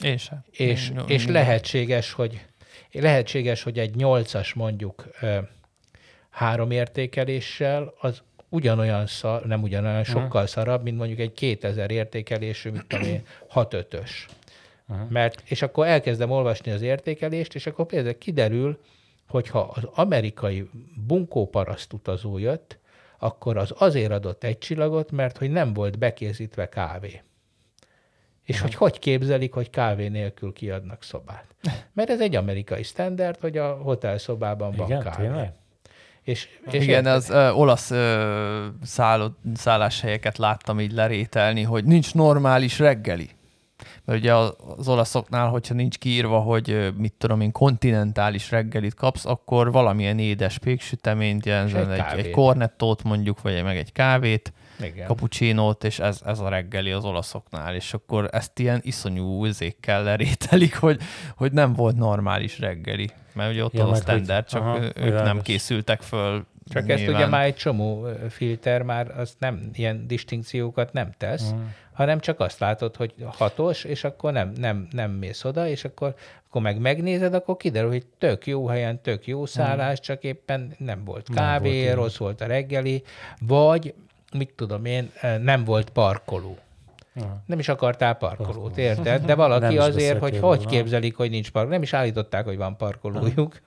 És, 0.00 0.30
és, 0.50 0.90
én, 0.90 1.04
és 1.06 1.26
lehetséges, 1.26 2.12
hogy 2.12 2.46
lehetséges, 2.92 3.62
hogy 3.62 3.78
egy 3.78 3.94
nyolcas 3.94 4.54
mondjuk 4.54 5.06
három 6.36 6.70
értékeléssel, 6.70 7.94
az 8.00 8.22
ugyanolyan 8.48 9.06
szar, 9.06 9.46
nem 9.46 9.62
ugyanolyan, 9.62 10.04
sokkal 10.04 10.46
szarabb, 10.46 10.82
mint 10.82 10.96
mondjuk 10.96 11.18
egy 11.18 11.32
2000 11.32 11.90
értékelésű, 11.90 12.70
mint 12.70 12.92
ami 12.92 13.24
6 13.48 13.74
5 13.74 14.04
Uh-huh. 14.88 15.10
Mert, 15.10 15.42
és 15.44 15.62
akkor 15.62 15.86
elkezdem 15.86 16.30
olvasni 16.30 16.70
az 16.70 16.82
értékelést, 16.82 17.54
és 17.54 17.66
akkor 17.66 17.86
például 17.86 18.18
kiderül, 18.18 18.78
hogyha 19.28 19.60
az 19.60 19.84
amerikai 19.94 20.70
bunkóparaszt 21.06 21.92
utazó 21.92 22.38
jött, 22.38 22.78
akkor 23.18 23.56
az 23.56 23.74
azért 23.78 24.10
adott 24.10 24.44
egy 24.44 24.58
csillagot, 24.58 25.10
mert 25.10 25.38
hogy 25.38 25.50
nem 25.50 25.72
volt 25.72 25.98
bekészítve 25.98 26.68
kávé. 26.68 27.22
És 28.42 28.60
hogy 28.60 28.74
hogy 28.74 28.98
képzelik, 28.98 29.52
hogy 29.52 29.70
kávé 29.70 30.08
nélkül 30.08 30.52
kiadnak 30.52 31.02
szobát. 31.02 31.46
Mert 31.94 32.10
ez 32.10 32.20
egy 32.20 32.36
amerikai 32.36 32.82
standard, 32.82 33.40
hogy 33.40 33.56
a 33.56 33.74
hotel 33.74 34.18
szobában 34.18 34.72
van 34.76 34.86
Igen, 34.86 35.02
kávé. 35.02 35.26
Tényleg? 35.26 35.52
És, 36.26 36.48
és 36.70 36.82
Igen, 36.82 37.04
érted? 37.04 37.12
az 37.12 37.30
ö, 37.30 37.50
olasz 37.50 37.90
ö, 37.90 38.66
szálló, 38.82 39.36
szálláshelyeket 39.54 40.38
láttam 40.38 40.80
így 40.80 40.92
lerételni, 40.92 41.62
hogy 41.62 41.84
nincs 41.84 42.14
normális 42.14 42.78
reggeli. 42.78 43.28
Mert 44.04 44.18
ugye 44.18 44.34
az 44.76 44.88
olaszoknál, 44.88 45.48
hogyha 45.48 45.74
nincs 45.74 45.98
kiírva, 45.98 46.38
hogy 46.38 46.92
mit 46.96 47.12
tudom 47.18 47.40
én, 47.40 47.52
kontinentális 47.52 48.50
reggelit 48.50 48.94
kapsz, 48.94 49.26
akkor 49.26 49.72
valamilyen 49.72 50.18
édes 50.18 50.58
péksüteményt, 50.58 51.46
egy, 51.46 51.74
egy, 51.74 52.18
egy 52.18 52.30
kornettót 52.30 53.02
mondjuk, 53.02 53.42
vagy 53.42 53.62
meg 53.62 53.76
egy 53.76 53.92
kávét, 53.92 54.52
igen. 54.80 55.06
cappuccinót, 55.06 55.84
és 55.84 55.98
ez, 55.98 56.20
ez 56.24 56.38
a 56.38 56.48
reggeli 56.48 56.90
az 56.90 57.04
olaszoknál, 57.04 57.74
és 57.74 57.94
akkor 57.94 58.28
ezt 58.32 58.58
ilyen 58.58 58.80
iszonyú 58.82 59.44
üzékkel 59.44 60.02
lerételik, 60.02 60.76
hogy, 60.86 61.00
hogy 61.36 61.52
nem 61.52 61.72
volt 61.72 61.96
normális 61.96 62.58
reggeli, 62.58 63.10
mert 63.32 63.52
ugye 63.52 63.64
ott 63.64 63.72
ja, 63.72 63.88
az 63.88 63.98
a 63.98 64.00
standard, 64.00 64.46
csak 64.46 64.62
aha, 64.62 64.82
ők 64.82 64.94
világos. 64.94 65.26
nem 65.26 65.40
készültek 65.40 66.02
föl 66.02 66.46
csak 66.68 66.86
Nyilván. 66.86 67.04
ezt 67.04 67.14
ugye 67.14 67.26
már 67.26 67.44
egy 67.44 67.54
csomó 67.54 68.06
filter 68.28 68.82
már 68.82 69.18
az 69.18 69.34
nem 69.38 69.70
ilyen 69.72 70.06
distinkciókat 70.06 70.92
nem 70.92 71.10
tesz, 71.18 71.42
uh-huh. 71.42 71.60
hanem 71.92 72.20
csak 72.20 72.40
azt 72.40 72.58
látod, 72.58 72.96
hogy 72.96 73.14
hatos, 73.26 73.84
és 73.84 74.04
akkor 74.04 74.32
nem, 74.32 74.52
nem, 74.56 74.88
nem 74.90 75.10
mész 75.10 75.44
oda, 75.44 75.68
és 75.68 75.84
akkor, 75.84 76.14
akkor 76.48 76.62
meg 76.62 76.78
megnézed, 76.78 77.34
akkor 77.34 77.56
kiderül, 77.56 77.90
hogy 77.90 78.06
tök 78.18 78.46
jó 78.46 78.66
helyen, 78.66 79.00
tök 79.00 79.26
jó 79.26 79.46
szállás, 79.46 79.90
uh-huh. 79.90 80.06
csak 80.06 80.22
éppen 80.22 80.74
nem 80.78 81.04
volt 81.04 81.28
kávé, 81.34 81.76
nem 81.76 81.84
volt 81.84 81.96
rossz 81.96 82.16
volt 82.16 82.40
a 82.40 82.46
reggeli, 82.46 83.02
vagy 83.40 83.94
mit 84.32 84.52
tudom 84.56 84.84
én, 84.84 85.10
nem 85.42 85.64
volt 85.64 85.90
parkoló. 85.90 86.58
Aha. 87.20 87.42
Nem 87.46 87.58
is 87.58 87.68
akartál 87.68 88.14
parkolót, 88.14 88.76
érted? 88.76 89.24
De 89.24 89.34
valaki 89.34 89.78
azért, 89.78 90.18
hogy 90.18 90.38
hogy 90.38 90.66
képzelik, 90.66 91.16
hogy 91.16 91.30
nincs 91.30 91.50
parkoló. 91.50 91.72
Nem 91.72 91.82
is 91.82 91.92
állították, 91.92 92.44
hogy 92.44 92.56
van 92.56 92.76
parkolójuk. 92.76 93.60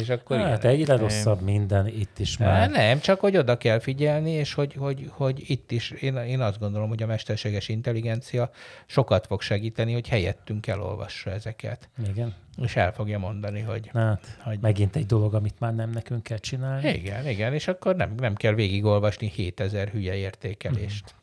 És 0.00 0.08
akkor 0.08 0.36
hát 0.36 0.62
ilyen. 0.62 0.74
egyre 0.74 0.96
rosszabb 0.96 1.40
minden 1.40 1.86
itt 1.86 2.18
is 2.18 2.36
már. 2.36 2.70
Nem, 2.70 3.00
csak 3.00 3.20
hogy 3.20 3.36
oda 3.36 3.56
kell 3.56 3.78
figyelni, 3.78 4.30
és 4.30 4.54
hogy, 4.54 4.74
hogy, 4.74 5.10
hogy 5.10 5.50
itt 5.50 5.70
is, 5.70 5.90
én, 5.90 6.16
én 6.16 6.40
azt 6.40 6.58
gondolom, 6.58 6.88
hogy 6.88 7.02
a 7.02 7.06
mesterséges 7.06 7.68
intelligencia 7.68 8.50
sokat 8.86 9.26
fog 9.26 9.40
segíteni, 9.40 9.92
hogy 9.92 10.08
helyettünk 10.08 10.66
elolvassa 10.66 11.30
ezeket. 11.30 11.88
Igen. 12.08 12.34
És 12.62 12.76
el 12.76 12.92
fogja 12.92 13.18
mondani, 13.18 13.60
hogy... 13.60 13.90
Hát, 13.92 14.38
hogy... 14.42 14.58
megint 14.60 14.96
egy 14.96 15.06
dolog, 15.06 15.34
amit 15.34 15.58
már 15.58 15.74
nem 15.74 15.90
nekünk 15.90 16.22
kell 16.22 16.38
csinálni. 16.38 16.88
Igen, 16.88 17.28
igen, 17.28 17.54
és 17.54 17.68
akkor 17.68 17.96
nem, 17.96 18.14
nem 18.16 18.34
kell 18.34 18.54
végigolvasni 18.54 19.28
7000 19.28 19.88
hülye 19.88 20.14
értékelést. 20.14 21.04
Mm-hmm. 21.04 21.21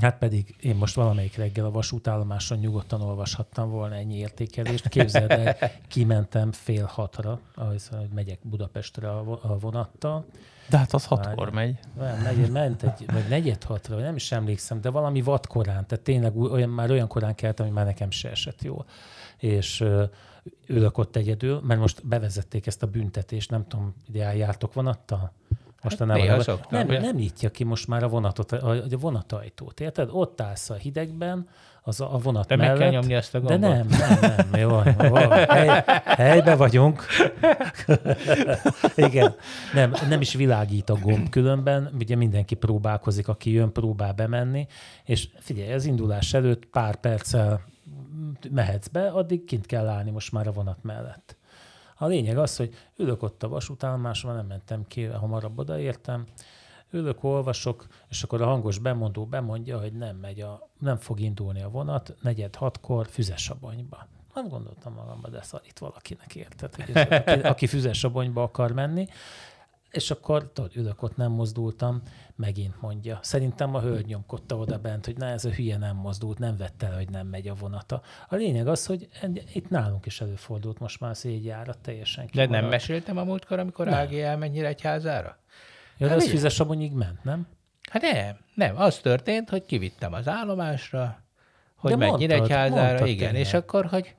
Hát 0.00 0.18
pedig 0.18 0.56
én 0.60 0.76
most 0.76 0.94
valamelyik 0.94 1.36
reggel 1.36 1.64
a 1.64 1.70
vasútállomáson 1.70 2.58
nyugodtan 2.58 3.00
olvashattam 3.00 3.70
volna 3.70 3.94
ennyi 3.94 4.16
értékelést. 4.16 4.88
Képzeld 4.88 5.30
el, 5.30 5.56
kimentem 5.88 6.52
fél 6.52 6.84
hatra, 6.84 7.40
ahhoz, 7.54 7.88
hogy 7.88 8.08
megyek 8.14 8.38
Budapestre 8.42 9.10
a 9.10 9.58
vonattal. 9.58 10.24
De 10.68 10.78
hát 10.78 10.92
az 10.92 11.04
hatkor 11.04 11.50
megy. 11.50 11.78
megy. 12.22 12.50
Ment 12.50 12.82
egy, 12.82 13.12
vagy 13.12 13.28
negyed 13.28 13.62
hatra, 13.62 13.94
vagy 13.94 14.04
nem 14.04 14.16
is 14.16 14.32
emlékszem, 14.32 14.80
de 14.80 14.90
valami 14.90 15.22
vadkorán, 15.22 15.86
tehát 15.86 16.04
tényleg 16.04 16.36
olyan, 16.36 16.68
már 16.68 16.90
olyan 16.90 17.08
korán 17.08 17.34
kelt, 17.34 17.60
ami 17.60 17.70
már 17.70 17.84
nekem 17.84 18.10
se 18.10 18.30
esett 18.30 18.62
jól. 18.62 18.86
És 19.38 19.84
ülök 20.66 20.98
ott 20.98 21.16
egyedül, 21.16 21.60
mert 21.60 21.80
most 21.80 22.06
bevezették 22.06 22.66
ezt 22.66 22.82
a 22.82 22.86
büntetést, 22.86 23.50
nem 23.50 23.66
tudom, 23.66 23.94
ide 24.08 24.36
jártok 24.36 24.72
vonattal? 24.72 25.32
Mostanában 25.84 26.28
hát 26.28 26.70
nem, 26.70 26.86
nem, 26.86 27.02
nem 27.02 27.16
nyitja 27.16 27.50
ki 27.50 27.64
most 27.64 27.88
már 27.88 28.02
a, 28.02 28.08
vonatot, 28.08 28.52
a, 28.52 28.70
a 28.70 28.84
vonatajtót, 29.00 29.80
érted? 29.80 30.08
Ott 30.12 30.40
állsz 30.40 30.70
a 30.70 30.74
hidegben, 30.74 31.48
az 31.86 32.00
a, 32.00 32.14
a 32.14 32.18
vonat 32.18 32.46
de 32.46 32.56
mellett. 32.56 32.78
meg 32.78 32.82
kell 32.82 32.90
nyomni 32.90 33.14
ezt 33.14 33.34
a 33.34 33.40
gombot. 33.40 33.60
De 33.60 33.68
nem, 33.68 33.86
nem, 33.86 34.18
nem, 34.50 34.60
jó, 34.60 34.80
jó 35.02 35.14
hely, 35.48 35.84
helybe 36.04 36.56
vagyunk. 36.56 37.04
Igen, 38.96 39.34
nem, 39.74 39.94
nem 40.08 40.20
is 40.20 40.34
világít 40.34 40.90
a 40.90 40.98
gomb 41.02 41.28
különben, 41.28 41.90
ugye 41.98 42.16
mindenki 42.16 42.54
próbálkozik, 42.54 43.28
aki 43.28 43.52
jön, 43.52 43.72
próbál 43.72 44.12
bemenni, 44.12 44.66
és 45.04 45.28
figyelj, 45.38 45.72
az 45.72 45.84
indulás 45.84 46.34
előtt 46.34 46.66
pár 46.66 46.96
perccel 46.96 47.60
mehetsz 48.50 48.88
be, 48.88 49.08
addig 49.08 49.44
kint 49.44 49.66
kell 49.66 49.88
állni 49.88 50.10
most 50.10 50.32
már 50.32 50.46
a 50.46 50.52
vonat 50.52 50.78
mellett. 50.82 51.36
A 52.04 52.06
lényeg 52.06 52.38
az, 52.38 52.56
hogy 52.56 52.74
ülök 52.96 53.22
ott 53.22 53.42
a 53.42 53.48
vasútállomáson, 53.48 54.34
nem 54.34 54.46
mentem 54.46 54.86
ki, 54.86 55.04
hamarabb 55.04 55.58
odaértem, 55.58 56.26
ülök, 56.90 57.24
olvasok, 57.24 57.86
és 58.08 58.22
akkor 58.22 58.42
a 58.42 58.46
hangos 58.46 58.78
bemondó 58.78 59.26
bemondja, 59.26 59.80
hogy 59.80 59.92
nem 59.92 60.16
megy 60.16 60.40
a, 60.40 60.68
nem 60.78 60.96
fog 60.96 61.20
indulni 61.20 61.62
a 61.62 61.68
vonat, 61.68 62.14
negyed 62.22 62.54
hatkor 62.54 63.06
füzesabonyba. 63.06 64.06
Hát 64.34 64.48
gondoltam 64.48 64.92
magamban, 64.92 65.30
de 65.30 65.42
szarít 65.42 65.78
valakinek 65.78 66.34
érted, 66.34 66.74
hogy 66.74 66.90
ez, 66.96 67.20
aki, 67.20 67.40
aki 67.40 67.66
füzesabonyba 67.66 68.42
akar 68.42 68.72
menni. 68.72 69.06
És 69.94 70.10
akkor 70.10 70.50
tudod, 70.52 70.76
ülök 70.76 71.02
ott, 71.02 71.16
nem 71.16 71.32
mozdultam, 71.32 72.02
megint 72.36 72.80
mondja. 72.80 73.18
Szerintem 73.22 73.74
a 73.74 73.80
hölgy 73.80 74.06
nyomkodta 74.06 74.56
oda 74.56 74.78
bent, 74.78 75.04
hogy 75.04 75.16
na 75.16 75.26
ez 75.26 75.44
a 75.44 75.50
hülye 75.50 75.76
nem 75.76 75.96
mozdult, 75.96 76.38
nem 76.38 76.56
vette 76.56 76.86
el, 76.86 76.94
hogy 76.94 77.10
nem 77.10 77.26
megy 77.26 77.48
a 77.48 77.54
vonata. 77.54 78.02
A 78.28 78.34
lényeg 78.34 78.66
az, 78.66 78.86
hogy 78.86 79.08
itt 79.52 79.68
nálunk 79.68 80.06
is 80.06 80.20
előfordult 80.20 80.78
most 80.78 81.00
már 81.00 81.10
az 81.10 81.28
járat 81.42 81.78
teljesen 81.78 82.26
kimaradt. 82.26 82.52
De 82.52 82.60
nem 82.60 82.68
meséltem 82.68 83.16
a 83.16 83.24
múltkor, 83.24 83.58
amikor 83.58 83.86
nem. 83.86 84.00
AG 84.00 84.14
elmennyire 84.14 84.68
egy 84.68 84.80
házára? 84.80 85.38
Ja, 85.98 86.08
hát 86.08 86.16
az 86.16 86.28
Füzesabonyig 86.28 86.92
ment, 86.92 87.24
nem? 87.24 87.46
Hát 87.90 88.02
nem, 88.02 88.38
nem. 88.54 88.80
Az 88.80 88.98
történt, 88.98 89.50
hogy 89.50 89.66
kivittem 89.66 90.12
az 90.12 90.28
állomásra, 90.28 91.22
hogy 91.76 91.90
De 91.90 91.96
mennyire 91.96 92.34
egy 92.34 92.50
házára, 92.50 93.06
igen, 93.06 93.18
tényleg. 93.18 93.40
és 93.46 93.54
akkor, 93.54 93.86
hogy 93.86 94.14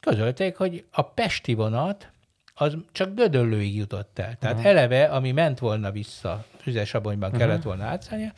közölték, 0.00 0.56
hogy 0.56 0.84
a 0.90 1.02
Pesti 1.02 1.54
vonat 1.54 2.11
az 2.54 2.76
csak 2.92 3.14
Gödöllőig 3.14 3.76
jutott 3.76 4.18
el. 4.18 4.36
Tehát 4.40 4.56
uh-huh. 4.56 4.70
eleve, 4.70 5.04
ami 5.04 5.32
ment 5.32 5.58
volna 5.58 5.90
vissza, 5.90 6.44
Füzesabonyban 6.60 7.30
uh-huh. 7.30 7.44
kellett 7.44 7.62
volna 7.62 7.84
átszállnia, 7.84 8.32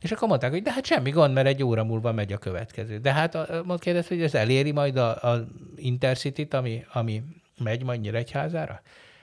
és 0.00 0.12
akkor 0.12 0.28
mondták, 0.28 0.50
hogy 0.50 0.62
de 0.62 0.72
hát 0.72 0.84
semmi 0.84 1.10
gond, 1.10 1.34
mert 1.34 1.46
egy 1.46 1.62
óra 1.62 1.84
múlva 1.84 2.12
megy 2.12 2.32
a 2.32 2.38
következő. 2.38 2.98
De 2.98 3.12
hát 3.12 3.64
mond 3.64 3.80
kérdez, 3.80 4.08
hogy 4.08 4.22
ez 4.22 4.34
eléri 4.34 4.72
majd 4.72 4.96
a, 4.96 5.32
a 5.32 5.46
Intercity-t, 5.76 6.54
ami, 6.54 6.84
ami 6.92 7.22
megy 7.58 7.84
majd 7.84 8.00
Nyíregyházára? 8.00 8.82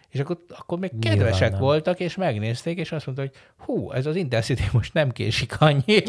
És 0.09 0.21
akkor, 0.21 0.38
akkor 0.57 0.79
még 0.79 0.91
Nyilván 0.91 1.17
kedvesek 1.17 1.51
nem. 1.51 1.59
voltak, 1.59 1.99
és 1.99 2.15
megnézték, 2.15 2.77
és 2.77 2.91
azt 2.91 3.05
mondta, 3.05 3.23
hogy 3.23 3.33
hú, 3.57 3.91
ez 3.91 4.05
az 4.05 4.15
Intercity 4.15 4.63
most 4.71 4.93
nem 4.93 5.11
késik 5.11 5.61
annyi, 5.61 6.03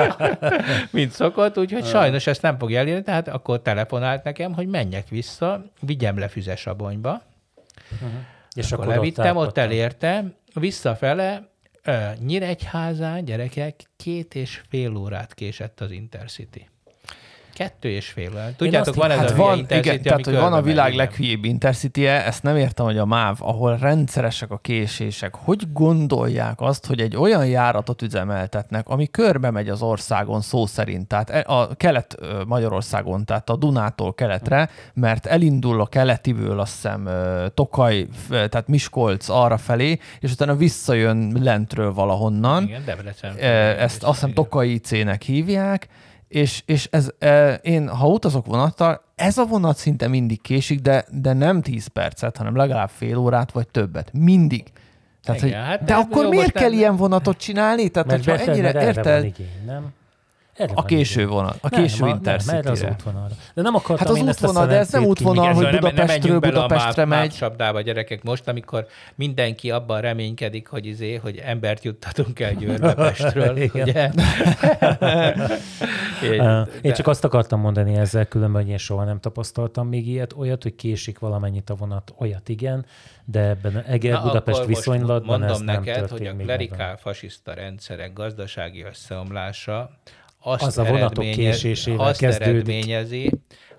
mint 0.90 1.10
szokott, 1.10 1.58
úgyhogy 1.58 1.84
sajnos 1.84 2.26
ezt 2.26 2.42
nem 2.42 2.58
fogja 2.58 2.78
elérni, 2.78 3.02
tehát 3.02 3.28
akkor 3.28 3.62
telefonált 3.62 4.24
nekem, 4.24 4.54
hogy 4.54 4.66
menjek 4.66 5.08
vissza, 5.08 5.64
vigyem 5.80 6.18
le 6.18 6.28
Füzesabonyba, 6.28 7.22
Uh-huh. 7.92 8.10
És 8.54 8.72
akkor, 8.72 8.84
akkor 8.84 8.96
levittem, 8.96 9.36
ott, 9.36 9.46
ott 9.46 9.58
elértem, 9.58 10.34
visszafele 10.54 11.50
Nyíregyházán, 12.18 13.24
gyerekek, 13.24 13.82
két 13.96 14.34
és 14.34 14.62
fél 14.68 14.96
órát 14.96 15.34
késett 15.34 15.80
az 15.80 15.90
Intercity. 15.90 16.68
Kettő 17.60 17.88
és 17.88 18.08
fél. 18.08 18.54
Tudjátok, 18.56 18.94
van 18.94 19.10
ez 19.10 19.18
hát 19.18 19.30
a 19.30 19.36
van, 19.36 19.58
Intercity, 19.58 19.88
igen, 19.88 20.02
tehát, 20.02 20.24
hogy 20.24 20.34
van 20.34 20.52
a 20.52 20.62
világ 20.62 20.94
leghülyébb 20.94 21.44
intercity 21.44 22.06
-e, 22.06 22.26
ezt 22.26 22.42
nem 22.42 22.56
értem, 22.56 22.84
hogy 22.84 22.98
a 22.98 23.04
MÁV, 23.04 23.36
ahol 23.38 23.76
rendszeresek 23.76 24.50
a 24.50 24.58
késések, 24.58 25.34
hogy 25.34 25.72
gondolják 25.72 26.60
azt, 26.60 26.86
hogy 26.86 27.00
egy 27.00 27.16
olyan 27.16 27.46
járatot 27.46 28.02
üzemeltetnek, 28.02 28.88
ami 28.88 29.06
körbe 29.06 29.50
megy 29.50 29.68
az 29.68 29.82
országon 29.82 30.40
szó 30.40 30.66
szerint, 30.66 31.08
tehát 31.08 31.30
e, 31.30 31.44
a 31.46 31.74
kelet 31.74 32.16
Magyarországon, 32.46 33.24
tehát 33.24 33.50
a 33.50 33.56
Dunától 33.56 34.14
keletre, 34.14 34.68
mert 34.94 35.26
elindul 35.26 35.80
a 35.80 35.86
keletiből, 35.86 36.60
azt 36.60 36.72
hiszem, 36.72 37.08
Tokaj, 37.54 38.06
tehát 38.28 38.68
Miskolc 38.68 39.28
arra 39.28 39.56
felé, 39.56 39.98
és 40.20 40.32
utána 40.32 40.56
visszajön 40.56 41.36
lentről 41.42 41.92
valahonnan. 41.92 42.62
Igen, 42.62 42.82
Debrecen. 42.84 43.36
Ezt 43.78 44.02
azt 44.02 44.20
hiszem 44.20 44.34
Tokai 44.34 44.78
C-nek 44.78 45.22
hívják, 45.22 45.88
és, 46.30 46.62
és 46.66 46.88
ez, 46.90 47.10
e, 47.18 47.54
én, 47.54 47.88
ha 47.88 48.08
utazok 48.08 48.46
vonattal, 48.46 49.02
ez 49.14 49.38
a 49.38 49.44
vonat 49.44 49.76
szinte 49.76 50.08
mindig 50.08 50.40
késik, 50.40 50.80
de, 50.80 51.04
de 51.10 51.32
nem 51.32 51.62
10 51.62 51.86
percet, 51.86 52.36
hanem 52.36 52.56
legalább 52.56 52.88
fél 52.88 53.16
órát, 53.16 53.52
vagy 53.52 53.68
többet. 53.68 54.12
Mindig. 54.12 54.64
Tehát, 55.24 55.42
Igen, 55.42 55.58
hogy, 55.58 55.68
hát 55.68 55.84
de 55.84 55.94
akkor 55.94 56.26
miért 56.26 56.52
kell 56.52 56.68
nem... 56.68 56.78
ilyen 56.78 56.96
vonatot 56.96 57.36
csinálni? 57.36 57.88
Tehát, 57.88 58.08
Mert 58.08 58.24
hogyha 58.24 58.50
ennyire 58.50 58.82
érted... 58.82 59.24
Igény, 59.24 59.46
nem? 59.66 59.92
Erre 60.60 60.72
a 60.74 60.84
késő 60.84 61.26
vonal, 61.26 61.54
a 61.60 61.68
késő 61.68 62.04
nem, 62.04 62.08
intercity. 62.08 62.50
nem, 62.50 62.60
erre 62.60 62.70
az 62.70 62.86
útvonalra. 62.90 63.34
De 63.54 63.62
nem 63.62 63.74
akartam 63.74 64.06
hát 64.06 64.16
az 64.16 64.22
útvonal, 64.22 64.66
de 64.66 64.76
ez 64.78 64.92
nem 64.92 65.04
útvonal, 65.04 65.52
hogy 65.52 65.70
Budapestről 65.70 66.38
Budapestre 66.38 67.04
megy. 67.04 67.30
Csapdába, 67.30 67.80
gyerekek, 67.80 68.22
most, 68.22 68.48
amikor 68.48 68.86
mindenki 69.14 69.70
abban 69.70 70.00
reménykedik, 70.00 70.68
hogy 70.68 70.86
izé, 70.86 71.14
hogy 71.14 71.36
embert 71.36 71.84
juttatunk 71.84 72.40
el 72.40 72.54
Győrbe 72.54 72.94
Pestről, 72.94 73.58
ugye? 73.74 74.10
Én, 76.32 76.66
Én 76.80 76.92
csak 76.92 77.06
azt 77.06 77.24
akartam 77.24 77.60
mondani 77.60 77.96
ezzel, 77.96 78.26
különben, 78.26 78.62
hogy 78.62 78.70
én 78.70 78.78
soha 78.78 79.04
nem 79.04 79.20
tapasztaltam 79.20 79.88
még 79.88 80.08
ilyet, 80.08 80.32
olyat, 80.36 80.62
hogy 80.62 80.74
késik 80.74 81.18
valamennyit 81.18 81.70
a 81.70 81.74
vonat, 81.74 82.14
olyat 82.18 82.48
igen, 82.48 82.86
de 83.24 83.40
ebben 83.40 83.84
Eger 83.86 84.22
Budapest 84.22 84.64
viszonylatban 84.64 85.42
ez 85.42 85.58
nem 85.58 85.82
neked, 85.82 86.08
hogy 86.08 86.26
a 86.26 86.34
klerikál 86.34 86.96
fasiszta 86.96 87.54
rendszerek 87.54 88.12
gazdasági 88.12 88.82
összeomlása 88.82 89.90
azt 90.40 90.62
az 90.62 90.78
a 90.78 90.84
vonatok 90.84 91.24
késésével 91.30 92.06
azt 92.06 92.20
kezdődik. 92.20 92.48
eredményezi, 92.48 93.30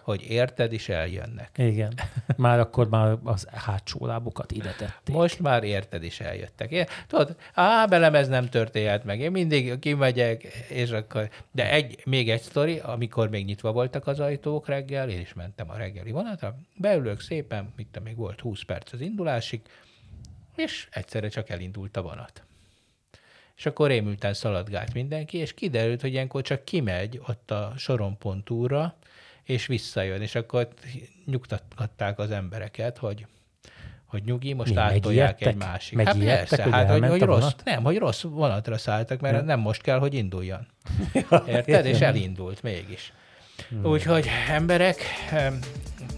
hogy 0.01 0.26
érted, 0.30 0.74
is 0.74 0.89
eljönnek. 0.89 1.49
Igen. 1.57 1.93
Már 2.38 2.59
akkor 2.59 2.89
már 2.89 3.18
az 3.24 3.47
hátsó 3.51 4.05
lábukat 4.05 4.51
ide 4.51 4.76
tették. 4.78 5.16
Most 5.16 5.39
már 5.39 5.64
érted, 5.64 6.03
is 6.03 6.20
eljöttek. 6.20 6.72
Én, 6.72 6.86
tudod, 7.07 7.36
á, 7.53 7.86
belem 7.86 8.16
ez 8.16 8.28
nem 8.28 8.49
történt 8.49 9.03
meg. 9.03 9.20
Én 9.20 9.32
mindig 9.32 9.80
kimegyek, 9.80 10.43
és 10.70 10.91
akkor... 10.91 11.30
De 11.51 11.72
egy, 11.72 12.01
még 12.05 12.30
egy 12.30 12.41
sztori, 12.41 12.80
amikor 12.80 13.30
még 13.30 13.45
nyitva 13.45 13.72
voltak 13.72 14.07
az 14.07 14.20
ajtók 14.20 14.68
reggel, 14.68 15.09
én 15.09 15.20
is 15.20 15.34
mentem 15.34 15.70
a 15.70 15.78
reggeli 15.78 16.12
vonatra, 16.12 16.55
beülök 16.78 17.20
szépen, 17.20 17.74
mit 17.76 18.01
még 18.03 18.16
volt 18.16 18.39
20 18.39 18.62
perc 18.62 18.93
az 18.93 19.01
indulásig, 19.01 19.62
és 20.55 20.88
egyszerre 20.91 21.30
csak 21.30 21.49
elindult 21.49 21.97
a 21.97 22.01
vonat 22.01 22.43
és 23.62 23.68
akkor 23.68 23.88
rémülten 23.88 24.34
szaladgált 24.34 24.93
mindenki, 24.93 25.38
és 25.38 25.53
kiderült, 25.53 26.01
hogy 26.01 26.12
ilyenkor 26.12 26.41
csak 26.41 26.66
kimegy 26.66 27.22
ott 27.28 27.51
a 27.51 27.74
soronpontúra, 27.78 28.95
és 29.43 29.66
visszajön, 29.66 30.22
és 30.22 30.36
akkor 30.36 30.68
nyugtatták 31.26 32.20
az 32.20 32.32
embereket, 32.32 32.97
hogy 32.97 33.26
hogy 34.05 34.24
nyugi, 34.24 34.53
most 34.53 34.74
Mi, 34.74 34.80
átolják 34.80 35.45
egy 35.45 35.55
másik. 35.55 36.01
Hát 36.01 36.18
persze, 36.18 36.64
hogy 36.64 36.72
hát 36.72 36.89
hogy, 36.89 37.07
hogy 37.07 37.22
rossz, 37.22 37.51
nem, 37.64 37.84
hogy 37.84 37.97
rossz 37.97 38.22
vonatra 38.22 38.78
szálltak, 38.78 39.20
mert 39.20 39.36
ja. 39.36 39.41
nem 39.41 39.59
most 39.59 39.82
kell, 39.82 39.99
hogy 39.99 40.14
induljon. 40.14 40.68
Érted? 41.48 41.86
És 41.86 41.99
elindult 41.99 42.64
mégis. 42.64 43.14
Hmm. 43.69 43.86
Úgyhogy 43.86 44.27
emberek 44.49 45.02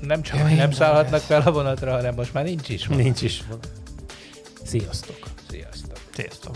nem 0.01 0.22
csak 0.22 0.38
Jaj, 0.38 0.53
nem 0.53 0.72
szállhatnak 0.72 1.22
fel 1.22 1.41
a 1.41 1.51
vonatra, 1.51 1.91
hanem 1.91 2.13
most 2.13 2.34
már 2.34 2.43
nincs 2.43 2.69
is 2.69 2.88
vonat. 2.88 3.03
Nincs 3.03 3.22
is 3.22 3.41
vonat. 3.47 3.72
Sziasztok. 4.63 5.18
Sziasztok. 5.49 5.97
Sziasztok. 6.13 6.55